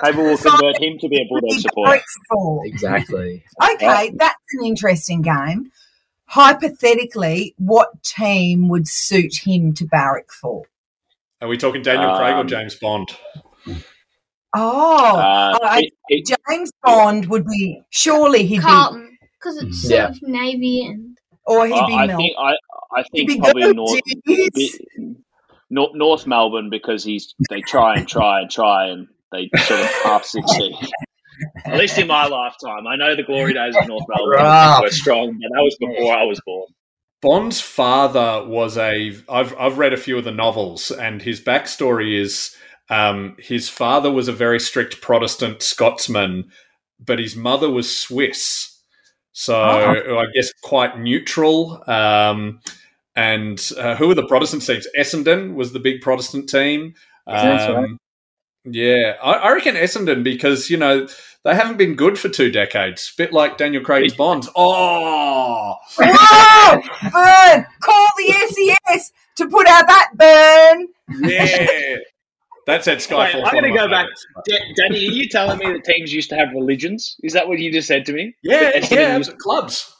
Maybe 0.02 0.16
we'll 0.18 0.38
convert 0.38 0.80
him 0.80 0.98
to 1.00 1.08
be 1.08 1.16
a 1.20 1.26
Bulldog 1.28 1.58
supporter. 1.60 2.00
Exactly. 2.66 3.44
Okay, 3.74 4.12
that's 4.16 4.36
an 4.60 4.66
interesting 4.66 5.22
game. 5.22 5.72
Hypothetically, 6.26 7.54
what 7.58 8.02
team 8.02 8.68
would 8.68 8.86
suit 8.86 9.32
him 9.46 9.72
to 9.74 9.84
barrack 9.86 10.30
for? 10.30 10.64
Are 11.40 11.48
we 11.48 11.56
talking 11.56 11.82
Daniel 11.82 12.16
Craig 12.16 12.34
or 12.34 12.40
Um, 12.40 12.48
James 12.48 12.74
Bond? 12.74 13.08
Oh, 14.54 15.16
Uh, 15.16 15.58
I- 15.62 15.80
it- 15.80 15.92
it- 16.08 16.36
James 16.48 16.70
Bond 16.82 17.26
would 17.26 17.46
be 17.46 17.80
surely 17.90 18.44
he'd 18.44 18.56
be, 18.58 18.62
Carlton, 18.62 19.18
because 19.38 19.62
it's 19.62 19.82
sort 19.82 19.92
Yeah. 19.94 20.08
of 20.08 20.18
navy 20.22 20.86
and 20.86 21.16
or 21.46 21.66
he'd 21.66 21.72
be 21.86 21.94
I, 21.94 22.02
I 22.02 22.06
Mel. 22.06 22.16
think 22.18 22.32
I, 22.38 22.52
I 22.96 23.02
think 23.12 23.38
probably 23.40 23.62
good, 23.62 23.76
North, 23.76 24.00
jeez. 24.26 24.78
North 25.70 25.94
North 25.94 26.26
Melbourne 26.26 26.70
because 26.70 27.04
he's 27.04 27.34
they 27.50 27.60
try 27.60 27.94
and 27.96 28.08
try 28.08 28.40
and 28.40 28.50
try 28.50 28.86
and 28.88 29.06
they 29.32 29.50
sort 29.58 29.80
of 29.80 29.86
half 30.04 30.24
succeed. 30.24 30.74
At 31.66 31.76
least 31.78 31.98
in 31.98 32.06
my 32.08 32.26
lifetime, 32.26 32.86
I 32.86 32.96
know 32.96 33.14
the 33.14 33.22
glory 33.22 33.52
days 33.52 33.76
of 33.76 33.86
North 33.86 34.02
Melbourne 34.08 34.30
Rough. 34.44 34.82
were 34.82 34.90
strong, 34.90 35.26
but 35.40 35.48
that 35.54 35.62
was 35.62 35.76
before 35.78 36.16
I 36.16 36.24
was 36.24 36.40
born. 36.44 36.66
Bond's 37.20 37.60
father 37.60 38.44
was 38.46 38.78
a. 38.78 39.12
I've 39.28 39.54
I've 39.58 39.76
read 39.78 39.92
a 39.92 39.96
few 39.98 40.16
of 40.18 40.24
the 40.24 40.30
novels, 40.32 40.90
and 40.90 41.20
his 41.22 41.40
backstory 41.40 42.18
is 42.18 42.56
um, 42.90 43.36
his 43.38 43.68
father 43.68 44.10
was 44.10 44.28
a 44.28 44.32
very 44.32 44.58
strict 44.60 45.00
Protestant 45.00 45.62
Scotsman, 45.62 46.50
but 46.98 47.18
his 47.18 47.36
mother 47.36 47.70
was 47.70 47.94
Swiss, 47.96 48.80
so 49.32 49.60
I 49.62 50.26
guess 50.34 50.52
quite 50.62 50.98
neutral. 50.98 51.82
Um, 51.86 52.60
and 53.14 53.60
uh, 53.76 53.96
who 53.96 54.08
were 54.08 54.14
the 54.14 54.26
Protestant 54.26 54.64
teams? 54.64 54.86
Essendon 54.98 55.54
was 55.54 55.72
the 55.72 55.80
big 55.80 56.00
Protestant 56.00 56.48
team. 56.48 56.94
That's 57.26 57.68
right. 57.68 57.84
Um, 57.84 57.98
Yeah, 58.64 59.14
I, 59.22 59.32
I 59.32 59.52
reckon 59.52 59.74
Essendon 59.74 60.22
because 60.22 60.70
you 60.70 60.76
know 60.76 61.08
they 61.44 61.54
haven't 61.54 61.76
been 61.78 61.94
good 61.94 62.18
for 62.18 62.28
two 62.28 62.50
decades. 62.50 63.12
Bit 63.16 63.32
like 63.32 63.58
Daniel 63.58 63.82
Craig's 63.82 64.14
Bonds. 64.16 64.48
Oh, 64.56 65.74
Whoa! 65.98 66.80
Burn! 67.10 67.66
Call 67.80 68.08
the 68.16 68.76
SES 68.94 69.12
to 69.36 69.48
put 69.48 69.66
out 69.66 69.86
that 69.86 70.10
burn. 70.14 70.88
yeah. 71.28 71.96
That's 72.68 72.86
at 72.86 72.98
Wait, 72.98 73.08
Skyfall. 73.08 73.46
I'm 73.46 73.52
going 73.52 73.72
to 73.72 73.78
go 73.78 73.88
back. 73.88 74.08
Da- 74.46 74.58
Danny, 74.76 74.98
are 75.08 75.12
you 75.12 75.26
telling 75.26 75.56
me 75.58 75.72
that 75.72 75.84
teams 75.84 76.12
used 76.12 76.28
to 76.28 76.36
have 76.36 76.50
religions? 76.52 77.16
Is 77.22 77.32
that 77.32 77.48
what 77.48 77.58
you 77.58 77.72
just 77.72 77.88
said 77.88 78.04
to 78.04 78.12
me? 78.12 78.36
Yeah, 78.42 78.72
Essendon 78.72 78.90
yeah, 78.90 79.16
used- 79.16 79.38
clubs. 79.38 79.90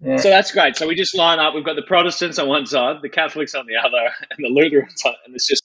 Yeah. 0.00 0.16
So 0.18 0.28
that's 0.28 0.52
great. 0.52 0.76
So 0.76 0.86
we 0.86 0.94
just 0.94 1.16
line 1.16 1.40
up. 1.40 1.52
We've 1.52 1.64
got 1.64 1.74
the 1.74 1.82
Protestants 1.82 2.38
on 2.38 2.46
one 2.46 2.64
side, 2.64 2.98
the 3.02 3.08
Catholics 3.08 3.56
on 3.56 3.66
the 3.66 3.74
other, 3.76 4.12
and 4.30 4.38
the 4.38 4.50
Lutherans 4.50 5.02
on, 5.04 5.14
and 5.24 5.34
it's 5.34 5.48
just 5.48 5.64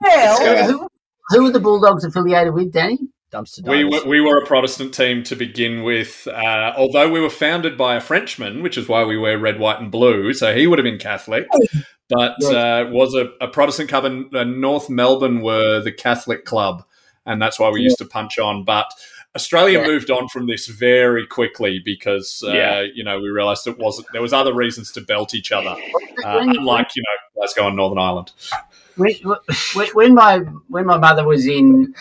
Well, 0.00 0.66
who, 0.66 0.88
who 1.28 1.46
are 1.46 1.52
the 1.52 1.60
Bulldogs 1.60 2.04
affiliated 2.04 2.54
with, 2.54 2.72
Danny? 2.72 2.98
Dumpster 3.30 3.68
We 3.68 3.84
were, 3.84 4.04
we 4.06 4.20
were 4.20 4.38
a 4.38 4.46
Protestant 4.46 4.94
team 4.94 5.22
to 5.24 5.34
begin 5.34 5.82
with, 5.82 6.28
uh, 6.28 6.72
although 6.76 7.10
we 7.10 7.20
were 7.20 7.30
founded 7.30 7.76
by 7.76 7.96
a 7.96 8.00
Frenchman, 8.00 8.62
which 8.62 8.78
is 8.78 8.88
why 8.88 9.04
we 9.04 9.18
wear 9.18 9.38
red, 9.38 9.58
white, 9.58 9.80
and 9.80 9.90
blue. 9.90 10.32
So 10.34 10.54
he 10.54 10.66
would 10.66 10.78
have 10.78 10.84
been 10.84 10.98
Catholic, 10.98 11.46
but 12.12 12.42
uh, 12.44 12.86
was 12.90 13.14
a, 13.14 13.30
a 13.40 13.48
Protestant 13.48 13.88
club. 13.88 14.04
And 14.04 14.60
North 14.60 14.88
Melbourne 14.90 15.40
were 15.42 15.80
the 15.80 15.92
Catholic 15.92 16.44
club, 16.44 16.84
and 17.26 17.40
that's 17.40 17.58
why 17.58 17.70
we 17.70 17.80
used 17.80 17.98
to 17.98 18.04
punch 18.04 18.38
on. 18.38 18.64
But 18.64 18.92
Australia 19.34 19.80
Yeah. 19.80 19.86
moved 19.86 20.10
on 20.10 20.28
from 20.28 20.46
this 20.46 20.66
very 20.66 21.26
quickly 21.26 21.80
because 21.84 22.44
uh, 22.46 22.52
Yeah. 22.52 22.80
you 22.94 23.02
know 23.02 23.18
we 23.18 23.28
realised 23.30 23.66
it 23.66 23.78
wasn't 23.78 24.06
there 24.12 24.20
was 24.22 24.32
other 24.32 24.54
reasons 24.54 24.92
to 24.92 25.00
belt 25.00 25.34
each 25.34 25.52
other, 25.52 25.70
uh, 26.24 26.38
unlike 26.40 26.94
you 26.94 27.02
know 27.02 27.40
Glasgow 27.40 27.68
and 27.68 27.76
Northern 27.76 27.98
Ireland. 27.98 28.32
when, 28.96 29.14
when, 29.74 29.88
when 29.94 30.14
my 30.14 30.38
when 30.68 30.84
my 30.86 30.98
mother 30.98 31.24
was 31.26 31.46
in, 31.46 31.94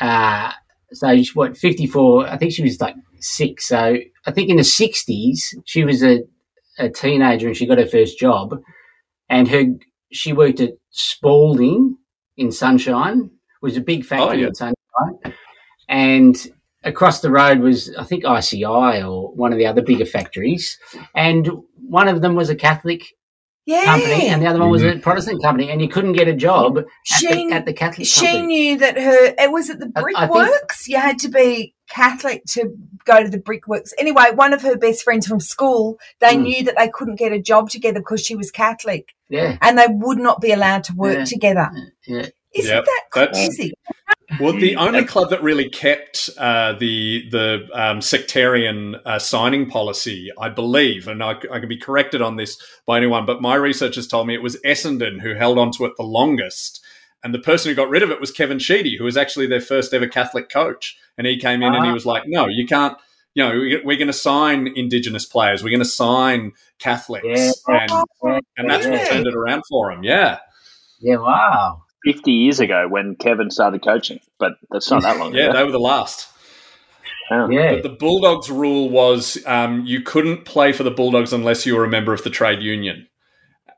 uh, 0.00 0.52
so 0.92 1.16
she- 1.22 1.32
what 1.34 1.56
fifty 1.56 1.86
four? 1.86 2.26
I 2.28 2.36
think 2.36 2.52
she 2.52 2.62
was 2.62 2.80
like 2.80 2.94
six. 3.18 3.66
So 3.68 3.96
I 4.26 4.30
think 4.30 4.48
in 4.50 4.56
the 4.56 4.64
sixties 4.64 5.54
she 5.64 5.84
was 5.84 6.02
a, 6.02 6.20
a 6.78 6.88
teenager 6.88 7.48
and 7.48 7.56
she 7.56 7.66
got 7.66 7.78
her 7.78 7.86
first 7.86 8.18
job, 8.20 8.60
and 9.30 9.48
her 9.48 9.64
she 10.12 10.32
worked 10.34 10.60
at 10.60 10.72
Spalding 10.90 11.96
in 12.36 12.50
Sunshine, 12.52 13.30
was 13.62 13.76
a 13.76 13.80
big 13.80 14.04
factory 14.04 14.38
Oh, 14.38 14.40
yeah. 14.40 14.46
in 14.48 14.54
Sunshine, 14.54 15.34
and 15.88 16.36
across 16.84 17.20
the 17.20 17.30
road 17.30 17.60
was 17.60 17.94
I 17.96 18.04
think 18.04 18.24
ICI 18.24 19.02
or 19.02 19.32
one 19.34 19.52
of 19.52 19.58
the 19.58 19.66
other 19.66 19.82
bigger 19.82 20.06
factories, 20.06 20.78
and 21.14 21.48
one 21.76 22.08
of 22.08 22.20
them 22.22 22.34
was 22.36 22.48
a 22.50 22.54
Catholic 22.56 23.02
yeah. 23.66 23.84
company, 23.84 24.28
and 24.28 24.42
the 24.42 24.46
other 24.46 24.58
one 24.60 24.70
was 24.70 24.82
a 24.82 24.98
Protestant 24.98 25.42
company, 25.42 25.70
and 25.70 25.80
you 25.82 25.88
couldn't 25.88 26.12
get 26.14 26.28
a 26.28 26.34
job 26.34 26.78
at, 26.78 26.84
She- 27.04 27.26
the, 27.48 27.54
at 27.54 27.66
the 27.66 27.72
Catholic 27.72 28.06
she 28.06 28.26
company. 28.26 28.46
knew 28.46 28.78
that 28.78 28.96
her 28.98 29.34
it 29.38 29.52
was 29.52 29.70
at 29.70 29.78
the 29.78 29.92
I- 29.94 30.00
I 30.00 30.26
think- 30.26 30.32
brickworks 30.32 30.88
you 30.88 30.96
had 30.98 31.18
to 31.20 31.28
be 31.28 31.74
catholic 31.88 32.44
to 32.46 32.72
go 33.04 33.20
to 33.20 33.28
the 33.28 33.36
brickworks 33.38 33.92
anyway 33.98 34.26
one 34.32 34.52
of 34.52 34.62
her 34.62 34.76
best 34.76 35.02
friends 35.02 35.26
from 35.26 35.40
school 35.40 35.98
they 36.20 36.36
Mm. 36.36 36.42
knew 36.42 36.62
that 36.64 36.76
they 36.78 36.86
couldn't 36.88 37.16
get 37.16 37.32
a 37.32 37.40
job 37.42 37.68
together 37.68 37.98
because 37.98 38.24
she 38.24 38.36
was 38.36 38.52
catholic 38.52 39.08
Yeah, 39.30 39.56
and 39.62 39.78
they 39.78 39.86
would 39.88 40.18
not 40.18 40.40
be 40.40 40.52
allowed 40.52 40.84
to 40.84 40.92
work 40.94 41.18
Yeah. 41.18 41.24
together 41.24 41.70
yeah. 42.06 42.26
Isn't 42.52 42.74
Yep, 42.74 42.84
that 42.84 43.02
that's- 43.14 43.36
crazy? 43.56 43.72
Well, 44.40 44.52
the 44.52 44.76
only 44.76 45.04
club 45.04 45.30
that 45.30 45.42
really 45.42 45.68
kept 45.68 46.30
uh, 46.38 46.74
the 46.74 47.28
the 47.30 47.66
um, 47.72 48.00
sectarian 48.00 48.94
uh, 49.04 49.18
signing 49.18 49.68
policy, 49.68 50.30
I 50.38 50.48
believe, 50.48 51.08
and 51.08 51.22
I, 51.22 51.32
I 51.52 51.58
can 51.58 51.68
be 51.68 51.76
corrected 51.76 52.22
on 52.22 52.36
this 52.36 52.56
by 52.86 52.96
anyone, 52.96 53.26
but 53.26 53.40
my 53.42 53.54
research 53.56 53.96
has 53.96 54.06
told 54.06 54.26
me 54.28 54.34
it 54.34 54.42
was 54.42 54.56
Essendon 54.64 55.20
who 55.20 55.34
held 55.34 55.58
on 55.58 55.72
to 55.72 55.84
it 55.84 55.92
the 55.96 56.04
longest. 56.04 56.80
And 57.24 57.34
the 57.34 57.38
person 57.40 57.68
who 57.70 57.74
got 57.74 57.90
rid 57.90 58.02
of 58.04 58.10
it 58.10 58.20
was 58.20 58.30
Kevin 58.30 58.58
Sheedy, 58.60 58.96
who 58.96 59.04
was 59.04 59.16
actually 59.16 59.46
their 59.48 59.60
first 59.60 59.92
ever 59.92 60.06
Catholic 60.06 60.48
coach. 60.48 60.96
And 61.18 61.26
he 61.26 61.36
came 61.36 61.62
in 61.62 61.74
and 61.74 61.84
he 61.84 61.90
Ah. 61.90 61.94
was 61.94 62.06
like, 62.06 62.22
"No, 62.26 62.46
you 62.48 62.66
can't. 62.66 62.96
You 63.40 63.46
know, 63.48 63.58
we- 63.58 63.80
we're 63.84 63.96
going 63.96 64.06
to 64.08 64.12
sign 64.12 64.66
Indigenous 64.76 65.24
players. 65.24 65.62
We're 65.64 65.70
going 65.70 65.78
to 65.80 65.84
sign 65.86 66.52
Catholics, 66.78 67.24
Yeah. 67.26 67.86
and 68.22 68.42
and 68.58 68.68
that's 68.70 68.86
what 68.86 69.08
turned 69.08 69.26
it 69.26 69.34
around 69.34 69.62
for 69.70 69.90
him. 69.90 70.02
Yeah, 70.04 70.40
Yeah, 71.00 71.16
wow. 71.16 71.82
50 72.04 72.32
years 72.32 72.60
ago 72.60 72.86
when 72.88 73.14
Kevin 73.16 73.50
started 73.50 73.82
coaching, 73.82 74.20
but 74.38 74.52
that's 74.70 74.90
not 74.90 75.02
that 75.02 75.16
long 75.18 75.34
yeah, 75.34 75.44
ago. 75.44 75.52
they 75.54 75.64
were 75.64 75.72
the 75.72 75.78
last. 75.80 76.28
Yeah. 77.30 77.48
Yeah. 77.48 77.72
But 77.76 77.82
the 77.84 77.88
Bulldogs 77.90 78.50
rule 78.50 78.90
was 78.90 79.38
um, 79.46 79.86
you 79.86 80.02
couldn't 80.02 80.44
play 80.44 80.72
for 80.72 80.82
the 80.82 80.90
Bulldogs 80.90 81.32
unless 81.32 81.64
you 81.64 81.76
were 81.76 81.84
a 81.84 81.88
member 81.88 82.12
of 82.12 82.22
the 82.24 82.30
trade 82.30 82.60
union. 82.60 83.06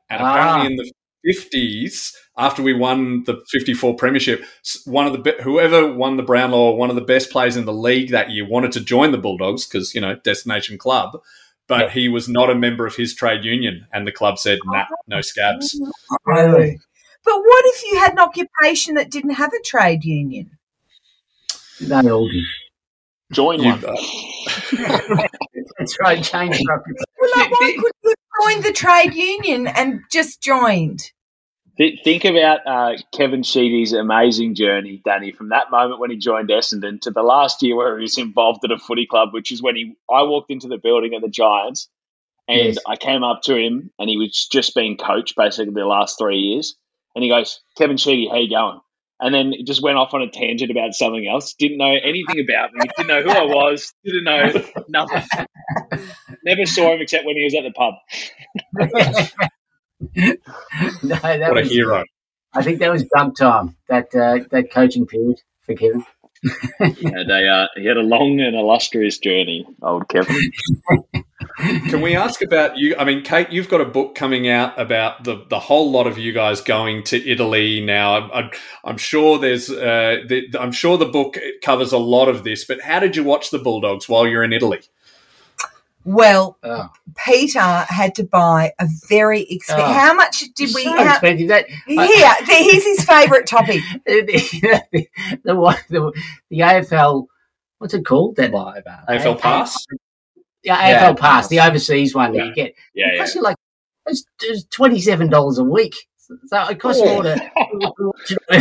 And 0.09 0.21
Ah. 0.21 0.31
apparently, 0.33 0.71
in 0.71 0.75
the 0.77 0.91
fifties, 1.23 2.15
after 2.37 2.61
we 2.61 2.73
won 2.73 3.23
the 3.25 3.41
fifty-four 3.49 3.95
premiership, 3.95 4.43
one 4.85 5.07
of 5.07 5.23
the 5.23 5.31
whoever 5.43 5.93
won 5.93 6.17
the 6.17 6.23
Brownlow, 6.23 6.75
one 6.75 6.89
of 6.89 6.95
the 6.95 7.01
best 7.01 7.29
players 7.31 7.55
in 7.57 7.65
the 7.65 7.73
league 7.73 8.11
that 8.11 8.31
year, 8.31 8.47
wanted 8.47 8.71
to 8.73 8.79
join 8.81 9.11
the 9.11 9.17
Bulldogs 9.17 9.65
because 9.65 9.93
you 9.95 10.01
know 10.01 10.15
destination 10.15 10.77
club. 10.77 11.19
But 11.67 11.91
he 11.91 12.09
was 12.09 12.27
not 12.27 12.49
a 12.49 12.55
member 12.55 12.85
of 12.85 12.95
his 12.95 13.15
trade 13.15 13.43
union, 13.45 13.87
and 13.93 14.05
the 14.05 14.11
club 14.11 14.37
said, 14.37 14.59
"Nah, 14.65 14.85
oh, 14.91 14.95
no 15.07 15.21
scabs." 15.21 15.79
Really? 16.25 16.79
But 17.25 17.37
what 17.37 17.65
if 17.67 17.83
you 17.83 17.99
had 17.99 18.11
an 18.11 18.19
occupation 18.19 18.95
that 18.95 19.09
didn't 19.09 19.31
have 19.35 19.53
a 19.53 19.61
trade 19.63 20.03
union? 20.03 20.57
They 21.79 22.09
all 22.09 22.27
do. 22.27 22.41
Join 23.31 23.61
You- 23.63 23.71
one. 23.71 23.81
That's 25.79 25.97
right. 26.01 26.23
Change 26.23 26.61
property. 26.65 26.93
Well, 26.97 27.05
like, 27.35 27.51
why 27.51 27.71
couldn't 27.75 27.95
you 28.03 28.13
join 28.41 28.61
the 28.61 28.71
trade 28.71 29.13
union 29.13 29.67
and 29.67 30.01
just 30.11 30.41
joined? 30.41 31.11
Think 31.75 32.23
about 32.23 32.59
uh, 32.67 32.97
Kevin 33.15 33.41
Sheedy's 33.41 33.93
amazing 33.93 34.53
journey, 34.53 35.01
Danny, 35.03 35.31
from 35.31 35.49
that 35.49 35.71
moment 35.71 35.99
when 35.99 36.11
he 36.11 36.17
joined 36.17 36.49
Essendon 36.49 37.01
to 37.01 37.11
the 37.11 37.23
last 37.23 37.63
year 37.63 37.75
where 37.75 37.97
he 37.97 38.03
was 38.03 38.17
involved 38.19 38.63
at 38.63 38.71
a 38.71 38.77
footy 38.77 39.07
club, 39.07 39.29
which 39.33 39.51
is 39.51 39.61
when 39.61 39.75
he 39.75 39.95
I 40.07 40.21
walked 40.21 40.51
into 40.51 40.67
the 40.67 40.77
building 40.77 41.15
at 41.15 41.21
the 41.21 41.29
Giants 41.29 41.89
and 42.47 42.75
Yes. 42.75 42.77
I 42.87 42.95
came 42.95 43.23
up 43.23 43.41
to 43.43 43.55
him 43.55 43.91
and 43.97 44.09
he 44.09 44.17
was 44.17 44.47
just 44.51 44.75
being 44.75 44.97
coached 44.97 45.35
basically 45.35 45.73
the 45.73 45.85
last 45.85 46.17
three 46.19 46.37
years. 46.37 46.75
And 47.15 47.23
he 47.23 47.29
goes, 47.29 47.59
Kevin 47.77 47.97
Sheedy, 47.97 48.27
how 48.27 48.37
you 48.37 48.49
going? 48.49 48.79
And 49.23 49.33
then 49.33 49.53
he 49.53 49.63
just 49.63 49.81
went 49.81 49.97
off 49.97 50.13
on 50.13 50.21
a 50.21 50.29
tangent 50.29 50.69
about 50.69 50.93
something 50.93 51.25
else. 51.25 51.53
Didn't 51.53 51.77
know 51.77 51.95
anything 51.95 52.41
about 52.43 52.73
me. 52.73 52.89
Didn't 52.97 53.07
know 53.07 53.21
who 53.21 53.29
I 53.29 53.45
was. 53.45 53.93
Didn't 54.03 54.25
know 54.25 54.51
nothing. 54.89 55.23
Never 56.43 56.65
saw 56.65 56.93
him 56.93 56.99
except 56.99 57.25
when 57.25 57.37
he 57.37 57.45
was 57.45 57.55
at 57.55 57.63
the 57.63 57.71
pub. 57.71 57.93
no, 61.03 61.17
that 61.21 61.53
What 61.53 61.57
a 61.57 61.63
hero! 61.63 62.03
I 62.53 62.63
think 62.63 62.79
that 62.79 62.91
was 62.91 63.05
dunk 63.15 63.37
time. 63.37 63.77
That 63.87 64.13
uh, 64.13 64.39
that 64.51 64.71
coaching 64.71 65.07
period 65.07 65.39
for 65.65 65.75
Kevin. 65.75 66.03
He 66.43 67.05
had 67.05 67.29
a, 67.29 67.47
uh, 67.47 67.67
he 67.77 67.85
had 67.85 67.95
a 67.95 68.01
long 68.01 68.41
and 68.41 68.57
illustrious 68.57 69.19
journey, 69.19 69.65
old 69.81 70.09
Kevin. 70.09 70.35
Can 71.57 72.01
we 72.01 72.15
ask 72.15 72.41
about 72.41 72.77
you? 72.77 72.95
I 72.97 73.03
mean, 73.03 73.23
Kate, 73.23 73.51
you've 73.51 73.69
got 73.69 73.81
a 73.81 73.85
book 73.85 74.15
coming 74.15 74.47
out 74.47 74.79
about 74.79 75.23
the, 75.23 75.45
the 75.49 75.59
whole 75.59 75.91
lot 75.91 76.07
of 76.07 76.17
you 76.17 76.33
guys 76.33 76.61
going 76.61 77.03
to 77.05 77.29
Italy 77.29 77.79
now. 77.79 78.15
I'm, 78.17 78.31
I'm, 78.31 78.51
I'm 78.83 78.97
sure 78.97 79.37
there's, 79.37 79.69
uh, 79.69 80.23
the, 80.27 80.47
I'm 80.59 80.71
sure 80.71 80.97
the 80.97 81.05
book 81.05 81.37
covers 81.61 81.91
a 81.91 81.97
lot 81.97 82.27
of 82.27 82.43
this. 82.43 82.65
But 82.65 82.81
how 82.81 82.99
did 82.99 83.15
you 83.15 83.23
watch 83.23 83.51
the 83.51 83.59
Bulldogs 83.59 84.09
while 84.09 84.27
you're 84.27 84.43
in 84.43 84.53
Italy? 84.53 84.81
Well, 86.05 86.57
Oh, 86.63 86.89
Peter 87.25 87.59
had 87.61 88.13
to 88.15 88.23
buy 88.23 88.73
a 88.79 88.87
very 89.07 89.43
expensive. 89.43 89.85
Oh. 89.85 89.93
How 89.93 90.13
much 90.13 90.43
did 90.55 90.73
we? 90.75 90.83
so 90.83 90.91
How, 90.97 91.11
expensive. 91.11 91.47
That 91.47 91.67
here, 91.87 92.35
here's 92.45 92.83
his 92.83 93.05
favourite 93.05 93.47
topic. 93.47 93.81
the, 94.05 95.07
the, 95.43 95.55
one- 95.55 95.77
the 95.89 96.11
the 96.49 96.59
AFL. 96.59 97.27
What's 97.77 97.93
it 97.93 98.05
called? 98.05 98.35
That 98.35 98.51
AFL 98.51 99.39
Pass? 99.39 99.85
Yeah. 100.63 101.09
AFL 101.11 101.19
pass, 101.19 101.47
the 101.47 101.59
overseas 101.59 102.15
one 102.15 102.31
that 102.33 102.45
you 102.45 102.53
get. 102.53 102.73
Yeah, 102.93 103.13
It 103.13 103.17
costs 103.19 103.35
you 103.35 103.41
like 103.41 103.57
it's, 104.07 104.23
it's 104.41 104.63
twenty 104.65 104.99
seven 105.01 105.29
dollars 105.29 105.57
a 105.57 105.63
week. 105.63 105.95
So 106.47 106.61
it 106.69 106.79
costs 106.79 107.03
more 107.03 107.23
to. 107.23 107.51
Yeah. 108.49 108.49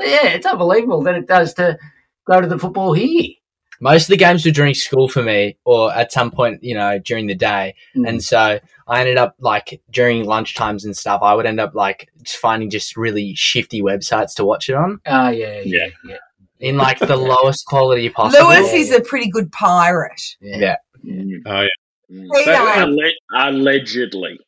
yeah, 0.00 0.28
it's 0.28 0.46
unbelievable 0.46 1.02
that 1.02 1.14
it 1.14 1.26
does 1.26 1.54
to 1.54 1.78
go 2.26 2.40
to 2.40 2.46
the 2.46 2.58
football 2.58 2.92
here. 2.92 3.30
Most 3.80 4.04
of 4.04 4.08
the 4.08 4.16
games 4.16 4.44
were 4.44 4.50
during 4.52 4.72
school 4.72 5.06
for 5.08 5.22
me, 5.22 5.58
or 5.66 5.92
at 5.92 6.10
some 6.10 6.30
point, 6.30 6.64
you 6.64 6.74
know, 6.74 6.98
during 6.98 7.26
the 7.26 7.34
day. 7.34 7.74
Mm. 7.94 8.08
And 8.08 8.24
so 8.24 8.58
I 8.88 9.00
ended 9.00 9.18
up 9.18 9.36
like 9.38 9.82
during 9.90 10.24
lunchtimes 10.24 10.84
and 10.86 10.96
stuff, 10.96 11.20
I 11.22 11.34
would 11.34 11.44
end 11.44 11.60
up 11.60 11.74
like 11.74 12.08
finding 12.26 12.70
just 12.70 12.96
really 12.96 13.34
shifty 13.34 13.82
websites 13.82 14.34
to 14.36 14.44
watch 14.44 14.70
it 14.70 14.74
on 14.74 15.00
Oh 15.06 15.28
yeah, 15.28 15.60
yeah, 15.60 15.60
Yeah. 15.64 15.86
yeah. 16.06 16.16
In 16.60 16.76
like 16.76 16.98
the 16.98 17.16
lowest 17.16 17.66
quality 17.66 18.08
possible. 18.08 18.48
Lewis 18.48 18.72
is 18.72 18.92
a 18.92 19.00
pretty 19.00 19.30
good 19.30 19.50
pirate. 19.52 20.22
Yeah. 20.40 20.76
Mm. 21.04 21.40
Oh, 21.46 21.62
yeah. 21.62 22.28
Peter, 22.34 22.52
Alle- 22.52 23.48
allegedly. 23.48 24.38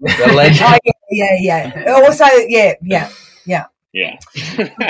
The. 0.00 0.12
Oh, 0.24 0.78
yeah, 1.10 1.36
yeah, 1.40 1.72
yeah. 1.76 1.92
Also, 1.92 2.24
yeah, 2.48 2.74
yeah. 2.82 3.10
Yeah. 3.44 3.66
Yeah. 3.92 4.18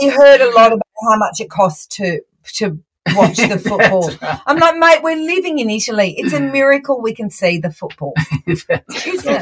You 0.00 0.10
heard 0.10 0.40
a 0.40 0.50
lot 0.50 0.72
about 0.72 0.82
how 1.02 1.16
much 1.16 1.40
it 1.40 1.48
costs 1.48 1.86
to 1.96 2.20
to 2.54 2.78
watch 3.14 3.36
the 3.48 3.58
football. 3.58 4.08
Right. 4.22 4.40
I'm 4.46 4.58
like, 4.58 4.76
mate, 4.76 5.02
we're 5.02 5.16
living 5.16 5.58
in 5.58 5.70
Italy. 5.70 6.14
It's 6.18 6.32
a 6.32 6.40
miracle 6.40 7.00
we 7.00 7.14
can 7.14 7.30
see 7.30 7.58
the 7.58 7.70
football. 7.70 8.14
If 8.46 8.68
it? 8.68 8.84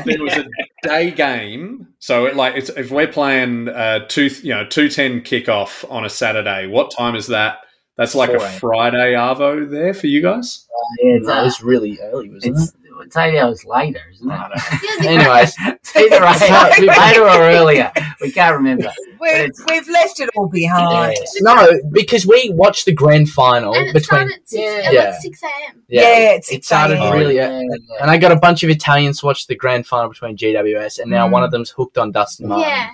there 0.05 0.23
was 0.23 0.37
a 0.37 0.47
day 0.83 1.11
game, 1.11 1.89
so 1.99 2.27
it, 2.27 2.37
like 2.37 2.57
it's, 2.57 2.69
if 2.69 2.91
we're 2.91 3.07
playing 3.07 3.69
uh, 3.69 4.07
two, 4.07 4.27
you 4.43 4.51
know, 4.51 4.67
two 4.67 4.91
ten 4.91 5.23
kickoff 5.23 5.91
on 5.91 6.05
a 6.05 6.11
Saturday, 6.11 6.67
what 6.67 6.91
time 6.91 7.15
is 7.15 7.29
that? 7.29 7.61
That's 7.97 8.15
like 8.15 8.31
a 8.31 8.39
4 8.39 8.47
a.m. 8.47 8.59
Friday 8.61 9.13
arvo 9.15 9.69
there 9.69 9.95
for 9.95 10.09
you 10.09 10.21
guys. 10.21 10.67
Yeah, 11.01 11.15
it's, 11.15 11.27
That 11.27 11.41
uh, 11.41 11.45
was 11.45 11.63
really 11.63 11.99
early, 12.01 12.29
wasn't 12.29 12.57
it's, 12.57 12.69
it's 12.69 12.88
eight 13.17 13.39
hours 13.39 13.65
later, 13.65 14.01
isn't 14.15 14.31
it? 14.31 14.35
it? 14.35 14.63
Yeah, 14.83 15.03
the- 15.03 15.09
Anyways, 15.09 15.55
It's 15.85 15.97
either 15.97 16.87
later 16.87 17.23
or 17.23 17.41
earlier. 17.51 17.93
We 18.21 18.31
can't 18.33 18.55
remember. 18.57 18.93
We've, 19.21 19.51
we've 19.69 19.89
left 19.89 20.21
it 20.21 20.31
all 20.37 20.47
behind. 20.49 21.17
no, 21.41 21.69
because 21.91 22.25
we 22.25 22.51
watched 22.55 22.85
the 22.85 22.93
grand 22.93 23.29
final 23.29 23.75
and 23.75 23.89
it 23.89 23.93
between. 23.93 24.31
at 24.31 24.49
six, 24.49 24.53
Yeah. 24.53 24.83
at 24.87 24.93
Yeah. 24.93 25.05
like 25.11 25.15
6 25.21 25.43
a.m. 25.43 25.83
Yeah, 25.89 26.31
it's 26.35 26.53
it 26.53 26.65
started 26.65 26.99
really. 27.13 27.35
Yeah, 27.35 27.59
yeah. 27.61 28.01
And 28.01 28.13
I 28.13 28.17
got 28.17 28.31
a 28.31 28.37
bunch 28.37 28.63
of 28.63 28.71
Italians 28.71 29.19
to 29.21 29.27
watch 29.27 29.49
the 29.49 29.57
grand 29.57 29.89
final 29.89 30.09
between 30.11 30.37
GWS, 30.37 31.01
and 31.01 31.11
now 31.11 31.27
Mm. 31.27 31.33
one 31.33 31.43
of 31.43 31.51
them's 31.51 31.71
hooked 31.71 31.99
on 31.99 32.13
Dustin 32.13 32.47
Martin. 32.47 32.69
Yeah. 32.69 32.89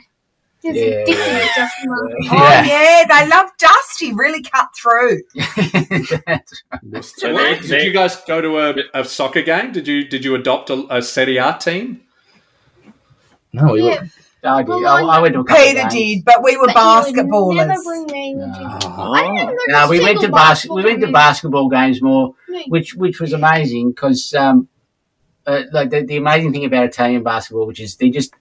It's 0.67 0.79
Yeah. 0.79 1.03
addicted 1.03 1.15
to 1.15 1.61
Dustin 1.61 1.91
Martin. 1.91 2.17
Oh, 2.31 2.63
yeah, 2.67 3.05
they 3.07 3.29
love 3.29 3.51
Dusty, 3.59 4.13
really 4.15 4.43
cut 4.43 4.69
through. 4.75 5.21
So 7.03 7.33
what- 7.33 7.61
did 7.63 7.83
you 7.83 7.93
guys 7.93 8.17
go 8.27 8.41
to 8.41 8.59
a, 8.59 9.01
a 9.01 9.05
soccer 9.05 9.43
game? 9.43 9.73
Did 9.73 9.87
you 9.89 10.07
did 10.09 10.25
you 10.25 10.35
adopt 10.35 10.71
a, 10.71 10.87
a 10.91 11.03
Serie 11.03 11.37
A 11.39 11.57
team? 11.61 12.03
No, 13.53 13.73
we 13.73 13.83
Yeah, 13.83 14.01
were. 14.03 14.09
I, 14.51 14.63
did. 14.63 14.73
I, 14.85 15.01
I 15.03 15.19
went 15.21 15.35
to 15.35 15.41
a 15.41 15.45
couple 15.45 15.63
Peter 15.65 15.81
games. 15.81 15.95
did, 15.95 16.25
but 16.25 16.43
we 16.43 16.57
were 16.57 16.67
but 16.67 16.75
you 16.77 17.17
would 17.17 17.27
basketballers. 17.31 17.67
Never 17.69 17.83
bring 17.83 18.07
me. 18.07 18.35
No. 18.35 18.45
I 18.47 19.21
didn't 19.23 19.37
even 19.37 19.47
go 19.49 19.53
to 19.53 19.73
No, 19.73 19.89
we 19.89 20.01
went 20.01 20.21
to 20.21 20.29
bas- 20.29 20.35
basketball 20.41 20.77
we 20.77 20.85
went 20.85 21.01
to 21.01 21.13
basketball 21.13 21.69
games 21.69 22.03
more, 22.03 22.35
Me. 22.49 22.65
which 22.69 22.95
which 22.95 23.21
was 23.21 23.33
amazing 23.33 23.91
because 23.91 24.35
um, 24.35 24.69
uh, 25.47 25.63
like 25.73 25.91
the, 25.91 26.03
the 26.03 26.17
amazing 26.17 26.53
thing 26.53 26.65
about 26.65 26.85
Italian 26.85 27.23
basketball, 27.23 27.67
which 27.67 27.81
is 27.81 27.97
they 27.97 28.11
just 28.11 28.35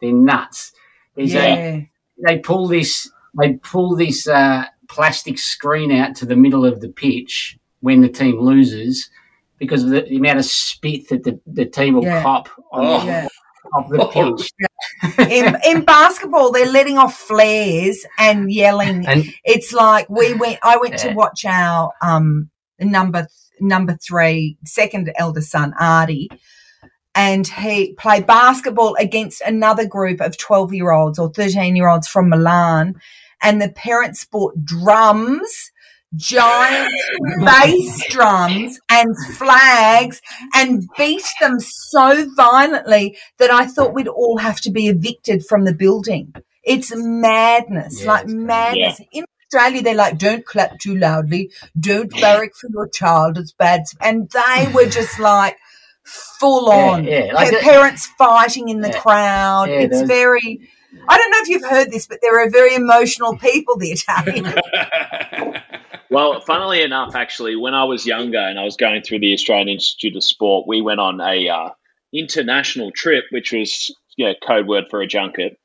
they're 0.00 0.12
nuts. 0.12 0.72
Is 1.16 1.32
they 1.32 1.38
Yeah. 1.38 1.80
they 2.26 2.38
pull 2.38 2.68
this 2.68 3.10
they 3.38 3.54
pull 3.54 3.96
this 3.96 4.26
uh, 4.28 4.64
plastic 4.88 5.38
screen 5.38 5.92
out 5.92 6.14
to 6.16 6.26
the 6.26 6.36
middle 6.36 6.64
of 6.64 6.80
the 6.80 6.88
pitch 6.88 7.58
when 7.80 8.00
the 8.00 8.08
team 8.08 8.40
loses 8.40 9.10
because 9.58 9.84
of 9.84 9.90
the, 9.90 10.02
the 10.02 10.16
amount 10.16 10.38
of 10.38 10.44
spit 10.44 11.08
that 11.08 11.24
the, 11.24 11.38
the 11.46 11.64
team 11.66 11.94
will 11.94 12.02
Yeah. 12.04 12.22
cop 12.22 12.48
on 12.72 12.86
Oh. 12.86 13.00
the 13.00 13.06
Yeah. 13.06 13.28
of 13.74 13.88
the 13.90 14.02
Oh. 14.02 14.34
pitch. 14.36 14.50
in, 15.18 15.56
in 15.66 15.84
basketball, 15.84 16.52
they're 16.52 16.70
letting 16.70 16.98
off 16.98 17.16
flares 17.18 18.06
and 18.18 18.50
yelling. 18.52 19.06
And 19.06 19.24
It's 19.44 19.72
like 19.72 20.08
we 20.08 20.34
went. 20.34 20.58
I 20.62 20.76
went 20.78 20.96
to 20.98 21.12
watch 21.12 21.44
our 21.44 21.92
um 22.02 22.48
number 22.80 23.26
number 23.60 23.96
three 24.06 24.56
second 24.64 25.10
eldest 25.16 25.50
son 25.50 25.74
Artie, 25.80 26.28
and 27.16 27.46
he 27.48 27.94
played 27.94 28.26
basketball 28.26 28.94
against 29.00 29.40
another 29.40 29.86
group 29.86 30.20
of 30.20 30.36
twelve 30.38 30.72
year 30.72 30.92
olds 30.92 31.18
or 31.18 31.30
thirteen 31.32 31.74
year 31.74 31.88
olds 31.88 32.06
from 32.06 32.28
Milan, 32.28 32.94
and 33.42 33.60
the 33.60 33.70
parents 33.70 34.24
bought 34.24 34.54
drums. 34.64 35.72
giant 36.14 36.92
bass 37.44 38.06
drums 38.10 38.78
and 38.88 39.08
flags 39.34 40.22
and 40.54 40.88
beat 40.96 41.24
them 41.40 41.58
so 41.58 42.26
violently 42.36 43.18
that 43.38 43.50
I 43.50 43.66
thought 43.66 43.92
we'd 43.92 44.08
all 44.08 44.38
have 44.38 44.60
to 44.62 44.70
be 44.70 44.86
evicted 44.86 45.44
from 45.44 45.64
the 45.64 45.74
building. 45.74 46.32
It's 46.62 46.92
madness, 46.94 48.00
Yeah, 48.02 48.08
like 48.12 48.24
it's 48.24 48.32
crazy. 48.32 48.46
madness. 48.46 49.00
In 49.12 49.24
Australia, 49.52 49.82
they're 49.82 49.94
like, 49.94 50.16
don't 50.18 50.46
clap 50.46 50.78
too 50.78 50.96
loudly, 50.96 51.50
don't 51.78 52.10
barrack 52.20 52.54
for 52.54 52.70
your 52.72 52.88
child, 52.88 53.36
it's 53.38 53.52
bad. 53.52 53.82
And 54.00 54.30
they 54.30 54.70
were 54.72 54.86
just 54.86 55.18
like 55.18 55.56
full 56.06 56.70
on. 56.70 57.04
yeah, 57.04 57.30
like 57.34 57.50
Pa- 57.50 57.56
the- 57.58 57.62
parents 57.62 58.06
fighting 58.18 58.68
in 58.68 58.80
the 58.80 58.88
Yeah. 58.88 59.00
crowd. 59.00 59.68
Yeah, 59.68 59.80
it's 59.80 60.02
very. 60.02 60.68
I 61.08 61.16
don't 61.18 61.30
know 61.30 61.38
if 61.40 61.48
you've 61.48 61.64
heard 61.64 61.90
this, 61.90 62.06
but 62.06 62.20
there 62.22 62.40
are 62.40 62.48
very 62.48 62.74
emotional 62.74 63.36
people, 63.36 63.76
the 63.76 63.90
Italians. 63.92 64.48
Well, 66.08 66.40
funnily 66.40 66.82
enough, 66.82 67.16
actually, 67.16 67.56
when 67.56 67.74
I 67.74 67.84
was 67.84 68.06
younger 68.06 68.38
and 68.38 68.58
I 68.60 68.62
was 68.62 68.76
going 68.76 69.02
through 69.02 69.18
the 69.20 69.32
Australian 69.32 69.68
Institute 69.68 70.14
of 70.16 70.22
Sport, 70.22 70.66
we 70.66 70.80
went 70.80 71.00
on 71.00 71.20
a 71.20 71.48
uh, 71.48 71.70
international 72.12 72.92
trip, 72.92 73.24
which 73.30 73.52
was 73.52 73.94
yeah 74.16 74.32
code 74.46 74.68
word 74.68 74.84
for 74.88 75.02
a 75.02 75.06
junket, 75.06 75.58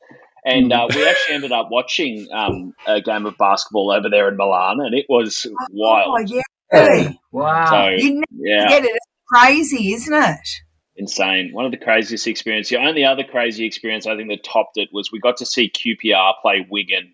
and 0.44 0.74
uh, 0.74 0.88
we 0.94 1.08
actually 1.08 1.36
ended 1.36 1.52
up 1.52 1.68
watching 1.70 2.28
um, 2.34 2.74
a 2.88 3.02
game 3.02 3.28
of 3.28 3.38
basketball 3.38 3.92
over 3.92 4.10
there 4.10 4.28
in 4.30 4.36
Milan, 4.36 4.80
and 4.80 4.96
it 4.96 5.06
was 5.08 5.46
oh, 5.48 5.66
wild. 5.72 6.30
yeah. 6.30 6.42
Really? 6.74 7.20
Wow. 7.32 7.70
So 7.70 7.90
You 7.90 8.14
never 8.16 8.26
yeah, 8.40 8.68
get 8.70 8.86
it. 8.86 9.00
It's 9.32 9.44
crazy, 9.44 9.94
isn't 9.94 10.14
it? 10.14 10.48
insane. 11.02 11.52
One 11.54 11.66
of 11.66 11.72
the 11.72 11.78
craziest 11.78 12.28
experiences. 12.28 12.70
The 12.70 12.78
only 12.78 13.04
other 13.04 13.24
crazy 13.24 13.66
experience 13.66 14.06
I 14.06 14.16
think 14.16 14.30
that 14.30 14.44
topped 14.44 14.78
it 14.78 14.90
was 14.92 15.12
we 15.12 15.20
got 15.20 15.38
to 15.38 15.46
see 15.46 15.70
QPR 15.70 16.34
play 16.42 16.66
Wigan. 16.70 17.14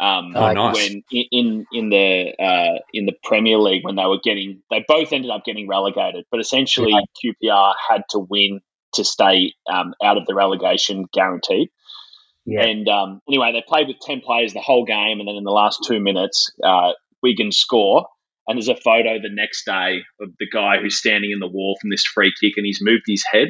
Um, 0.00 0.32
Oh, 0.34 0.52
nice. 0.52 0.74
When 0.74 1.02
in 1.12 1.26
in, 1.30 1.66
in 1.72 1.88
the 1.90 2.34
uh, 2.42 2.78
in 2.92 3.06
the 3.06 3.12
Premier 3.22 3.58
League, 3.58 3.84
when 3.84 3.96
they 3.96 4.06
were 4.06 4.20
getting, 4.22 4.62
they 4.70 4.84
both 4.88 5.12
ended 5.12 5.30
up 5.30 5.44
getting 5.44 5.68
relegated. 5.68 6.24
But 6.30 6.40
essentially, 6.40 6.94
QPR 7.22 7.74
had 7.88 8.02
to 8.10 8.18
win 8.18 8.60
to 8.94 9.04
stay 9.04 9.52
um, 9.72 9.94
out 10.02 10.16
of 10.16 10.26
the 10.26 10.34
relegation 10.34 11.06
guaranteed. 11.12 11.68
Yeah. 12.46 12.62
And 12.62 12.88
um, 12.88 13.20
anyway, 13.28 13.52
they 13.52 13.62
played 13.66 13.88
with 13.88 13.98
ten 14.00 14.22
players 14.22 14.54
the 14.54 14.60
whole 14.60 14.86
game, 14.86 15.20
and 15.20 15.28
then 15.28 15.36
in 15.36 15.44
the 15.44 15.50
last 15.50 15.84
two 15.86 16.00
minutes, 16.00 16.50
uh, 16.64 16.92
Wigan 17.22 17.52
score. 17.52 18.06
And 18.50 18.56
there's 18.58 18.68
a 18.68 18.74
photo 18.74 19.18
the 19.20 19.30
next 19.32 19.64
day 19.64 20.00
of 20.20 20.28
the 20.40 20.46
guy 20.52 20.78
who's 20.80 20.98
standing 20.98 21.30
in 21.30 21.38
the 21.38 21.46
wall 21.46 21.78
from 21.80 21.90
this 21.90 22.04
free 22.04 22.32
kick, 22.40 22.54
and 22.56 22.66
he's 22.66 22.80
moved 22.82 23.04
his 23.06 23.24
head. 23.30 23.48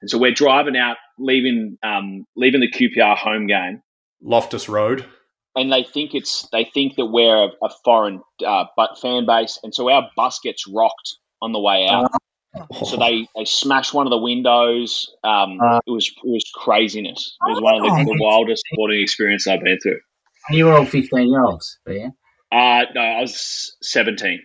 And 0.00 0.10
so 0.10 0.18
we're 0.18 0.32
driving 0.32 0.76
out, 0.76 0.96
leaving 1.18 1.76
um, 1.82 2.24
leaving 2.36 2.60
the 2.60 2.70
QPR 2.70 3.16
home 3.16 3.46
game, 3.46 3.82
Loftus 4.22 4.68
Road. 4.68 5.04
and 5.56 5.70
they 5.72 5.82
think 5.84 6.14
it's 6.14 6.48
they 6.52 6.64
think 6.64 6.96
that 6.96 7.06
we're 7.06 7.44
a, 7.44 7.48
a 7.62 7.68
foreign 7.84 8.22
uh, 8.46 8.64
but 8.76 8.98
fan 9.00 9.26
base, 9.26 9.58
and 9.62 9.74
so 9.74 9.90
our 9.90 10.08
bus 10.16 10.40
gets 10.42 10.66
rocked 10.66 11.16
on 11.42 11.52
the 11.52 11.60
way 11.60 11.86
out. 11.86 12.10
So 12.86 12.96
they, 12.96 13.26
they 13.36 13.44
smashed 13.44 13.92
one 13.92 14.06
of 14.06 14.10
the 14.10 14.18
windows. 14.18 15.10
Um, 15.24 15.58
Uh. 15.60 15.80
it 15.86 15.90
was 15.90 16.06
it 16.08 16.28
was 16.30 16.44
craziness. 16.54 17.36
It 17.46 17.50
was 17.50 17.60
one 17.60 17.74
of 17.74 17.82
the, 17.82 18.04
the 18.12 18.18
wildest 18.22 18.62
sporting 18.72 19.00
experiences 19.02 19.48
I've 19.48 19.62
been 19.62 19.78
through. 19.82 19.98
And 20.48 20.58
you 20.58 20.66
were 20.66 20.72
all 20.74 20.84
15 20.86 21.28
year 21.28 21.44
olds, 21.44 21.78
yeah? 21.88 22.08
Uh, 22.54 22.84
no, 22.94 23.00
I 23.00 23.20
was 23.20 23.76
seventeen. 23.82 24.40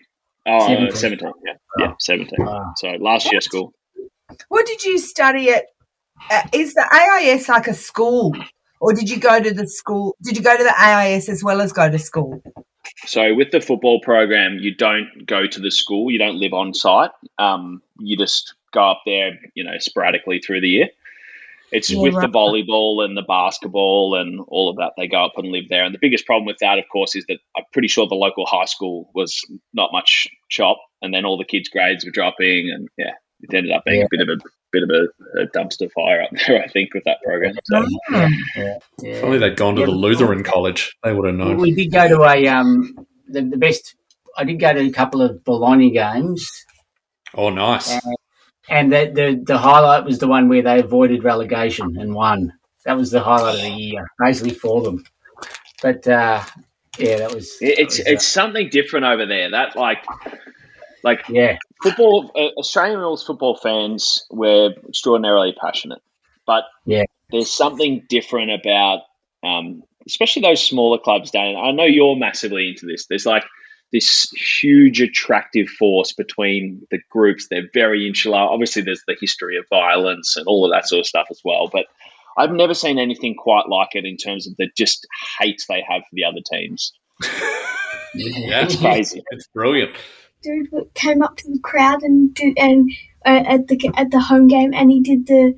Oh, 0.47 0.67
17. 0.67 0.95
17. 0.95 1.31
Yeah, 1.45 1.53
yeah, 1.77 1.93
seventeen. 1.99 2.43
Wow. 2.43 2.73
So 2.77 2.87
last 2.99 3.31
year 3.31 3.39
school. 3.39 3.71
What 4.47 4.65
did 4.65 4.83
you 4.83 4.97
study 4.97 5.51
at? 5.51 5.65
Uh, 6.31 6.41
is 6.51 6.73
the 6.73 6.85
AIS 6.91 7.47
like 7.47 7.67
a 7.67 7.73
school, 7.73 8.33
or 8.81 8.93
did 8.93 9.09
you 9.09 9.19
go 9.19 9.39
to 9.39 9.53
the 9.53 9.67
school? 9.67 10.17
Did 10.23 10.37
you 10.37 10.43
go 10.43 10.57
to 10.57 10.63
the 10.63 10.73
AIS 10.81 11.29
as 11.29 11.43
well 11.43 11.61
as 11.61 11.71
go 11.71 11.89
to 11.89 11.99
school? 11.99 12.41
So 13.05 13.35
with 13.35 13.51
the 13.51 13.61
football 13.61 14.01
program, 14.01 14.57
you 14.59 14.73
don't 14.73 15.25
go 15.27 15.45
to 15.45 15.59
the 15.59 15.71
school. 15.71 16.09
You 16.09 16.17
don't 16.17 16.39
live 16.39 16.53
on 16.53 16.73
site. 16.73 17.11
Um, 17.37 17.81
you 17.99 18.17
just 18.17 18.55
go 18.73 18.81
up 18.91 19.01
there, 19.05 19.39
you 19.53 19.63
know, 19.63 19.77
sporadically 19.77 20.39
through 20.39 20.61
the 20.61 20.69
year. 20.69 20.89
It's 21.71 21.89
Yeah, 21.89 22.01
with 22.01 22.13
right. 22.15 22.21
the 22.31 22.37
volleyball 22.37 23.03
and 23.05 23.15
the 23.15 23.21
basketball 23.21 24.15
and 24.15 24.41
all 24.47 24.69
of 24.69 24.77
that. 24.77 24.93
They 24.97 25.07
go 25.07 25.23
up 25.23 25.33
and 25.37 25.47
live 25.51 25.65
there. 25.69 25.83
And 25.83 25.93
the 25.93 25.99
biggest 26.01 26.25
problem 26.25 26.45
with 26.45 26.57
that, 26.61 26.79
of 26.79 26.85
course, 26.91 27.15
is 27.15 27.25
that 27.27 27.39
I'm 27.55 27.63
pretty 27.73 27.87
sure 27.87 28.07
the 28.07 28.15
local 28.15 28.45
high 28.45 28.65
school 28.65 29.09
was 29.13 29.39
not 29.73 29.91
much 29.91 30.27
shop, 30.49 30.77
and 31.01 31.13
then 31.13 31.25
all 31.25 31.37
the 31.37 31.45
kids' 31.45 31.69
grades 31.69 32.03
were 32.05 32.11
dropping, 32.11 32.71
and 32.73 32.87
yeah, 32.97 33.13
it 33.41 33.53
ended 33.53 33.71
up 33.71 33.83
being 33.85 33.99
Yeah. 33.99 34.05
a 34.05 34.07
bit 34.09 34.21
of 34.21 34.29
a 34.29 34.49
bit 34.71 34.83
of 34.83 34.89
a, 34.91 35.41
a 35.41 35.47
dumpster 35.47 35.89
fire 35.91 36.21
up 36.23 36.29
there. 36.47 36.61
I 36.63 36.67
think 36.67 36.93
with 36.93 37.03
that 37.05 37.17
program. 37.25 37.55
So 37.65 37.83
Mm. 38.11 38.33
Yeah. 38.55 38.77
If 39.03 39.23
only 39.23 39.37
they'd 39.39 39.55
gone 39.55 39.75
to 39.75 39.81
Yeah, 39.81 39.85
the 39.87 39.91
Lutheran 39.93 40.43
college, 40.43 40.95
they 41.03 41.13
would 41.13 41.25
have 41.27 41.35
known. 41.35 41.57
we 41.57 41.73
did 41.73 41.91
go 41.91 42.07
to 42.07 42.21
a, 42.23 42.47
um, 42.47 42.95
the, 43.27 43.41
the 43.41 43.57
best, 43.57 43.95
I 44.37 44.43
did 44.43 44.59
go 44.59 44.73
to 44.73 44.79
a 44.81 44.91
couple 44.91 45.21
of 45.23 45.43
Bologna 45.43 45.89
games. 45.91 46.47
Oh, 47.35 47.49
nice. 47.49 47.99
And 48.69 48.91
the, 48.91 49.11
the 49.13 49.43
the 49.45 49.57
highlight 49.57 50.05
was 50.05 50.19
the 50.19 50.27
one 50.27 50.47
where 50.49 50.61
they 50.61 50.79
avoided 50.79 51.23
relegation 51.23 51.97
and 51.99 52.13
won. 52.13 52.53
That 52.85 52.97
was 52.97 53.11
the 53.11 53.21
highlight 53.21 53.55
of 53.55 53.61
the 53.61 53.69
year, 53.69 54.07
basically 54.19 54.53
for 54.53 54.81
them. 54.81 55.03
But 55.81 56.07
uh, 56.07 56.43
yeah, 56.97 57.17
that 57.17 57.33
was. 57.33 57.57
it's 57.61 57.97
that 57.97 58.05
was, 58.05 58.13
it's 58.13 58.27
something 58.27 58.69
different 58.69 59.05
over 59.05 59.25
there. 59.25 59.51
That 59.51 59.75
like 59.75 60.05
like 61.03 61.21
uh, 61.29 61.33
yeah, 61.33 61.57
football 61.81 62.31
uh, 62.35 62.59
Australian 62.59 62.99
rules 62.99 63.25
football 63.25 63.55
fans 63.55 64.25
were 64.29 64.73
extraordinarily 64.87 65.55
passionate, 65.59 66.01
but 66.45 66.65
Yeah. 66.85 67.03
there's 67.31 67.51
something 67.51 68.05
different 68.09 68.51
about, 68.51 69.01
um, 69.43 69.83
especially 70.07 70.41
those 70.41 70.63
smaller 70.63 70.97
clubs. 70.97 71.31
Dan, 71.31 71.55
I 71.55 71.71
know 71.71 71.85
you're 71.85 72.15
massively 72.15 72.69
into 72.69 72.85
this. 72.85 73.05
There's 73.07 73.25
like 73.25 73.45
this 73.91 74.29
huge 74.61 75.01
attractive 75.01 75.67
force 75.67 76.11
between 76.13 76.81
the 76.91 76.99
groups. 77.09 77.47
They're 77.49 77.69
very 77.73 78.07
insular. 78.07 78.37
Obviously, 78.37 78.81
there's 78.83 79.03
the 79.07 79.17
history 79.19 79.57
of 79.57 79.65
violence 79.69 80.35
and 80.37 80.45
all 80.47 80.65
of 80.65 80.71
that 80.71 80.87
sort 80.87 80.99
of 80.99 81.05
stuff 81.07 81.27
as 81.31 81.41
well, 81.45 81.69
but. 81.71 81.85
I've 82.37 82.51
never 82.53 82.73
seen 82.73 82.99
anything 82.99 83.35
quite 83.35 83.67
like 83.67 83.89
it 83.95 84.05
in 84.05 84.15
terms 84.15 84.47
of 84.47 84.55
the 84.57 84.69
just 84.77 85.05
hate 85.39 85.61
they 85.67 85.83
have 85.89 86.03
for 86.03 86.13
the 86.13 86.23
other 86.23 86.39
teams. 86.49 86.93
Yeah, 88.15 88.63
It's 88.63 88.75
crazy. 88.77 89.21
It's 89.31 89.47
brilliant. 89.47 89.91
dude 90.41 90.67
came 90.93 91.21
up 91.21 91.35
to 91.37 91.51
the 91.51 91.59
crowd 91.59 92.01
and 92.01 92.33
did 92.33 92.57
and 92.57 92.89
uh, 93.25 93.43
at 93.45 93.67
the 93.67 93.91
at 93.95 94.11
the 94.11 94.19
home 94.21 94.47
game 94.47 94.73
and 94.73 94.89
he 94.89 95.01
did 95.01 95.27
the 95.27 95.53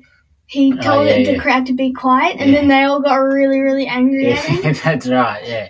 he 0.46 0.72
Oh, 0.72 0.82
told 0.82 1.06
yeah, 1.08 1.16
the 1.18 1.32
yeah. 1.34 1.38
crowd 1.38 1.66
to 1.66 1.72
be 1.72 1.92
quiet 1.92 2.36
and 2.40 2.50
Yeah. 2.50 2.60
then 2.60 2.68
they 2.68 2.82
all 2.82 3.00
got 3.00 3.14
really 3.14 3.60
really 3.60 3.86
angry 3.86 4.32
at 4.32 4.38
him. 4.44 4.60
yeah 4.64 4.72
that's 4.84 5.06
right. 5.06 5.42
Yeah. 5.46 5.68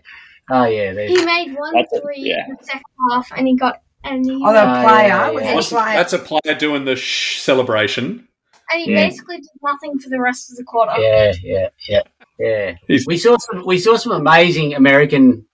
Oh 0.53 0.65
yeah. 0.67 0.93
there's- 0.93 1.11
He 1.19 1.25
made 1.25 1.55
one 1.57 1.73
That's 1.75 1.93
a- 1.93 2.01
three 2.01 2.19
yeah. 2.21 2.45
in 2.49 2.57
the 2.59 2.65
second 2.65 2.83
half 3.11 3.29
and 3.37 3.47
he 3.49 3.57
got 3.57 3.81
and 4.05 4.25
he 4.25 4.33
Oh, 4.45 4.53
the 4.53 4.61
Ah, 4.61 4.83
player 4.83 5.09
yeah, 5.09 5.31
was 5.31 5.43
yeah. 5.43 5.49
he 5.51 5.55
What's- 5.55 5.69
player? 5.71 5.85
That's 5.97 6.13
a 6.13 6.19
player 6.19 6.55
doing 6.59 6.85
the 6.85 6.97
shh 6.97 7.41
celebration. 7.41 8.29
and 8.73 8.83
he 8.83 8.91
Yeah. 8.93 9.09
basically 9.09 9.37
did 9.37 9.47
nothing 9.63 9.99
for 9.99 10.09
the 10.09 10.21
rest 10.21 10.51
of 10.51 10.57
the 10.57 10.65
quarter. 10.65 10.93
Yeah, 10.99 11.33
yeah, 11.43 11.69
yeah, 11.89 12.01
yeah. 12.39 12.75
He's- 12.89 13.05
We 13.07 13.17
saw 13.19 13.37
some. 13.39 13.65
We 13.67 13.79
saw 13.79 13.97
some 13.97 14.13
amazing 14.13 14.75
American 14.75 15.45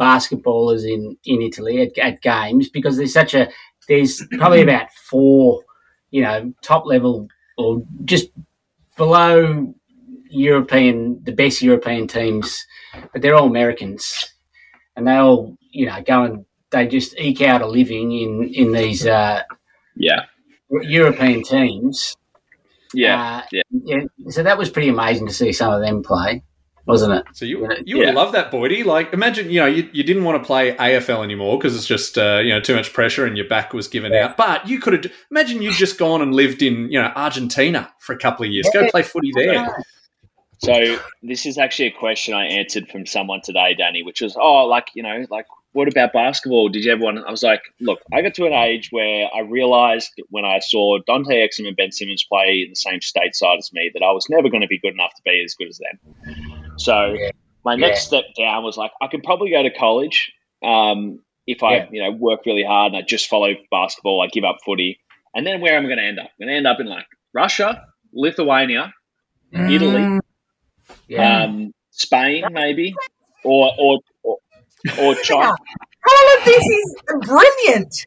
basketballers 0.00 0.84
in 0.84 1.16
in 1.24 1.42
Italy 1.42 1.82
at, 1.82 1.98
at 1.98 2.22
games 2.22 2.68
because 2.68 2.96
there's 2.96 3.12
such 3.12 3.34
a 3.34 3.48
there's 3.88 4.22
probably 4.38 4.62
about 4.68 4.86
four, 5.10 5.62
you 6.10 6.22
know, 6.22 6.52
top 6.62 6.86
level 6.86 7.28
or 7.58 7.82
just 8.04 8.28
below 8.96 9.72
European 10.30 11.20
the 11.24 11.32
best 11.32 11.60
European 11.62 12.06
teams, 12.08 12.64
but 13.12 13.20
they're 13.22 13.34
all 13.34 13.46
Americans, 13.46 14.31
and 14.96 15.06
they 15.06 15.16
all 15.16 15.56
you 15.70 15.86
know 15.86 16.02
go 16.06 16.24
and 16.24 16.44
they 16.70 16.86
just 16.86 17.18
eke 17.18 17.42
out 17.42 17.62
a 17.62 17.66
living 17.66 18.12
in 18.12 18.44
in 18.52 18.72
these 18.72 19.06
uh, 19.06 19.42
Yeah. 19.96 20.24
European 20.70 21.42
teams. 21.42 22.16
Yeah. 22.94 23.20
Uh, 23.22 23.42
yeah. 23.52 23.62
yeah. 23.84 24.04
So 24.30 24.42
that 24.42 24.58
was 24.58 24.70
pretty 24.70 24.88
amazing 24.88 25.26
to 25.26 25.32
see 25.34 25.52
some 25.52 25.72
of 25.72 25.80
them 25.82 26.02
play, 26.02 26.42
wasn't 26.86 27.12
it? 27.12 27.24
So 27.34 27.44
you 27.44 27.62
Yeah. 27.62 27.76
you 27.84 27.98
would 27.98 28.14
love 28.14 28.32
that, 28.32 28.50
Boydie. 28.50 28.84
Like, 28.84 29.12
imagine 29.12 29.50
you 29.50 29.60
know 29.60 29.66
you, 29.66 29.88
you 29.92 30.02
didn't 30.02 30.24
want 30.24 30.42
to 30.42 30.46
play 30.46 30.74
AFL 30.74 31.22
anymore 31.22 31.58
because 31.58 31.76
it's 31.76 31.86
just 31.86 32.16
uh, 32.16 32.40
you 32.42 32.50
know 32.50 32.60
too 32.60 32.74
much 32.74 32.92
pressure 32.92 33.26
and 33.26 33.36
your 33.36 33.48
back 33.48 33.72
was 33.74 33.86
given 33.88 34.12
Yeah. 34.12 34.28
out. 34.28 34.36
But 34.38 34.66
you 34.66 34.78
could 34.80 34.92
have 35.04 35.12
imagine 35.30 35.60
you'd 35.62 35.74
just 35.74 35.98
gone 35.98 36.22
and 36.22 36.34
lived 36.34 36.62
in 36.62 36.90
you 36.90 37.00
know 37.00 37.12
Argentina 37.16 37.92
for 38.00 38.14
a 38.14 38.18
couple 38.18 38.46
of 38.46 38.50
years. 38.52 38.66
Go 38.72 38.88
play 38.90 39.02
footy 39.02 39.30
there. 39.34 39.66
So 40.62 40.96
this 41.24 41.44
is 41.44 41.58
actually 41.58 41.88
a 41.88 41.98
question 41.98 42.34
I 42.34 42.46
answered 42.46 42.88
from 42.88 43.04
someone 43.04 43.40
today, 43.42 43.74
Danny, 43.74 44.04
which 44.04 44.20
was, 44.20 44.36
oh, 44.40 44.66
like 44.66 44.88
you 44.94 45.02
know, 45.02 45.26
like 45.28 45.46
what 45.72 45.88
about 45.88 46.12
basketball? 46.12 46.68
Did 46.68 46.84
you 46.84 46.92
ever 46.92 47.02
want? 47.02 47.18
I 47.26 47.30
was 47.32 47.42
like, 47.42 47.62
look, 47.80 47.98
I 48.12 48.22
got 48.22 48.34
to 48.34 48.46
an 48.46 48.52
age 48.52 48.88
where 48.92 49.26
I 49.34 49.40
realized 49.40 50.12
when 50.30 50.44
I 50.44 50.60
saw 50.60 50.98
Dante 51.04 51.44
Exum 51.44 51.66
and 51.66 51.76
Ben 51.76 51.90
Simmons 51.90 52.24
play 52.30 52.62
in 52.64 52.70
the 52.70 52.76
same 52.76 53.00
state 53.00 53.34
side 53.34 53.58
as 53.58 53.72
me 53.72 53.90
that 53.94 54.04
I 54.04 54.12
was 54.12 54.28
never 54.30 54.50
going 54.50 54.60
to 54.60 54.68
be 54.68 54.78
good 54.78 54.94
enough 54.94 55.12
to 55.16 55.22
be 55.24 55.42
as 55.44 55.54
good 55.54 55.68
as 55.68 55.78
them. 55.78 55.98
So 56.76 57.14
Yeah. 57.18 57.30
my 57.64 57.74
next 57.74 58.06
step 58.06 58.24
down 58.38 58.62
was 58.62 58.76
like, 58.76 58.92
I 59.00 59.08
could 59.08 59.24
probably 59.24 59.50
go 59.50 59.64
to 59.64 59.70
college 59.70 60.30
um, 60.62 61.18
if 61.44 61.64
I, 61.64 61.76
Yeah. 61.78 61.86
you 61.90 62.02
know, 62.04 62.12
work 62.12 62.46
really 62.46 62.64
hard 62.64 62.92
and 62.92 63.02
I 63.02 63.04
just 63.04 63.28
follow 63.28 63.54
basketball. 63.72 64.20
I 64.20 64.28
give 64.28 64.44
up 64.44 64.58
footy, 64.64 65.00
and 65.34 65.44
then 65.44 65.60
where 65.60 65.74
am 65.76 65.86
I 65.86 65.88
going 65.88 65.98
to 65.98 66.04
end 66.04 66.20
up? 66.20 66.26
I'm 66.26 66.46
going 66.46 66.52
to 66.52 66.56
end 66.56 66.66
up 66.68 66.78
in 66.78 66.86
like 66.86 67.06
Russia, 67.34 67.82
Lithuania, 68.12 68.92
Italy 69.52 70.02
Mm. 70.04 70.20
Yeah. 71.12 71.44
um, 71.44 71.72
Spain 71.90 72.44
maybe, 72.52 72.94
or 73.44 73.70
or 73.78 73.98
or, 74.22 74.38
or 75.00 75.14
China. 75.22 75.54
How 76.00 76.44
this 76.44 76.64
is 76.64 76.96
brilliant. 77.26 78.06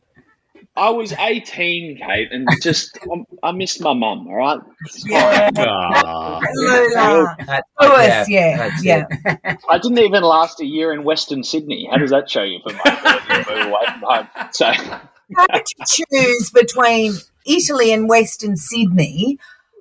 I 0.77 0.89
was 0.89 1.13
18, 1.13 1.99
Kate, 2.05 2.27
and 2.33 2.49
just 2.61 2.99
um, 3.09 3.23
I 3.41 3.53
missed 3.53 3.79
my 3.79 3.93
mum. 3.93 4.27
All 4.27 4.35
right, 4.35 4.59
Yeah. 5.05 5.49
Ah. 5.57 6.41
Lula. 6.53 7.35
That- 7.47 7.63
Lewis, 7.79 8.27
yeah, 8.29 8.57
that's 8.57 8.83
yeah. 8.83 9.05
I 9.69 9.77
didn't 9.77 9.99
even 9.99 10.23
last 10.23 10.59
a 10.59 10.65
year 10.65 10.91
in 10.91 11.05
Western 11.05 11.43
Sydney. 11.43 11.87
How 11.89 11.95
does 11.97 12.09
that 12.11 12.29
show 12.29 12.43
you 12.43 12.59
for 12.67 12.73
my 12.73 13.23
move 13.29 13.67
away 13.67 13.85
from 13.85 14.01
home? 14.01 14.27
So 14.51 14.65
How 14.65 15.47
did 15.53 15.65
you 15.77 15.85
choose 15.87 16.51
between 16.51 17.13
Italy 17.45 17.93
and 17.93 18.09
Western 18.09 18.57
Sydney? 18.57 19.39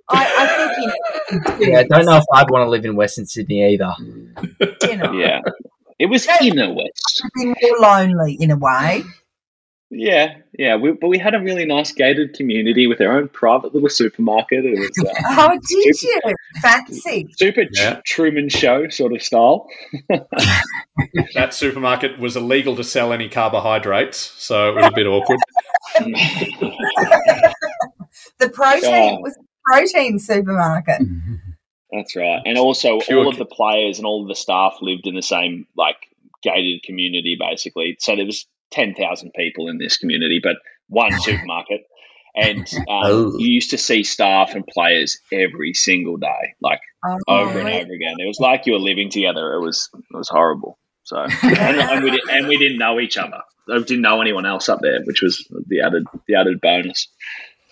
I, 0.08 0.34
I 0.38 0.46
think 0.74 1.58
you 1.60 1.66
Yeah, 1.72 1.78
I 1.80 1.82
don't 1.84 2.04
know 2.06 2.16
if 2.16 2.24
I'd 2.32 2.50
want 2.50 2.66
to 2.66 2.68
live 2.70 2.84
in 2.84 2.94
Western 2.96 3.26
Sydney 3.26 3.64
either. 3.72 3.92
you 4.82 4.96
know, 4.96 5.12
yeah, 5.12 5.40
it 5.98 6.06
was 6.06 6.26
inner 6.42 6.72
west. 6.72 7.22
be 7.36 7.46
more 7.46 7.78
lonely 7.80 8.34
in 8.38 8.50
a 8.50 8.56
way. 8.56 9.02
Yeah, 9.96 10.38
yeah, 10.58 10.74
we, 10.76 10.90
but 10.92 11.06
we 11.06 11.18
had 11.18 11.34
a 11.34 11.40
really 11.40 11.66
nice 11.66 11.92
gated 11.92 12.34
community 12.34 12.88
with 12.88 13.00
our 13.00 13.16
own 13.16 13.28
private 13.28 13.72
little 13.74 13.88
supermarket. 13.88 14.64
It 14.64 14.76
was 14.78 14.90
uh, 15.06 15.12
Oh, 15.26 15.50
did 15.68 16.02
you? 16.02 16.20
Fancy. 16.60 17.28
super 17.38 17.64
tr- 17.64 17.70
Yeah. 17.74 18.00
Truman 18.04 18.48
Show 18.48 18.88
sort 18.88 19.12
of 19.14 19.22
style. 19.22 19.68
That 21.34 21.52
supermarket 21.54 22.18
was 22.20 22.36
illegal 22.36 22.76
to 22.76 22.84
sell 22.84 23.12
any 23.12 23.28
carbohydrates, 23.28 24.16
so 24.18 24.68
it 24.70 24.74
was 24.76 24.86
a 24.86 24.92
bit 24.94 25.06
awkward. 25.06 25.40
The 28.38 28.48
protein 28.50 29.16
Oh. 29.18 29.20
was 29.20 29.36
a 29.36 29.42
protein 29.64 30.18
supermarket. 30.18 31.00
That's 31.92 32.16
right. 32.16 32.42
And 32.44 32.58
also, 32.58 32.98
Pure 33.00 33.18
all 33.20 33.28
of 33.28 33.36
the 33.38 33.44
players 33.44 33.98
and 33.98 34.06
all 34.06 34.22
of 34.22 34.28
the 34.28 34.34
staff 34.34 34.76
lived 34.80 35.06
in 35.06 35.14
the 35.14 35.22
same 35.22 35.66
like 35.76 35.96
gated 36.42 36.82
community, 36.82 37.36
basically. 37.38 37.96
So 38.00 38.16
there 38.16 38.26
was 38.26 38.46
ten 38.70 38.94
thousand 38.94 39.32
people 39.34 39.68
in 39.68 39.78
this 39.78 39.96
community, 39.98 40.40
but 40.42 40.56
one 40.88 41.12
supermarket. 41.20 41.82
And 42.36 42.66
um, 42.78 42.84
Oh. 42.88 43.38
you 43.38 43.46
used 43.52 43.70
to 43.70 43.78
see 43.78 44.02
staff 44.02 44.54
and 44.56 44.66
players 44.66 45.18
every 45.32 45.72
single 45.72 46.16
day, 46.16 46.54
like 46.60 46.80
Oh, 47.06 47.18
over 47.28 47.58
and 47.60 47.68
over 47.68 47.92
again. 47.92 48.16
It 48.18 48.26
was 48.26 48.40
like 48.40 48.66
you 48.66 48.72
were 48.72 48.78
living 48.80 49.10
together. 49.10 49.52
It 49.52 49.60
was 49.60 49.88
it 49.94 50.16
was 50.16 50.28
horrible. 50.28 50.78
So 51.04 51.18
and, 51.18 51.78
and 51.78 52.02
we 52.02 52.10
did, 52.10 52.20
and 52.30 52.48
we 52.48 52.56
didn't 52.56 52.78
know 52.78 52.98
each 52.98 53.18
other. 53.18 53.42
I 53.70 53.78
didn't 53.78 54.00
know 54.00 54.20
anyone 54.20 54.46
else 54.46 54.68
up 54.68 54.80
there, 54.80 55.00
which 55.04 55.22
was 55.22 55.46
the 55.68 55.82
added 55.82 56.06
the 56.26 56.34
added 56.34 56.60
bonus. 56.60 57.08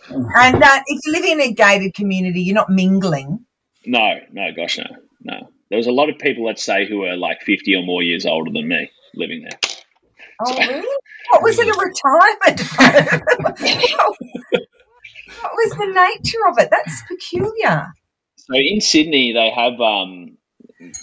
And 0.09 0.62
uh, 0.62 0.80
if 0.86 1.00
you 1.05 1.12
live 1.12 1.24
in 1.24 1.40
a 1.40 1.53
gated 1.53 1.94
community, 1.94 2.42
you're 2.42 2.55
not 2.55 2.70
mingling. 2.70 3.44
No, 3.86 4.18
no, 4.32 4.48
gosh, 4.55 4.78
no, 4.78 4.84
no. 5.22 5.48
There 5.70 5.76
was 5.76 5.86
a 5.86 5.92
lot 5.92 6.11
of 6.11 6.18
people, 6.18 6.44
let's 6.44 6.62
say, 6.62 6.86
who 6.86 6.98
were 6.98 7.16
like 7.16 7.42
fifty 7.42 7.74
or 7.74 7.82
more 7.82 8.03
years 8.03 8.26
older 8.26 8.50
than 8.50 8.68
me 8.68 8.90
living 9.14 9.42
there. 9.42 9.59
Oh, 10.44 10.59
really? 10.59 10.86
What 11.30 11.42
was 11.42 11.59
it, 11.59 11.68
a 11.68 11.78
retirement 11.78 12.61
what 15.40 15.53
was 15.53 15.70
the 15.78 15.86
nature 15.86 16.46
of 16.48 16.59
it? 16.59 16.68
That's 16.70 17.03
peculiar. 17.09 17.86
So 18.36 18.55
in 18.55 18.80
Sydney, 18.80 19.32
they 19.32 19.50
have 19.50 19.80
um, 19.80 20.36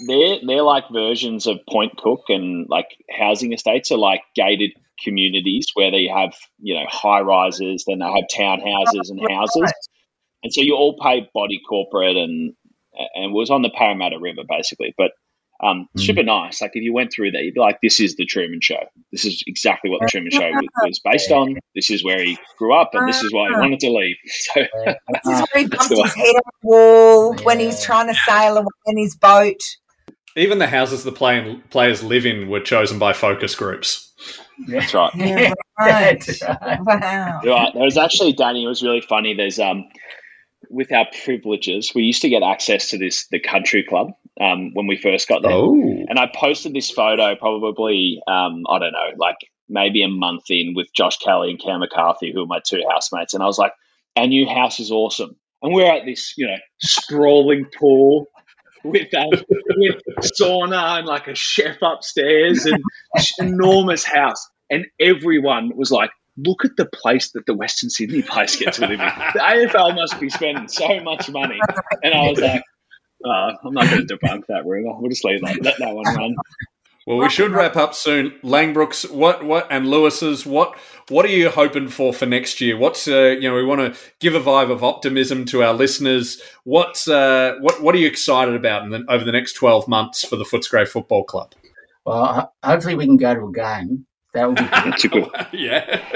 they're 0.07 0.39
they're 0.45 0.63
like 0.63 0.85
versions 0.91 1.47
of 1.47 1.59
Point 1.69 1.97
Cook 1.97 2.23
and 2.29 2.67
like 2.69 2.87
housing 3.09 3.53
estates 3.53 3.91
are 3.91 3.97
like 3.97 4.21
gated 4.35 4.71
communities 5.03 5.67
where 5.73 5.91
they 5.91 6.07
have 6.07 6.33
you 6.59 6.75
know 6.75 6.85
high 6.89 7.21
rises, 7.21 7.85
then 7.87 7.99
they 7.99 8.05
have 8.05 8.25
townhouses 8.35 9.09
and 9.09 9.19
houses, 9.29 9.71
and 10.43 10.53
so 10.53 10.61
you 10.61 10.75
all 10.75 10.97
pay 11.01 11.29
body 11.33 11.59
corporate 11.67 12.17
and 12.17 12.53
and 13.15 13.25
it 13.25 13.31
was 13.31 13.49
on 13.49 13.61
the 13.61 13.69
Parramatta 13.69 14.19
River 14.19 14.41
basically, 14.47 14.93
but. 14.97 15.11
Um, 15.61 15.89
super 15.97 16.23
nice. 16.23 16.61
Like 16.61 16.71
if 16.75 16.83
you 16.83 16.93
went 16.93 17.11
through 17.11 17.31
there, 17.31 17.41
you'd 17.41 17.53
be 17.53 17.59
like, 17.59 17.79
"This 17.83 17.99
is 17.99 18.15
the 18.15 18.25
Truman 18.25 18.61
Show. 18.61 18.79
This 19.11 19.25
is 19.25 19.43
exactly 19.45 19.91
what 19.91 19.99
the 19.99 20.07
Truman 20.07 20.31
Show 20.31 20.49
was, 20.51 20.67
was 20.85 21.01
based 21.03 21.31
on. 21.31 21.57
This 21.75 21.91
is 21.91 22.01
where 22.01 22.23
he 22.23 22.37
grew 22.57 22.73
up, 22.73 22.91
and 22.93 23.09
this 23.09 23.21
is 23.21 23.33
why 23.33 23.49
he 23.49 23.55
wanted 23.55 23.81
to 23.81 23.91
leave." 23.91 24.15
So 24.25 24.61
This 25.25 25.41
is 25.41 25.47
where 25.51 25.63
he 25.63 25.65
That's 25.65 25.89
bumped 25.89 26.05
his 26.05 26.15
head 26.15 26.35
on 26.35 26.41
the 26.61 26.69
wall 26.69 27.33
when 27.43 27.59
he 27.59 27.65
was 27.65 27.83
trying 27.83 28.07
to 28.07 28.13
sail 28.13 28.55
away 28.55 28.67
in 28.85 28.99
his 28.99 29.17
boat. 29.17 29.59
Even 30.37 30.59
the 30.59 30.67
houses 30.67 31.03
the 31.03 31.11
play- 31.11 31.59
players 31.69 32.03
live 32.03 32.25
in 32.25 32.47
were 32.47 32.61
chosen 32.61 32.97
by 32.97 33.11
focus 33.11 33.53
groups. 33.53 34.08
That's 34.67 34.93
right. 34.93 35.11
Yeah, 35.15 35.53
right. 35.79 36.23
That's 36.25 36.41
right. 36.41 36.79
Wow. 36.85 37.41
Right. 37.45 37.73
There 37.73 37.83
was 37.83 37.97
actually 37.97 38.33
Danny. 38.33 38.63
It 38.65 38.67
was 38.67 38.83
really 38.83 39.01
funny. 39.01 39.33
There's 39.35 39.59
um, 39.59 39.85
with 40.69 40.91
our 40.91 41.07
privileges, 41.23 41.91
we 41.95 42.03
used 42.03 42.21
to 42.21 42.29
get 42.29 42.43
access 42.43 42.89
to 42.89 42.97
this 42.97 43.27
the 43.29 43.39
country 43.39 43.83
club 43.87 44.09
um 44.41 44.71
when 44.73 44.87
we 44.87 44.97
first 44.97 45.27
got 45.27 45.41
there, 45.41 45.51
Oh, 45.51 45.73
and 46.07 46.17
I 46.19 46.27
posted 46.33 46.73
this 46.73 46.89
photo 46.91 47.35
probably 47.35 48.21
um 48.27 48.63
I 48.69 48.79
don't 48.79 48.93
know 48.93 49.09
like 49.17 49.35
maybe 49.67 50.03
a 50.03 50.07
month 50.07 50.43
in 50.49 50.73
with 50.75 50.87
Josh 50.95 51.17
Kelly 51.17 51.51
and 51.51 51.59
Cam 51.61 51.79
McCarthy, 51.79 52.31
who 52.33 52.43
are 52.43 52.47
my 52.47 52.59
two 52.65 52.81
housemates, 52.89 53.33
and 53.33 53.43
I 53.43 53.45
was 53.45 53.57
like, 53.57 53.73
our 54.15 54.27
new 54.27 54.47
house 54.47 54.79
is 54.79 54.91
awesome, 54.91 55.35
and 55.61 55.73
we're 55.73 55.91
at 55.91 56.05
this 56.05 56.33
you 56.37 56.47
know 56.47 56.57
sprawling 56.79 57.65
pool. 57.77 58.27
With, 58.83 59.07
with 59.11 60.01
sauna 60.19 60.99
and 60.99 61.07
like 61.07 61.27
a 61.27 61.35
chef 61.35 61.77
upstairs 61.81 62.65
and 62.65 62.81
enormous 63.39 64.03
house, 64.03 64.47
and 64.69 64.85
everyone 64.99 65.71
was 65.75 65.91
like, 65.91 66.11
look 66.37 66.65
at 66.65 66.71
the 66.77 66.85
place 66.85 67.31
that 67.31 67.45
the 67.45 67.53
Western 67.53 67.89
Sydney 67.89 68.21
place 68.21 68.55
gets 68.55 68.77
to 68.77 68.87
live 68.87 68.91
in. 68.91 68.97
The 68.99 69.39
AFL 69.39 69.95
must 69.95 70.19
be 70.19 70.29
spending 70.29 70.67
so 70.67 70.99
much 71.01 71.29
money. 71.29 71.59
And 72.03 72.13
I 72.13 72.29
was 72.29 72.39
like, 72.39 72.63
uh, 73.25 73.51
I'm 73.63 73.73
not 73.73 73.89
going 73.89 74.07
to 74.07 74.17
debunk 74.17 74.45
that 74.47 74.65
rumor. 74.65 74.93
We'll 74.97 75.09
just 75.09 75.25
leave 75.25 75.41
that, 75.41 75.61
let 75.61 75.77
that 75.79 75.93
one 75.93 76.05
run. 76.15 76.35
Well, 77.07 77.17
we 77.17 77.29
should 77.29 77.51
wrap 77.51 77.75
up 77.75 77.95
soon. 77.95 78.33
Langbroeks, 78.43 79.09
what, 79.09 79.43
what, 79.43 79.67
and 79.71 79.87
Lewis's, 79.87 80.45
what, 80.45 80.77
what 81.07 81.25
are 81.25 81.29
you 81.29 81.49
hoping 81.49 81.87
for 81.87 82.13
for 82.13 82.25
next 82.25 82.61
year? 82.61 82.77
What's, 82.77 83.07
uh, 83.07 83.35
you 83.39 83.49
know, 83.49 83.55
we 83.55 83.65
want 83.65 83.81
to 83.81 83.99
give 84.19 84.35
a 84.35 84.39
vibe 84.39 84.69
of 84.69 84.83
optimism 84.83 85.45
to 85.45 85.63
our 85.63 85.73
listeners. 85.73 86.39
What's, 86.65 87.07
uh, 87.07 87.55
what, 87.61 87.81
what 87.81 87.95
are 87.95 87.97
you 87.97 88.07
excited 88.07 88.53
about 88.53 88.83
in 88.83 88.89
the, 88.91 89.05
over 89.09 89.23
the 89.23 89.31
next 89.31 89.53
twelve 89.53 89.87
months 89.87 90.23
for 90.23 90.35
the 90.35 90.43
Footscray 90.43 90.87
Football 90.87 91.23
Club? 91.23 91.53
Well, 92.05 92.53
hopefully 92.63 92.95
we 92.95 93.05
can 93.05 93.17
go 93.17 93.33
to 93.33 93.47
a 93.47 93.51
game. 93.51 94.05
That 94.33 94.47
would 94.47 94.57
be 94.57 94.63
good. 94.63 94.71
That's 94.71 95.03
a 95.03 95.07
good 95.07 95.29
yeah, 95.53 96.09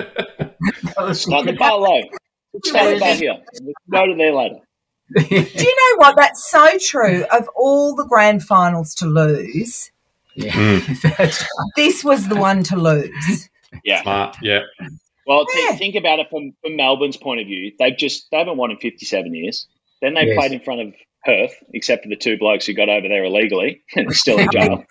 Like 0.97 1.45
the 1.45 1.55
bar 1.57 1.79
low. 1.79 2.01
Start 2.63 2.93
the 2.93 2.99
bar 2.99 3.15
here. 3.15 3.37
We'll 3.61 3.73
go 3.91 4.05
to 4.07 4.15
there 4.15 4.33
later. 4.33 4.59
Do 5.15 5.25
you 5.35 5.75
know 5.75 5.97
what? 5.97 6.15
That's 6.15 6.49
so 6.49 6.77
true. 6.79 7.25
Of 7.31 7.49
all 7.55 7.95
the 7.95 8.05
grand 8.05 8.43
finals 8.43 8.95
to 8.95 9.05
lose, 9.05 9.91
yeah. 10.35 10.79
That's 11.17 11.43
this 11.75 12.03
was 12.03 12.27
the 12.27 12.35
one 12.35 12.63
to 12.63 12.75
lose. 12.77 13.49
Yeah. 13.83 14.01
smart. 14.03 14.37
Yeah, 14.41 14.61
Well, 15.25 15.45
th- 15.45 15.65
Yeah. 15.69 15.75
think 15.77 15.95
about 15.95 16.19
it 16.19 16.27
from, 16.29 16.53
from 16.61 16.75
Melbourne's 16.75 17.17
point 17.17 17.39
of 17.41 17.47
view. 17.47 17.71
They've 17.79 17.97
just 17.97 18.29
they 18.31 18.37
haven't 18.37 18.57
won 18.57 18.71
in 18.71 18.77
57 18.77 19.33
years. 19.33 19.67
Then 20.01 20.13
they 20.13 20.25
Yes. 20.27 20.37
played 20.37 20.51
in 20.51 20.59
front 20.59 20.81
of 20.81 20.93
Perth, 21.25 21.53
except 21.73 22.03
for 22.03 22.09
the 22.09 22.15
two 22.17 22.37
blokes 22.37 22.65
who 22.65 22.73
got 22.73 22.89
over 22.89 23.07
there 23.07 23.23
illegally 23.23 23.81
and 23.95 24.07
are 24.09 24.13
still 24.13 24.37
in 24.37 24.49
jail. 24.51 24.83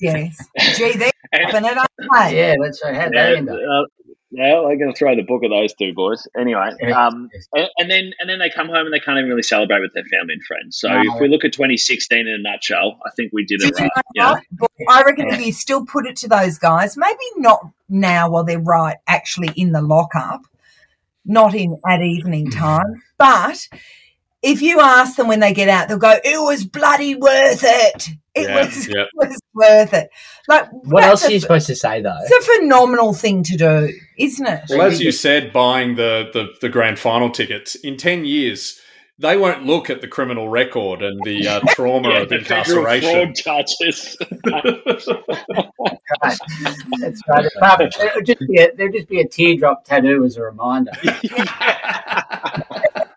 Yes. 0.00 0.36
Gee, 0.76 0.92
they're 0.96 1.10
And- 1.32 1.44
having 1.50 1.64
it 1.70 1.76
up. 1.76 1.90
yeah, 2.32 2.54
that's 2.62 2.80
right. 2.84 2.94
How'd 2.94 3.12
yeah, 3.14 3.30
they 3.30 3.36
end 3.38 3.48
up? 3.50 3.56
uh, 3.56 3.84
yeah, 4.32 4.62
they're 4.66 4.76
going 4.78 4.92
to 4.92 4.96
throw 4.96 5.16
the 5.16 5.22
book 5.22 5.42
at 5.42 5.50
those 5.50 5.74
two 5.74 5.92
boys. 5.92 6.26
Anyway, 6.38 6.70
Yeah. 6.80 7.06
um, 7.06 7.28
and, 7.52 7.68
and 7.78 7.90
then 7.90 8.12
and 8.20 8.30
then 8.30 8.38
they 8.38 8.48
come 8.50 8.68
home 8.68 8.86
and 8.86 8.92
they 8.92 9.00
can't 9.00 9.18
even 9.18 9.28
really 9.28 9.42
celebrate 9.42 9.80
with 9.80 9.92
their 9.94 10.04
family 10.04 10.34
and 10.34 10.44
friends. 10.44 10.76
So 10.78 10.88
No. 10.88 11.00
if 11.14 11.20
we 11.20 11.28
look 11.28 11.44
at 11.44 11.52
2016 11.52 12.18
in 12.18 12.28
a 12.28 12.38
nutshell, 12.38 12.98
I 13.04 13.10
think 13.16 13.32
we 13.32 13.44
did 13.44 13.60
it 13.62 13.74
Did 13.74 13.78
you 13.80 13.84
right. 13.84 14.04
know 14.16 14.38
Yeah. 14.54 14.86
I 14.88 15.02
reckon 15.02 15.28
if 15.28 15.44
you 15.44 15.52
still 15.52 15.84
put 15.84 16.06
it 16.06 16.16
to 16.18 16.28
those 16.28 16.58
guys, 16.58 16.96
maybe 16.96 17.18
not 17.36 17.60
now 17.88 18.30
while 18.30 18.44
they're 18.44 18.60
right 18.60 18.96
actually 19.08 19.48
in 19.56 19.72
the 19.72 19.82
lockup, 19.82 20.42
not 21.24 21.54
in 21.54 21.78
at 21.88 22.00
evening 22.02 22.50
time, 22.50 23.02
but 23.18 23.66
if 24.42 24.62
you 24.62 24.80
ask 24.80 25.16
them 25.16 25.26
when 25.28 25.40
they 25.40 25.52
get 25.52 25.68
out, 25.68 25.88
they'll 25.88 25.98
go, 25.98 26.16
"It 26.24 26.40
was 26.40 26.64
bloody 26.64 27.14
worth 27.14 27.62
it. 27.64 28.08
It 28.34 28.48
Yeah, 28.48 28.64
was, 28.64 28.88
yeah. 28.94 29.02
it 29.02 29.08
was 29.14 29.39
worth 29.54 29.92
it." 29.94 30.10
Like 30.48 30.68
What 30.70 31.04
else 31.04 31.24
are 31.26 31.30
you 31.30 31.36
a- 31.36 31.40
supposed 31.40 31.66
to 31.68 31.74
say 31.76 32.00
though? 32.02 32.16
It's 32.22 32.48
a 32.48 32.52
phenomenal 32.60 33.12
thing 33.14 33.42
to 33.44 33.56
do, 33.56 33.92
isn't 34.18 34.46
it? 34.46 34.60
Well, 34.70 34.82
as 34.82 35.00
you 35.00 35.12
said, 35.12 35.52
buying 35.52 35.96
the, 35.96 36.30
the, 36.32 36.48
the 36.60 36.68
grand 36.68 36.98
final 36.98 37.30
tickets 37.30 37.74
in 37.76 37.96
ten 37.96 38.24
years, 38.24 38.80
they 39.18 39.36
won't 39.36 39.64
look 39.66 39.90
at 39.90 40.00
the 40.00 40.08
criminal 40.08 40.48
record 40.48 41.02
and 41.02 41.20
the 41.24 41.46
uh, 41.46 41.60
trauma 41.74 42.08
Yeah, 42.10 42.20
of 42.20 42.28
the 42.30 42.38
incarceration. 42.38 43.10
fraud 43.10 43.34
charges. 43.34 44.16
That's 47.00 47.20
right. 47.28 47.46
Apart- 47.56 47.94
There 47.98 48.12
would 48.14 48.26
just 48.26 48.40
be 48.40 48.58
a, 48.60 48.74
there'd 48.74 48.92
just 48.94 49.08
be 49.08 49.20
a 49.20 49.28
teardrop 49.28 49.84
tattoo 49.84 50.24
as 50.24 50.36
a 50.36 50.42
reminder. 50.42 50.92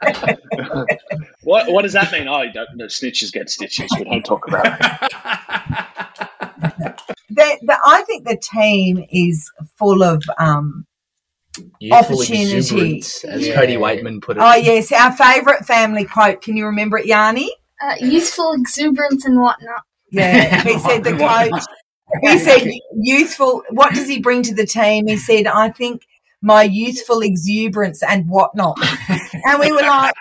what 1.44 1.72
what 1.72 1.82
does 1.84 1.94
that 1.94 2.12
mean? 2.12 2.28
Oh, 2.28 2.42
you 2.42 2.52
don't, 2.54 2.70
no, 2.76 2.86
snitches 2.86 3.32
get 3.32 3.50
stitches. 3.50 3.90
We 3.98 4.06
don't 4.06 4.24
talk 4.26 4.48
about 4.48 4.66
it. 4.68 5.02
The, 7.36 7.58
the, 7.64 7.80
I 7.84 8.04
think 8.04 8.28
the 8.28 8.38
team 8.38 9.04
is 9.12 9.52
full 9.80 10.04
of. 10.04 10.22
Um, 10.38 10.86
Youthful 11.80 12.18
Opportunity. 12.18 12.98
as 13.00 13.24
Yeah. 13.48 13.56
Cody 13.56 13.76
Weightman 13.76 14.22
put 14.22 14.38
it. 14.38 14.40
oh 14.44 14.56
yes, 14.56 14.92
our 14.92 15.12
favourite 15.12 15.66
family 15.66 16.06
quote. 16.06 16.42
Can 16.42 16.58
you 16.58 16.66
remember 16.66 16.98
it, 16.98 17.06
Yanni? 17.06 17.52
Uh, 17.82 17.96
youthful 18.00 18.54
exuberance 18.54 19.26
and 19.26 19.40
whatnot. 19.40 19.82
Yeah, 20.12 20.64
he 20.64 20.80
said 20.80 21.04
the 21.04 21.12
coach. 21.18 21.62
he 22.22 22.40
said 22.40 22.68
youthful. 22.96 23.64
What 23.70 23.94
does 23.94 24.08
he 24.08 24.20
bring 24.20 24.42
to 24.44 24.54
the 24.56 24.66
team? 24.66 25.08
He 25.08 25.18
said, 25.18 25.46
I 25.48 25.70
think 25.70 26.06
my 26.44 26.64
youthful 26.64 27.22
exuberance 27.22 28.04
and 28.04 28.28
whatnot. 28.28 28.78
And 29.10 29.60
we 29.60 29.72
were 29.72 29.82
like, 29.82 30.14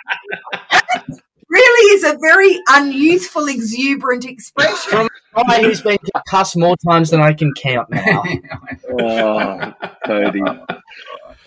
"That 0.71 1.05
really 1.49 1.95
is 1.95 2.03
a 2.03 2.17
very 2.19 2.57
unyouthful, 2.69 3.53
exuberant 3.53 4.25
expression. 4.25 4.89
From 4.89 5.09
a 5.35 5.43
guy 5.43 5.61
who's 5.61 5.81
been 5.81 5.97
cussed 6.27 6.57
more 6.57 6.75
times 6.77 7.11
than 7.11 7.21
I 7.21 7.33
can 7.33 7.53
count 7.53 7.89
now. 7.91 8.23
Oh, 8.99 9.73
Cody. 10.05 10.41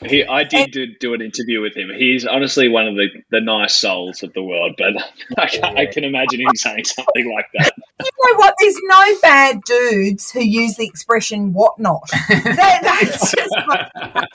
He, 0.04 0.24
I 0.24 0.44
did 0.44 0.72
do, 0.72 0.86
do 1.00 1.14
an 1.14 1.22
interview 1.22 1.62
with 1.62 1.74
him. 1.74 1.90
He's 1.96 2.26
honestly 2.26 2.68
one 2.68 2.86
of 2.86 2.96
the, 2.96 3.08
the 3.30 3.40
nice 3.40 3.74
souls 3.74 4.22
of 4.22 4.32
the 4.34 4.42
world, 4.42 4.74
but 4.76 4.92
I, 5.38 5.46
can, 5.46 5.78
I 5.78 5.86
can 5.86 6.04
imagine 6.04 6.40
him 6.40 6.54
saying 6.54 6.84
something 6.84 7.32
like 7.34 7.46
that. 7.54 7.72
You 7.98 8.32
know 8.32 8.38
what? 8.38 8.54
There's 8.60 8.78
no 8.82 9.20
bad 9.22 9.62
dudes 9.64 10.30
who 10.30 10.40
use 10.40 10.76
the 10.76 10.86
expression 10.86 11.52
whatnot. 11.52 12.08
That, 12.28 12.80
that's 12.82 13.32
just 13.32 13.54
like, 13.68 13.88
that, 13.94 14.28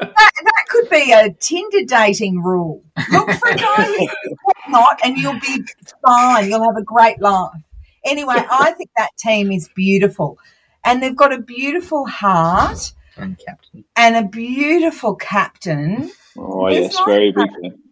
that 0.00 0.64
could 0.68 0.90
be 0.90 1.12
a 1.12 1.32
Tinder 1.32 1.84
dating 1.86 2.42
rule. 2.42 2.82
Look 3.10 3.30
for 3.30 3.48
a 3.48 3.56
guy 3.56 3.84
who 3.84 3.98
says 3.98 4.36
whatnot 4.42 5.00
and 5.02 5.16
you'll 5.16 5.40
be 5.40 5.64
fine. 6.04 6.48
You'll 6.48 6.64
have 6.64 6.76
a 6.76 6.84
great 6.84 7.20
life. 7.20 7.52
Anyway, 8.04 8.34
I 8.36 8.72
think 8.72 8.90
that 8.96 9.10
team 9.18 9.50
is 9.50 9.68
beautiful. 9.74 10.38
And 10.84 11.02
they've 11.02 11.16
got 11.16 11.32
a 11.32 11.40
beautiful 11.40 12.06
heart 12.06 12.92
And 13.16 13.38
captain. 13.38 13.84
and 13.96 14.16
a 14.16 14.24
beautiful 14.28 15.14
captain. 15.16 16.10
Oh, 16.38 16.66
He's 16.68 16.78
yes, 16.80 16.94
like 16.96 17.06
very 17.06 17.32
that. 17.32 17.48
big. 17.62 17.72
fan. 17.72 17.82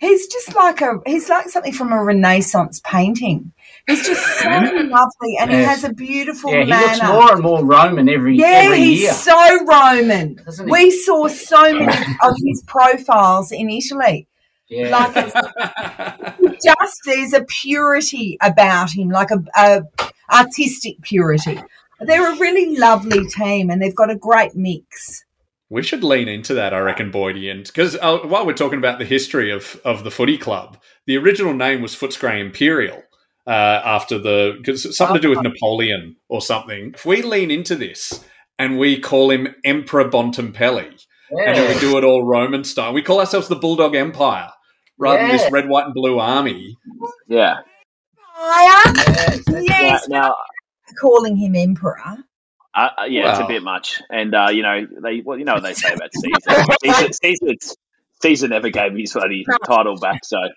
He's 0.00 0.28
just 0.28 0.54
like 0.54 0.80
a 0.80 1.00
he's 1.06 1.28
like 1.28 1.48
something 1.48 1.72
from 1.72 1.92
a 1.92 2.02
Renaissance 2.02 2.80
painting. 2.84 3.52
He's 3.88 4.06
just 4.06 4.24
so 4.38 4.48
hmm? 4.48 4.88
lovely 4.90 5.36
and 5.40 5.50
he 5.50 5.56
has 5.56 5.82
a 5.82 5.92
beautiful 5.92 6.52
Yeah, 6.52 6.62
he 6.64 6.70
manner. 6.70 6.86
looks 6.86 7.02
more 7.02 7.32
and 7.32 7.42
more 7.42 7.64
Roman 7.64 8.08
every 8.08 8.36
Yeah, 8.36 8.46
every 8.64 8.78
he's 8.78 9.00
year. 9.00 9.12
so 9.12 9.64
Roman. 9.64 10.34
Doesn't 10.44 10.66
he? 10.66 10.70
We 10.72 10.90
saw 10.92 11.26
so 11.26 11.62
many 11.74 12.06
of 12.22 12.34
his 12.44 12.62
profiles 12.68 13.50
in 13.50 13.68
Italy. 13.70 14.28
yeah. 14.68 14.88
Like 14.96 15.34
it's 16.42 16.64
just 16.64 17.00
there's 17.04 17.32
a 17.32 17.44
purity 17.44 18.38
about 18.40 18.90
him, 18.92 19.08
like 19.08 19.30
a, 19.32 19.42
a 19.56 19.82
artistic 20.32 21.00
purity. 21.02 21.58
They're 22.00 22.32
a 22.32 22.38
really 22.38 22.76
lovely 22.76 23.26
team, 23.26 23.70
and 23.70 23.82
they've 23.82 23.94
got 23.94 24.10
a 24.10 24.16
great 24.16 24.54
mix. 24.54 25.24
We 25.70 25.82
should 25.82 26.02
lean 26.02 26.28
into 26.28 26.54
that, 26.54 26.72
I 26.72 26.78
reckon, 26.78 27.12
Boydie. 27.12 27.50
And 27.50 27.64
because 27.64 27.96
uh, 27.96 28.18
while 28.18 28.46
we're 28.46 28.54
talking 28.54 28.78
about 28.78 28.98
the 28.98 29.04
history 29.04 29.50
of, 29.50 29.80
of 29.84 30.04
the 30.04 30.10
footy 30.10 30.38
club, 30.38 30.78
the 31.06 31.18
original 31.18 31.52
name 31.52 31.82
was 31.82 31.94
Footscray 31.94 32.40
Imperial 32.40 33.02
uh, 33.46 33.82
after 33.84 34.18
the 34.18 34.54
because 34.56 34.84
it's 34.84 34.96
something 34.96 35.16
to 35.16 35.20
do 35.20 35.30
with 35.30 35.42
Napoleon 35.42 36.16
or 36.28 36.40
something. 36.40 36.92
If 36.94 37.04
we 37.04 37.22
lean 37.22 37.50
into 37.50 37.74
this 37.74 38.24
and 38.58 38.78
we 38.78 38.98
call 38.98 39.30
him 39.30 39.54
Emperor 39.64 40.08
Bontempelli, 40.08 41.04
and 41.30 41.56
then 41.56 41.74
we 41.74 41.80
do 41.80 41.98
it 41.98 42.04
all 42.04 42.24
Roman 42.24 42.64
style, 42.64 42.94
we 42.94 43.02
call 43.02 43.20
ourselves 43.20 43.48
the 43.48 43.56
Bulldog 43.56 43.94
Empire 43.94 44.50
rather 44.98 45.18
than 45.18 45.36
this 45.36 45.50
red, 45.52 45.68
white, 45.68 45.86
and 45.86 45.94
blue 45.94 46.18
army. 46.18 46.76
Yeah. 47.28 47.56
Fire! 48.36 48.94
Yes, 48.96 49.44
that's 49.46 49.68
Yes, 49.68 50.08
Now, 50.08 50.34
calling 51.00 51.36
him 51.36 51.54
emperor. 51.54 51.98
Uh, 52.74 52.88
uh, 53.00 53.04
yeah, 53.08 53.30
it's 53.30 53.40
a 53.40 53.46
bit 53.46 53.62
much, 53.62 54.00
and 54.10 54.34
uh, 54.34 54.48
you 54.50 54.62
know 54.62 54.86
they 55.02 55.20
well, 55.24 55.38
you 55.38 55.44
know 55.44 55.54
what 55.54 55.62
they 55.62 55.74
say 55.74 55.92
about 55.92 56.10
Caesar. 56.14 56.64
Caesar, 56.84 57.12
Caesar, 57.22 57.74
Caesar 58.22 58.48
never 58.48 58.68
gave 58.70 58.94
his 58.94 59.12
bloody 59.12 59.44
title 59.66 59.96
back. 59.98 60.24
So, 60.24 60.36
um, 60.36 60.50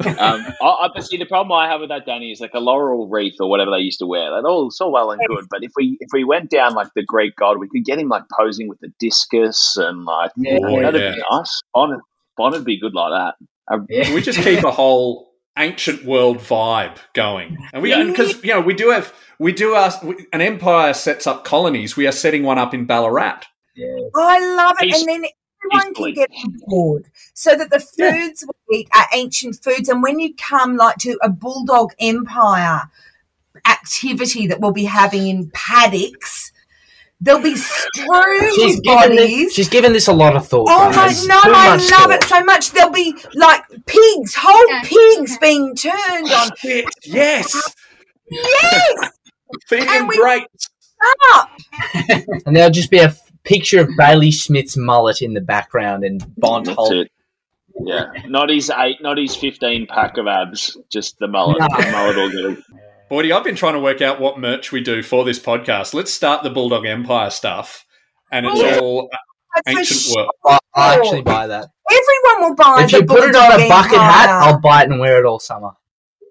I, 0.00 0.54
I, 0.62 0.88
but 0.94 1.04
see, 1.06 1.16
the 1.18 1.26
problem 1.26 1.52
I 1.52 1.68
have 1.68 1.80
with 1.80 1.90
that, 1.90 2.06
Danny, 2.06 2.32
is 2.32 2.40
like 2.40 2.54
a 2.54 2.60
laurel 2.60 3.08
wreath 3.08 3.34
or 3.40 3.48
whatever 3.48 3.70
they 3.70 3.78
used 3.82 3.98
to 4.00 4.06
wear. 4.06 4.30
That 4.30 4.44
all 4.48 4.70
so 4.70 4.88
well 4.88 5.10
and 5.12 5.20
good, 5.28 5.44
but 5.50 5.62
if 5.62 5.72
we 5.76 5.96
if 6.00 6.08
we 6.12 6.24
went 6.24 6.50
down 6.50 6.74
like 6.74 6.88
the 6.96 7.04
Greek 7.04 7.36
god, 7.36 7.58
we 7.58 7.68
could 7.68 7.84
get 7.84 7.98
him 7.98 8.08
like 8.08 8.24
posing 8.36 8.68
with 8.68 8.80
the 8.80 8.90
discus 8.98 9.76
and 9.76 10.04
like 10.04 10.32
Yeah. 10.36 10.58
Oh, 10.62 10.80
that'd 10.80 11.00
yeah. 11.00 11.14
be 11.14 11.22
nice. 11.30 11.60
Bond, 11.72 12.00
Bond 12.36 12.54
would 12.54 12.64
be 12.64 12.80
good 12.80 12.94
like 12.94 13.12
that. 13.12 13.34
Uh, 13.72 13.78
Yeah. 13.88 14.12
we 14.14 14.22
just 14.22 14.40
keep 14.40 14.64
a 14.64 14.72
whole 14.72 15.30
ancient 15.56 16.04
world 16.04 16.38
vibe 16.38 16.96
going, 17.12 17.56
and 17.72 17.82
we 17.82 17.90
because 18.04 18.42
you 18.42 18.52
know 18.52 18.60
we 18.60 18.74
do 18.74 18.90
have 18.90 19.12
we 19.38 19.52
do 19.52 19.74
our 19.74 19.92
an 20.32 20.40
empire 20.40 20.94
sets 20.94 21.26
up 21.26 21.44
colonies. 21.44 21.96
We 21.96 22.06
are 22.06 22.12
setting 22.12 22.42
one 22.42 22.58
up 22.58 22.74
in 22.74 22.84
Ballarat. 22.86 23.42
I 24.14 24.38
love 24.56 24.76
it, 24.80 24.86
He's- 24.86 25.00
and 25.00 25.08
then 25.08 25.30
everyone 25.64 25.94
can 25.94 26.14
get 26.14 26.30
on 26.44 26.54
board, 26.66 27.06
so 27.34 27.56
that 27.56 27.70
the 27.70 27.80
foods 27.80 28.44
we 28.68 28.78
eat 28.78 28.88
are 28.94 29.06
ancient 29.14 29.62
foods. 29.62 29.88
And 29.88 30.02
when 30.02 30.18
you 30.20 30.34
come 30.34 30.76
like 30.76 30.96
to 30.98 31.18
a 31.22 31.28
bulldog 31.28 31.92
empire 32.00 32.82
activity 33.66 34.46
that 34.46 34.60
we'll 34.60 34.72
be 34.72 34.84
having 34.84 35.26
in 35.28 35.50
paddocks, 35.50 36.52
they'll 37.24 37.42
be 37.42 37.56
strewn 37.56 38.54
She's 38.54 38.76
with 38.76 38.82
given, 38.84 39.16
this, 39.16 39.52
she's 39.54 39.68
given 39.68 39.92
this 39.92 40.06
a 40.08 40.12
lot 40.12 40.36
of 40.36 40.46
thought. 40.46 40.66
Oh 40.68 40.86
my 40.90 40.94
guys. 40.94 41.26
no, 41.26 41.40
I 41.42 41.76
love 41.76 41.80
thought. 41.82 42.10
it 42.10 42.24
so 42.24 42.44
much. 42.44 42.70
There'll 42.70 42.92
be 42.92 43.14
like 43.34 43.62
pigs, 43.86 44.34
whole 44.36 44.68
Yeah. 44.68 44.82
pigs 44.84 45.38
being 45.38 45.74
turned 45.74 46.30
on. 46.30 46.50
Yes, 46.62 46.84
Yes, 47.06 47.74
feeding 49.68 49.88
And 49.88 50.00
them 50.02 50.06
we- 50.08 50.16
great. 50.18 50.46
up. 51.34 51.50
And 52.46 52.54
there'll 52.56 52.70
just 52.70 52.90
be 52.90 52.98
a 52.98 53.04
f- 53.04 53.20
picture 53.44 53.80
of 53.80 53.88
Bailey 53.96 54.30
Smith's 54.32 54.76
mullet 54.76 55.22
in 55.22 55.34
the 55.34 55.40
background 55.40 56.04
and 56.04 56.24
Bond 56.38 56.66
That's 56.66 56.76
Holt. 56.76 56.92
it. 56.92 57.10
Yeah, 57.80 58.06
not 58.28 58.50
his 58.50 58.70
eight, 58.70 59.02
not 59.02 59.18
his 59.18 59.34
fifteen 59.34 59.86
pack 59.86 60.16
of 60.16 60.26
abs, 60.28 60.76
just 60.90 61.18
the 61.18 61.26
mullet. 61.26 61.58
The 61.58 61.88
mullet 61.90 62.16
will 62.16 62.30
get 62.30 62.58
it. 62.58 62.64
Boydie, 63.10 63.32
I've 63.32 63.44
been 63.44 63.54
trying 63.56 63.74
to 63.74 63.80
work 63.80 64.00
out 64.00 64.20
what 64.20 64.38
merch 64.38 64.72
we 64.72 64.80
do 64.80 65.02
for 65.02 65.24
this 65.24 65.38
podcast. 65.38 65.94
Let's 65.94 66.12
start 66.12 66.42
the 66.42 66.50
Bulldog 66.50 66.86
Empire 66.86 67.30
stuff, 67.30 67.84
and 68.32 68.46
it's 68.46 68.58
oh, 68.60 68.64
Yeah. 68.64 68.78
all 68.78 69.08
For 69.64 69.70
ancient 69.70 70.00
sure. 70.00 70.16
work. 70.24 70.28
I- 70.46 70.58
I'll 70.76 70.98
actually 71.00 71.22
buy 71.22 71.46
that. 71.46 71.68
Everyone 71.90 72.48
will 72.50 72.56
buy 72.56 72.82
If 72.84 72.90
the 72.90 72.96
you 72.98 73.04
put 73.04 73.18
it 73.28 73.36
on 73.36 73.50
Bulldog 73.50 73.60
a 73.60 73.68
bucket 73.68 73.98
hat, 73.98 74.28
I'll 74.30 74.60
buy 74.60 74.82
it 74.82 74.90
and 74.90 74.98
wear 74.98 75.18
it 75.18 75.26
all 75.26 75.38
summer. 75.38 75.70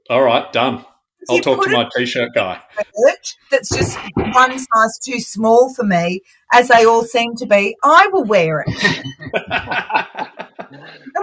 All 0.10 0.24
right, 0.24 0.52
done. 0.52 0.84
I'll 1.30 1.38
You 1.38 1.42
talk 1.42 1.64
to 1.64 1.70
my 1.70 1.88
t-shirt 1.96 2.32
guy. 2.36 2.60
shirt 2.76 3.34
that's 3.50 3.70
just 3.70 3.98
one 4.18 4.52
size 4.60 5.00
too 5.06 5.20
small 5.22 5.74
for 5.74 5.84
me, 5.86 6.20
as 6.52 6.68
they 6.68 6.84
all 6.86 7.04
seem 7.06 7.36
to 7.38 7.46
be. 7.46 7.78
I 7.82 8.10
will 8.12 8.26
wear 8.26 8.66
it. 8.68 10.28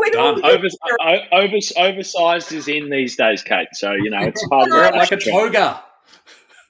And 0.05 0.13
Done. 0.13 0.35
be- 0.37 0.43
Over, 0.43 0.67
o- 1.01 1.39
over, 1.39 1.57
oversized 1.77 2.53
is 2.53 2.69
in 2.69 2.91
these 2.91 3.17
days, 3.17 3.43
Kate. 3.43 3.69
So 3.73 3.93
you 3.93 4.11
know 4.11 4.21
it's 4.21 4.47
part 4.49 4.69
of 4.69 4.73
Wear 4.73 4.87
it 4.87 4.95
like 4.95 5.13
a 5.13 5.17
toga. 5.17 5.83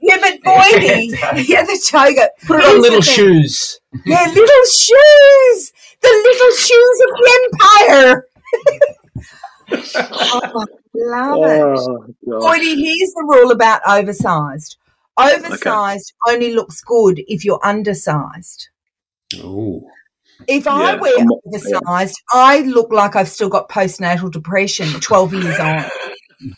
Yeah, 0.02 0.16
but 0.18 0.40
Boydie, 0.42 1.10
yeah, 1.48 1.62
the 1.62 1.80
toga. 1.86 2.30
Put 2.46 2.60
it 2.60 2.64
on 2.66 2.80
little 2.80 3.02
shoes. 3.02 3.80
Yeah, 4.06 4.24
little 4.26 4.64
shoes. 4.64 5.72
The 6.00 6.08
little 6.08 6.56
shoes 6.56 7.00
of 7.04 7.10
the 7.18 7.50
empire. 7.52 8.26
oh, 10.32 10.66
love 10.94 11.50
it. 11.50 11.60
Oh, 11.62 12.06
God. 12.28 12.42
Boydie, 12.42 12.76
here's 12.76 13.12
the 13.12 13.26
rule 13.28 13.50
about 13.50 13.82
oversized. 13.86 14.76
Oversized 15.18 16.14
only 16.26 16.54
looks 16.54 16.80
good 16.82 17.22
if 17.26 17.44
you're 17.44 17.60
undersized. 17.62 18.68
Ooh. 19.36 19.86
If 20.48 20.66
I 20.66 20.92
Yeah, 20.94 21.00
wear 21.00 21.18
I'm- 21.18 21.28
oversized, 21.46 22.20
I 22.32 22.60
look 22.60 22.92
like 22.92 23.16
I've 23.16 23.28
still 23.28 23.48
got 23.48 23.68
postnatal 23.68 24.30
depression 24.30 24.88
12 25.00 25.34
years 25.34 25.58
on. 25.58 25.84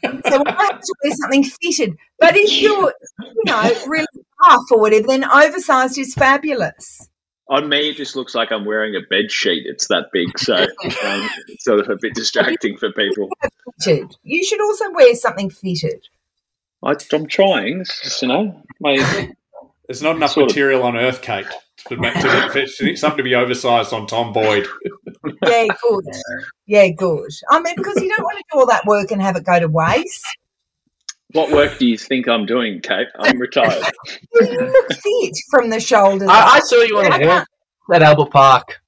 So 0.05 0.43
I 0.47 0.53
have 0.59 0.80
to 0.80 0.95
wear 1.03 1.12
something 1.14 1.45
fitted. 1.45 1.97
But 2.20 2.37
if 2.37 2.61
you're, 2.61 2.93
you 3.20 3.43
know, 3.45 3.62
really 3.89 4.07
tough 4.45 4.62
or 4.70 4.78
whatever, 4.80 5.09
then 5.09 5.24
oversized 5.24 5.99
is 5.99 6.14
fabulous. 6.14 7.09
On 7.49 7.68
me, 7.68 7.91
it 7.91 7.97
just 7.97 8.14
looks 8.16 8.35
like 8.35 8.53
I'm 8.53 8.64
wearing 8.64 8.95
a 8.95 9.01
bed 9.11 9.30
sheet. 9.30 9.64
It's 9.66 9.89
that 9.89 10.07
big, 10.12 10.39
so 10.39 10.55
um, 10.57 11.28
it's 11.49 11.64
sort 11.64 11.80
of 11.80 11.91
a 11.91 11.97
bit 12.01 12.14
distracting 12.14 12.76
for 12.78 12.93
people. 12.93 13.28
Fitted. 13.83 14.16
You 14.22 14.45
should 14.45 14.61
also 14.62 14.91
wear 14.93 15.14
something 15.16 15.51
fitted. 15.51 16.07
I, 16.85 16.95
I'm 17.12 17.26
trying, 17.26 17.80
it's 17.80 18.01
just, 18.03 18.22
you 18.22 18.28
know. 18.28 18.62
My, 18.80 18.97
There's 19.89 20.03
not 20.03 20.16
enough 20.16 20.30
Sort 20.33 20.45
of. 20.45 20.51
material 20.57 20.83
on 20.85 20.97
Earth, 20.97 21.20
Kate, 21.22 21.47
to 21.89 21.97
make 21.97 22.14
to, 22.14 22.49
for 22.51 22.97
something 22.97 23.18
to 23.18 23.22
be 23.22 23.35
oversized 23.35 23.93
on 23.93 24.07
Tom 24.07 24.33
Boyd. 24.33 24.66
Yeah, 25.47 25.66
good. 25.83 26.05
Yeah, 26.66 26.89
good. 26.89 27.30
I 27.51 27.61
mean, 27.61 27.74
because 27.76 28.01
you 28.01 28.09
don't 28.09 28.22
want 28.24 28.39
to 28.39 28.45
do 28.53 28.59
all 28.61 28.66
that 28.66 28.85
work 28.87 29.11
and 29.11 29.20
have 29.22 29.37
it 29.37 29.45
go 29.45 29.59
to 29.61 29.68
waste. 29.68 30.24
what 31.33 31.51
work 31.51 31.78
do 31.78 31.87
you 31.87 31.97
think 31.99 32.28
I'm 32.28 32.47
doing, 32.47 32.80
Kate? 32.80 33.09
I'm 33.18 33.39
retired. 33.39 33.85
You 34.41 34.49
look 34.61 34.93
fit 34.93 35.35
from 35.51 35.70
the 35.70 35.80
shoulders. 35.80 36.28
I, 36.28 36.57
I 36.57 36.61
saw 36.61 36.76
you 36.83 36.99
on 36.99 37.22
a 37.22 37.26
walk 37.26 37.47
at 37.93 38.03
Albert 38.03 38.30
Park. 38.30 38.80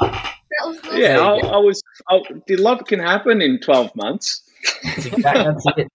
Awesome. 0.00 0.80
yeah, 0.96 1.18
I, 1.20 1.36
I 1.36 1.56
was. 1.58 1.82
I, 2.08 2.20
the 2.46 2.56
love 2.56 2.84
can 2.86 2.98
happen 2.98 3.42
in 3.42 3.60
12 3.60 3.94
months. 3.94 4.42
That's 4.82 5.06
exactly- 5.06 5.44
that's 5.44 5.64
it. 5.76 5.88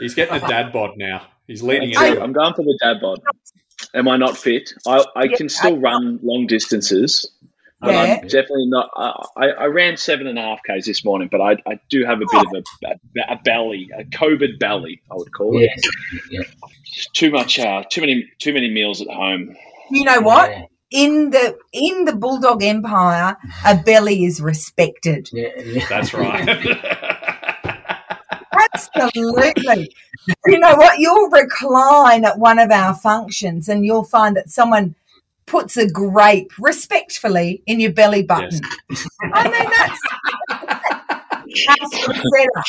He's 0.00 0.14
getting 0.14 0.34
a 0.42 0.48
dad 0.48 0.72
bod 0.72 0.96
now. 0.96 1.26
He's 1.46 1.62
leading 1.62 1.92
That's 1.92 2.02
it. 2.10 2.18
it. 2.18 2.22
I'm 2.22 2.32
going 2.32 2.52
for 2.54 2.62
the 2.64 2.76
dad 2.82 3.00
bod. 3.00 3.20
Am 3.94 4.08
I 4.08 4.16
not 4.16 4.36
fit? 4.36 4.72
I, 4.86 5.04
I 5.16 5.28
can 5.28 5.48
still 5.48 5.78
run 5.78 6.18
long 6.22 6.46
distances, 6.46 7.30
but 7.80 7.90
Yeah. 7.92 8.18
I'm 8.20 8.26
definitely 8.28 8.66
not. 8.66 8.90
I, 8.96 9.24
I 9.36 9.46
I 9.46 9.64
ran 9.66 9.96
seven 9.96 10.26
and 10.26 10.38
a 10.38 10.42
half 10.42 10.60
k's 10.66 10.84
this 10.86 11.04
morning, 11.04 11.28
but 11.30 11.40
I, 11.40 11.52
I 11.66 11.78
do 11.88 12.04
have 12.04 12.18
a 12.20 12.26
bit 12.30 12.46
of 12.46 12.52
a, 12.54 12.88
a, 12.88 13.34
a 13.34 13.40
belly, 13.44 13.88
a 13.96 14.04
COVID 14.04 14.58
belly, 14.58 15.00
I 15.10 15.14
would 15.14 15.32
call 15.32 15.56
it. 15.58 15.70
Yes. 16.30 16.46
Just 16.84 17.14
too 17.14 17.30
much, 17.30 17.58
uh, 17.58 17.84
too 17.88 18.00
many, 18.00 18.28
too 18.38 18.52
many 18.52 18.68
meals 18.70 19.00
at 19.00 19.08
home. 19.08 19.56
You 19.90 20.04
know 20.04 20.20
what? 20.20 20.50
Yeah. 20.50 20.64
In 20.90 21.30
the 21.30 21.56
in 21.72 22.06
the 22.06 22.16
bulldog 22.16 22.62
empire, 22.62 23.36
a 23.66 23.76
belly 23.76 24.24
is 24.24 24.40
respected. 24.40 25.28
Yeah, 25.32 25.48
yeah. 25.62 25.86
That's 25.86 26.14
right. 26.14 26.48
Absolutely. 28.94 29.92
you 30.46 30.58
know 30.58 30.74
what? 30.76 30.98
You'll 30.98 31.30
recline 31.30 32.24
at 32.24 32.38
one 32.38 32.58
of 32.58 32.70
our 32.70 32.94
functions 32.94 33.68
and 33.68 33.84
you'll 33.84 34.04
find 34.04 34.36
that 34.36 34.50
someone 34.50 34.94
puts 35.46 35.76
a 35.76 35.88
grape 35.88 36.52
respectfully 36.58 37.62
in 37.66 37.80
your 37.80 37.92
belly 37.92 38.22
button. 38.22 38.60
I 39.32 39.44
mean, 39.48 39.70
that's, 39.70 40.00
that's 41.66 42.06
the. 42.06 42.64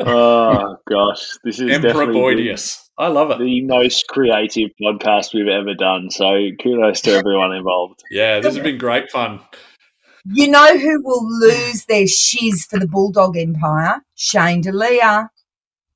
Oh 0.00 0.76
gosh, 0.88 1.38
this 1.44 1.60
is 1.60 1.70
Emperor 1.70 1.92
definitely 1.92 2.20
Boidius. 2.20 2.88
I 2.98 3.08
love 3.08 3.30
it. 3.30 3.38
the 3.38 3.62
most 3.62 4.06
creative 4.08 4.70
podcast 4.80 5.34
we've 5.34 5.48
ever 5.48 5.74
done. 5.74 6.10
So 6.10 6.48
kudos 6.60 7.00
to 7.02 7.12
everyone 7.12 7.52
involved. 7.52 8.02
Yeah, 8.10 8.40
this 8.40 8.54
has 8.54 8.62
been 8.62 8.78
great 8.78 9.10
fun. 9.10 9.40
You 10.26 10.48
know 10.48 10.78
who 10.78 11.02
will 11.02 11.28
lose 11.40 11.84
their 11.84 12.06
shiz 12.06 12.64
for 12.66 12.78
the 12.78 12.88
bulldog 12.88 13.36
empire? 13.36 14.00
Shane 14.14 14.62
Delia. 14.62 15.30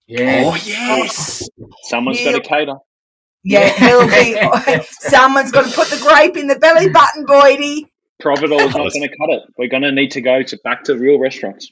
Yeah. 0.07 0.43
Oh 0.47 0.55
yes. 0.65 1.49
Someone's 1.85 2.21
Yeah. 2.21 2.33
got 2.33 2.43
to 2.43 2.49
cater. 2.49 2.75
Yeah, 3.45 3.69
he'll 3.71 4.07
be. 4.07 4.83
someone's 4.91 5.53
got 5.53 5.67
to 5.67 5.75
put 5.75 5.89
the 5.89 5.99
grape 6.07 6.37
in 6.37 6.49
the 6.49 6.59
belly 6.59 6.89
button, 6.91 7.25
Boydie. 7.25 7.85
Providoor 8.23 8.61
is 8.67 8.75
not 8.75 8.93
going 8.93 9.09
to 9.09 9.17
cut 9.17 9.31
it. 9.31 9.43
We're 9.57 9.69
going 9.69 9.85
to 9.85 9.93
need 9.93 10.11
to 10.13 10.21
go 10.21 10.43
to 10.43 10.59
back 10.65 10.85
to 10.85 10.97
real 10.99 11.19
restaurants. 11.19 11.71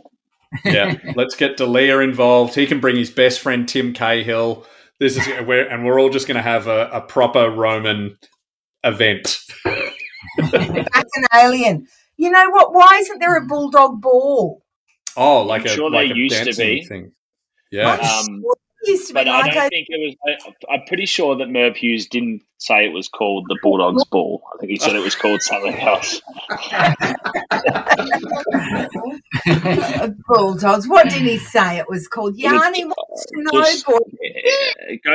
Yeah, 0.65 0.95
let's 1.17 1.35
get 1.35 1.57
Delia 1.57 1.99
involved. 1.99 2.55
He 2.55 2.67
can 2.67 2.79
bring 2.81 2.97
his 2.97 3.11
best 3.11 3.41
friend 3.41 3.69
Tim 3.69 3.93
Cahill. 3.93 4.65
This 5.01 5.17
is 5.17 5.27
where, 5.45 5.69
and 5.69 5.85
we're 5.85 6.01
all 6.01 6.09
just 6.09 6.27
going 6.29 6.37
to 6.37 6.43
have 6.43 6.69
a, 6.69 6.89
a 6.93 7.01
proper 7.03 7.51
Roman 7.51 8.17
event. 8.85 9.39
Bacchanalian. 10.39 11.89
You 12.19 12.31
know 12.31 12.51
what? 12.51 12.73
Why 12.73 12.99
isn't 13.01 13.19
there 13.19 13.37
a 13.37 13.45
bulldog 13.47 14.01
ball? 14.01 14.63
Oh, 15.17 15.43
like 15.43 15.65
a 15.65 15.69
Sure 15.69 15.91
like 15.91 16.09
there 16.09 16.17
a 16.17 16.19
used 16.19 16.37
to 16.37 16.45
dancing 16.45 16.67
be. 16.67 16.85
thing. 16.85 17.13
Yeah, 17.73 17.93
Um, 17.95 18.43
It 18.83 18.91
used 18.91 19.09
to 19.09 19.15
be 19.15 19.21
but 19.21 19.29
I 19.29 19.41
like 19.41 19.53
don't 19.55 19.67
a, 19.67 19.69
think 19.71 19.87
it 19.91 20.17
was. 20.27 20.39
I, 20.71 20.75
I'm 20.75 20.83
pretty 20.87 21.07
sure 21.07 21.37
that 21.37 21.49
Merv 21.49 21.77
Hughes 21.77 22.07
didn't 22.07 22.43
say 22.59 22.85
it 22.87 22.93
was 22.93 23.09
called 23.09 23.47
the 23.49 23.59
Bulldogs 23.63 24.05
Ball. 24.07 24.43
I 24.55 24.59
think 24.61 24.71
he 24.71 24.77
said 24.79 24.95
it 24.95 25.01
was 25.03 25.15
called 25.17 25.43
something 25.43 25.75
else. 25.79 26.21
a 29.47 30.15
bulldogs. 30.29 30.89
What 30.89 31.09
did 31.09 31.23
he 31.23 31.39
say 31.39 31.79
it 31.79 31.89
was 31.89 32.09
called? 32.09 32.37
Yanni 32.39 32.85
wants 32.85 33.27
to 33.27 33.43
know, 33.43 33.63
Just- 33.65 33.87
Go 33.87 34.01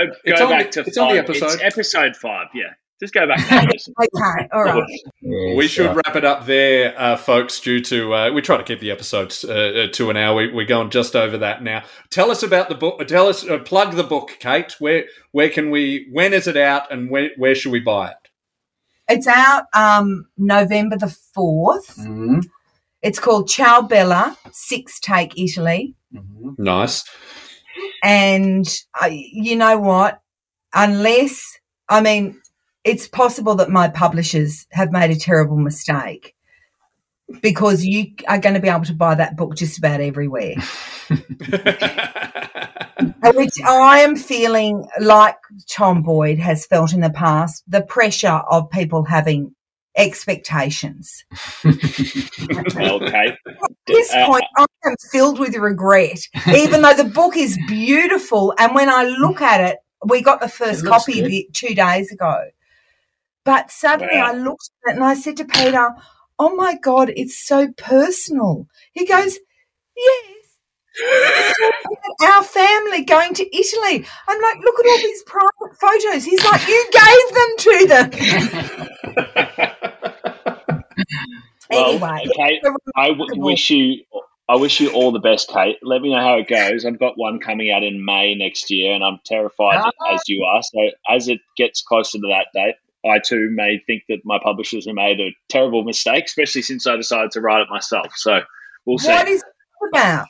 go 0.07 0.11
It's 0.25 0.41
on 0.41 0.49
back 0.49 0.71
the- 0.71 0.83
to 0.83 0.87
it's 0.89 0.97
on 0.97 1.13
the 1.13 1.19
episode. 1.19 1.45
It's 1.53 1.61
episode 1.63 2.15
five. 2.15 2.47
Yeah, 2.53 2.73
just 3.01 3.13
go 3.13 3.27
back. 3.27 3.39
And. 3.51 3.69
Okay, 3.69 4.47
all 4.53 4.63
right. 4.63 4.83
Yeah, 5.21 5.55
we 5.55 5.67
should 5.67 5.93
wrap 5.95 6.15
it 6.15 6.23
up 6.23 6.45
there, 6.45 6.93
uh, 6.97 7.17
folks. 7.17 7.59
Due 7.59 7.81
to 7.81 8.13
uh, 8.13 8.31
we 8.31 8.41
try 8.41 8.55
to 8.57 8.63
keep 8.63 8.79
the 8.79 8.91
episodes 8.91 9.43
uh, 9.43 9.51
uh, 9.51 9.87
to 9.93 10.09
an 10.09 10.15
hour. 10.17 10.35
We, 10.35 10.53
we're 10.53 10.65
going 10.65 10.89
just 10.89 11.15
over 11.15 11.37
that 11.39 11.61
now. 11.63 11.83
Tell 12.09 12.31
us 12.31 12.43
about 12.43 12.69
the 12.69 12.75
book. 12.75 13.05
Tell 13.07 13.27
us, 13.27 13.45
uh, 13.47 13.57
plug 13.59 13.95
the 13.95 14.03
book, 14.03 14.37
Kate. 14.39 14.73
Where 14.79 15.05
where 15.31 15.49
can 15.49 15.69
we? 15.71 16.07
When 16.13 16.33
is 16.33 16.47
it 16.47 16.55
out, 16.57 16.91
and 16.91 17.09
where 17.09 17.31
where 17.37 17.55
should 17.55 17.71
we 17.73 17.79
buy 17.81 18.11
it? 18.11 18.17
It's 19.09 19.27
out 19.27 19.65
um, 19.73 20.27
November 20.37 20.95
the 20.97 21.13
4th. 21.35 21.97
Mhm, 21.99 22.43
It's 23.01 23.19
called 23.19 23.49
Ciao 23.49 23.81
Bella, 23.81 24.37
Six 24.53 24.99
Take 25.01 25.37
Italy. 25.37 25.95
mhm. 26.13 26.57
Nice. 26.57 27.03
And 28.03 28.67
uh, 29.01 29.09
you 29.11 29.55
know 29.55 29.77
what? 29.79 30.21
Unless, 30.73 31.57
I 31.89 32.01
mean, 32.01 32.40
it's 32.83 33.07
possible 33.07 33.55
that 33.55 33.69
my 33.69 33.87
publishers 33.87 34.67
have 34.71 34.91
made 34.91 35.11
a 35.11 35.15
terrible 35.19 35.57
mistake 35.57 36.35
because 37.41 37.85
you 37.85 38.07
are 38.27 38.39
going 38.39 38.55
to 38.55 38.59
be 38.59 38.67
able 38.67 38.83
to 38.85 38.93
buy 38.93 39.15
that 39.15 39.35
book 39.37 39.55
just 39.55 39.77
about 39.77 40.01
everywhere. 40.01 40.55
Which 43.33 43.53
I 43.65 43.99
am 44.01 44.15
feeling 44.15 44.85
like 44.99 45.37
Tom 45.69 46.01
Boyd 46.03 46.39
has 46.39 46.65
felt 46.65 46.93
in 46.93 47.01
the 47.01 47.09
past 47.09 47.63
the 47.67 47.81
pressure 47.81 48.41
of 48.49 48.69
people 48.69 49.03
having 49.03 49.55
expectations. 49.95 51.23
okay. 51.65 53.37
At 53.37 53.37
this 53.87 54.13
Uh, 54.13 54.25
point, 54.27 54.43
I 54.57 54.65
am 54.85 54.95
filled 55.11 55.39
with 55.39 55.55
regret, 55.55 56.19
even 56.47 56.81
though 56.81 56.93
the 56.93 57.03
book 57.05 57.35
is 57.37 57.57
beautiful. 57.67 58.53
And 58.57 58.73
when 58.75 58.89
I 58.89 59.03
look 59.03 59.41
at 59.41 59.61
it, 59.61 59.77
we 60.05 60.21
got 60.21 60.39
the 60.41 60.47
first 60.49 60.85
copy 60.85 61.21
good. 61.21 61.31
the, 61.31 61.49
two 61.53 61.75
days 61.75 62.11
ago. 62.11 62.45
But 63.43 63.71
suddenly 63.71 64.17
Wow. 64.17 64.27
I 64.27 64.33
looked 64.33 64.69
at 64.85 64.91
it 64.91 64.95
and 64.95 65.03
I 65.03 65.13
said 65.15 65.37
to 65.37 65.45
Peter, 65.45 65.89
Oh 66.39 66.55
my 66.55 66.75
God, 66.77 67.11
it's 67.15 67.37
so 67.45 67.71
personal. 67.77 68.67
He 68.93 69.05
goes, 69.05 69.37
Yes. 69.97 70.37
Our 72.21 72.43
family 72.43 73.03
going 73.05 73.33
to 73.35 73.55
Italy. 73.57 74.05
I'm 74.27 74.41
like, 74.41 74.57
look 74.59 74.79
at 74.79 74.85
all 74.85 74.97
these 74.97 75.23
private 75.23 75.79
photos. 75.79 76.25
He's 76.25 76.43
like, 76.43 76.67
you 76.67 76.89
gave 76.91 77.33
them 77.33 77.57
to 77.57 77.87
them. 77.87 78.11
Well, 81.69 81.91
anyway, 81.91 82.25
Kate, 82.35 82.61
I 82.97 83.09
w- 83.09 83.41
wish 83.41 83.69
you. 83.69 84.03
I 84.49 84.57
wish 84.57 84.81
you 84.81 84.91
all 84.91 85.13
the 85.13 85.19
best, 85.19 85.47
Kate. 85.49 85.77
Let 85.81 86.01
me 86.01 86.11
know 86.11 86.19
how 86.19 86.37
it 86.39 86.49
goes. 86.49 86.83
I've 86.85 86.99
got 86.99 87.17
one 87.17 87.39
coming 87.39 87.71
out 87.71 87.83
in 87.83 88.03
May 88.03 88.35
next 88.35 88.69
year, 88.69 88.93
and 88.93 89.01
I'm 89.01 89.19
terrified 89.25 89.79
Ah. 89.81 90.13
as 90.13 90.21
you 90.27 90.43
are. 90.43 90.61
So, 90.61 90.79
as 91.09 91.29
it 91.29 91.39
gets 91.55 91.81
closer 91.81 92.17
to 92.17 92.27
that 92.27 92.47
date, 92.53 92.75
I 93.05 93.19
too 93.19 93.49
may 93.51 93.79
think 93.85 94.03
that 94.09 94.19
my 94.23 94.39
publishers 94.43 94.85
have 94.85 94.95
made 94.95 95.19
a 95.19 95.35
terrible 95.49 95.83
mistake, 95.83 96.25
especially 96.25 96.61
since 96.61 96.85
I 96.87 96.95
decided 96.95 97.31
to 97.31 97.41
write 97.41 97.61
it 97.61 97.69
myself. 97.69 98.13
So, 98.15 98.41
we'll 98.85 98.97
see. 98.97 99.09
what 99.09 99.27
is 99.27 99.41
it 99.41 99.89
about? 99.89 100.27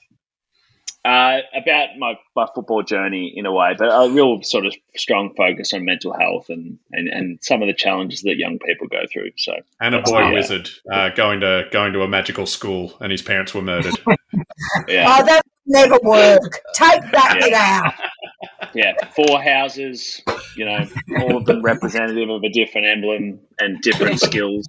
Uh, 1.03 1.39
about 1.55 1.89
my, 1.97 2.13
my 2.35 2.45
football 2.53 2.83
journey 2.83 3.33
in 3.35 3.47
a 3.47 3.51
way, 3.51 3.73
but 3.75 3.85
a 3.87 4.07
real 4.11 4.43
sort 4.43 4.67
of 4.67 4.75
strong 4.95 5.33
focus 5.35 5.73
on 5.73 5.83
mental 5.83 6.13
health 6.13 6.45
and, 6.49 6.77
and, 6.91 7.07
and 7.07 7.39
some 7.41 7.63
of 7.63 7.67
the 7.67 7.73
challenges 7.73 8.21
that 8.21 8.35
young 8.37 8.59
people 8.59 8.85
go 8.87 9.01
through. 9.11 9.31
So, 9.35 9.53
And 9.79 9.95
a 9.95 10.01
boy 10.03 10.19
yeah. 10.19 10.31
wizard 10.31 10.69
uh, 10.93 11.09
going 11.09 11.39
to 11.39 11.65
going 11.71 11.93
to 11.93 12.03
a 12.03 12.07
magical 12.07 12.45
school, 12.45 12.93
and 13.01 13.11
his 13.11 13.23
parents 13.23 13.55
were 13.55 13.63
murdered. 13.63 13.95
yeah. 14.87 15.17
Oh, 15.17 15.25
that 15.25 15.41
never 15.65 15.97
work. 16.03 16.61
Take 16.75 17.01
that 17.11 17.37
bit 17.39 17.53
out. 17.53 17.93
Yeah, 18.73 18.93
four 19.15 19.41
houses, 19.41 20.21
you 20.55 20.65
know, 20.65 20.87
all 21.19 21.37
of 21.37 21.45
them 21.45 21.61
representative 21.61 22.29
of 22.29 22.43
a 22.43 22.49
different 22.49 22.87
emblem 22.87 23.39
and 23.59 23.81
different 23.81 24.19
skills. 24.27 24.67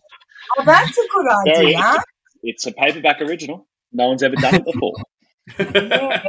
Oh, 0.58 0.64
that's 0.64 0.96
a 0.98 1.02
good 1.12 1.26
Very 1.44 1.76
idea. 1.76 2.02
It's 2.42 2.66
a 2.66 2.72
paperback 2.72 3.20
original. 3.20 3.66
No 3.92 4.08
one's 4.08 4.22
ever 4.22 4.36
done 4.36 4.54
it 4.56 4.64
before. 4.64 4.92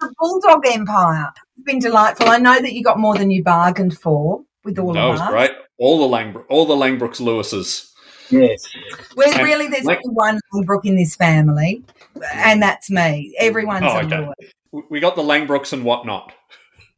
The 0.00 0.14
Bulldog 0.18 0.62
Empire. 0.66 1.30
It's 1.56 1.64
been 1.64 1.78
delightful. 1.78 2.28
I 2.28 2.38
know 2.38 2.60
that 2.60 2.72
you 2.72 2.82
got 2.82 2.98
more 2.98 3.16
than 3.16 3.30
you 3.30 3.42
bargained 3.42 3.98
for 3.98 4.42
with 4.64 4.78
all 4.78 4.92
that 4.94 5.00
of 5.02 5.10
was 5.12 5.20
us. 5.20 5.30
great. 5.30 5.50
All 5.78 5.98
the 5.98 6.06
Lang 6.06 6.34
all 6.48 6.66
the 6.66 6.74
Langbroeks 6.74 7.20
Lewises. 7.20 7.90
Yes. 8.30 8.62
We're 9.16 9.32
And 9.34 9.42
really 9.42 9.66
there's 9.68 9.84
like- 9.84 9.98
only 10.04 10.14
one 10.14 10.40
Langbroek 10.54 10.84
in 10.84 10.96
this 10.96 11.16
family, 11.16 11.82
and 12.32 12.62
that's 12.62 12.88
me. 12.90 13.34
Everyone's 13.38 13.84
Oh, 13.86 13.98
a 13.98 14.04
okay. 14.04 14.18
Lewis. 14.72 14.84
We 14.88 15.00
got 15.00 15.16
the 15.16 15.22
Langbroeks 15.22 15.72
and 15.72 15.84
whatnot. 15.84 16.32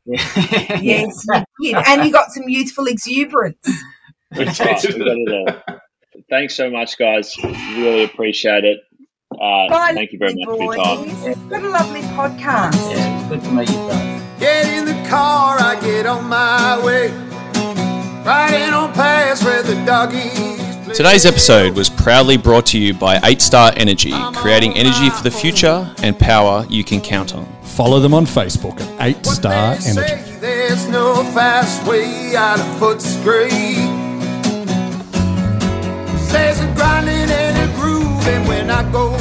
Yes, 0.04 1.26
you 1.60 1.74
did. 1.74 1.84
and 1.86 2.04
you 2.04 2.12
got 2.12 2.30
some 2.32 2.48
youthful 2.48 2.86
exuberance. 2.86 3.56
That's 4.30 4.58
right. 4.60 4.82
Got 4.82 4.92
it 4.96 5.64
all. 5.68 5.78
Thanks 6.28 6.54
so 6.54 6.70
much, 6.70 6.98
guys. 6.98 7.34
Really 7.42 8.04
appreciate 8.04 8.64
it. 8.64 8.80
Uh, 9.32 9.68
Bye, 9.68 9.92
thank 9.94 10.12
you 10.12 10.18
very 10.18 10.34
much 10.34 10.44
for 10.44 10.62
your 10.62 10.76
time. 10.76 11.08
What 11.48 11.62
a 11.62 11.68
lovely 11.68 12.00
podcast. 12.02 12.74
Yeah, 12.90 13.20
it's 13.20 13.28
good 13.28 13.42
to 13.42 13.50
meet 13.52 13.68
you 13.68 13.76
both. 13.76 14.40
Get 14.40 14.66
in 14.78 14.84
the 14.84 15.08
car, 15.08 15.56
I 15.58 15.78
get 15.80 16.06
on 16.06 16.24
my 16.28 16.84
way. 16.84 17.10
Riding 18.24 18.72
on 18.74 18.92
past 18.92 19.44
where 19.44 19.62
the 19.62 19.74
doggies. 19.84 20.96
Today's 20.96 21.24
episode 21.24 21.74
was 21.74 21.88
proudly 21.88 22.36
brought 22.36 22.66
to 22.66 22.78
you 22.78 22.92
by 22.92 23.18
8 23.24 23.40
Star 23.40 23.72
Energy, 23.76 24.12
creating 24.34 24.74
energy 24.74 25.10
for 25.10 25.22
the 25.22 25.30
future 25.30 25.92
and 26.02 26.18
power 26.18 26.66
you 26.68 26.84
can 26.84 27.00
count 27.00 27.34
on. 27.34 27.46
Follow 27.74 28.00
them 28.00 28.12
on 28.12 28.26
Facebook 28.26 28.78
at 28.82 29.00
8 29.00 29.16
What 29.16 29.26
Star 29.26 29.52
Energy. 29.52 29.80
say, 29.92 30.38
There's 30.40 30.86
no 30.88 31.24
fast 31.32 31.86
way 31.86 32.36
out 32.36 32.60
of. 32.60 33.00
Says 36.30 36.60
I'm 36.60 36.74
grinding 36.74 37.30
and 37.30 37.70
a 37.70 37.74
grooving 37.76 38.46
when 38.46 38.70
I 38.70 38.82
go 38.92 39.14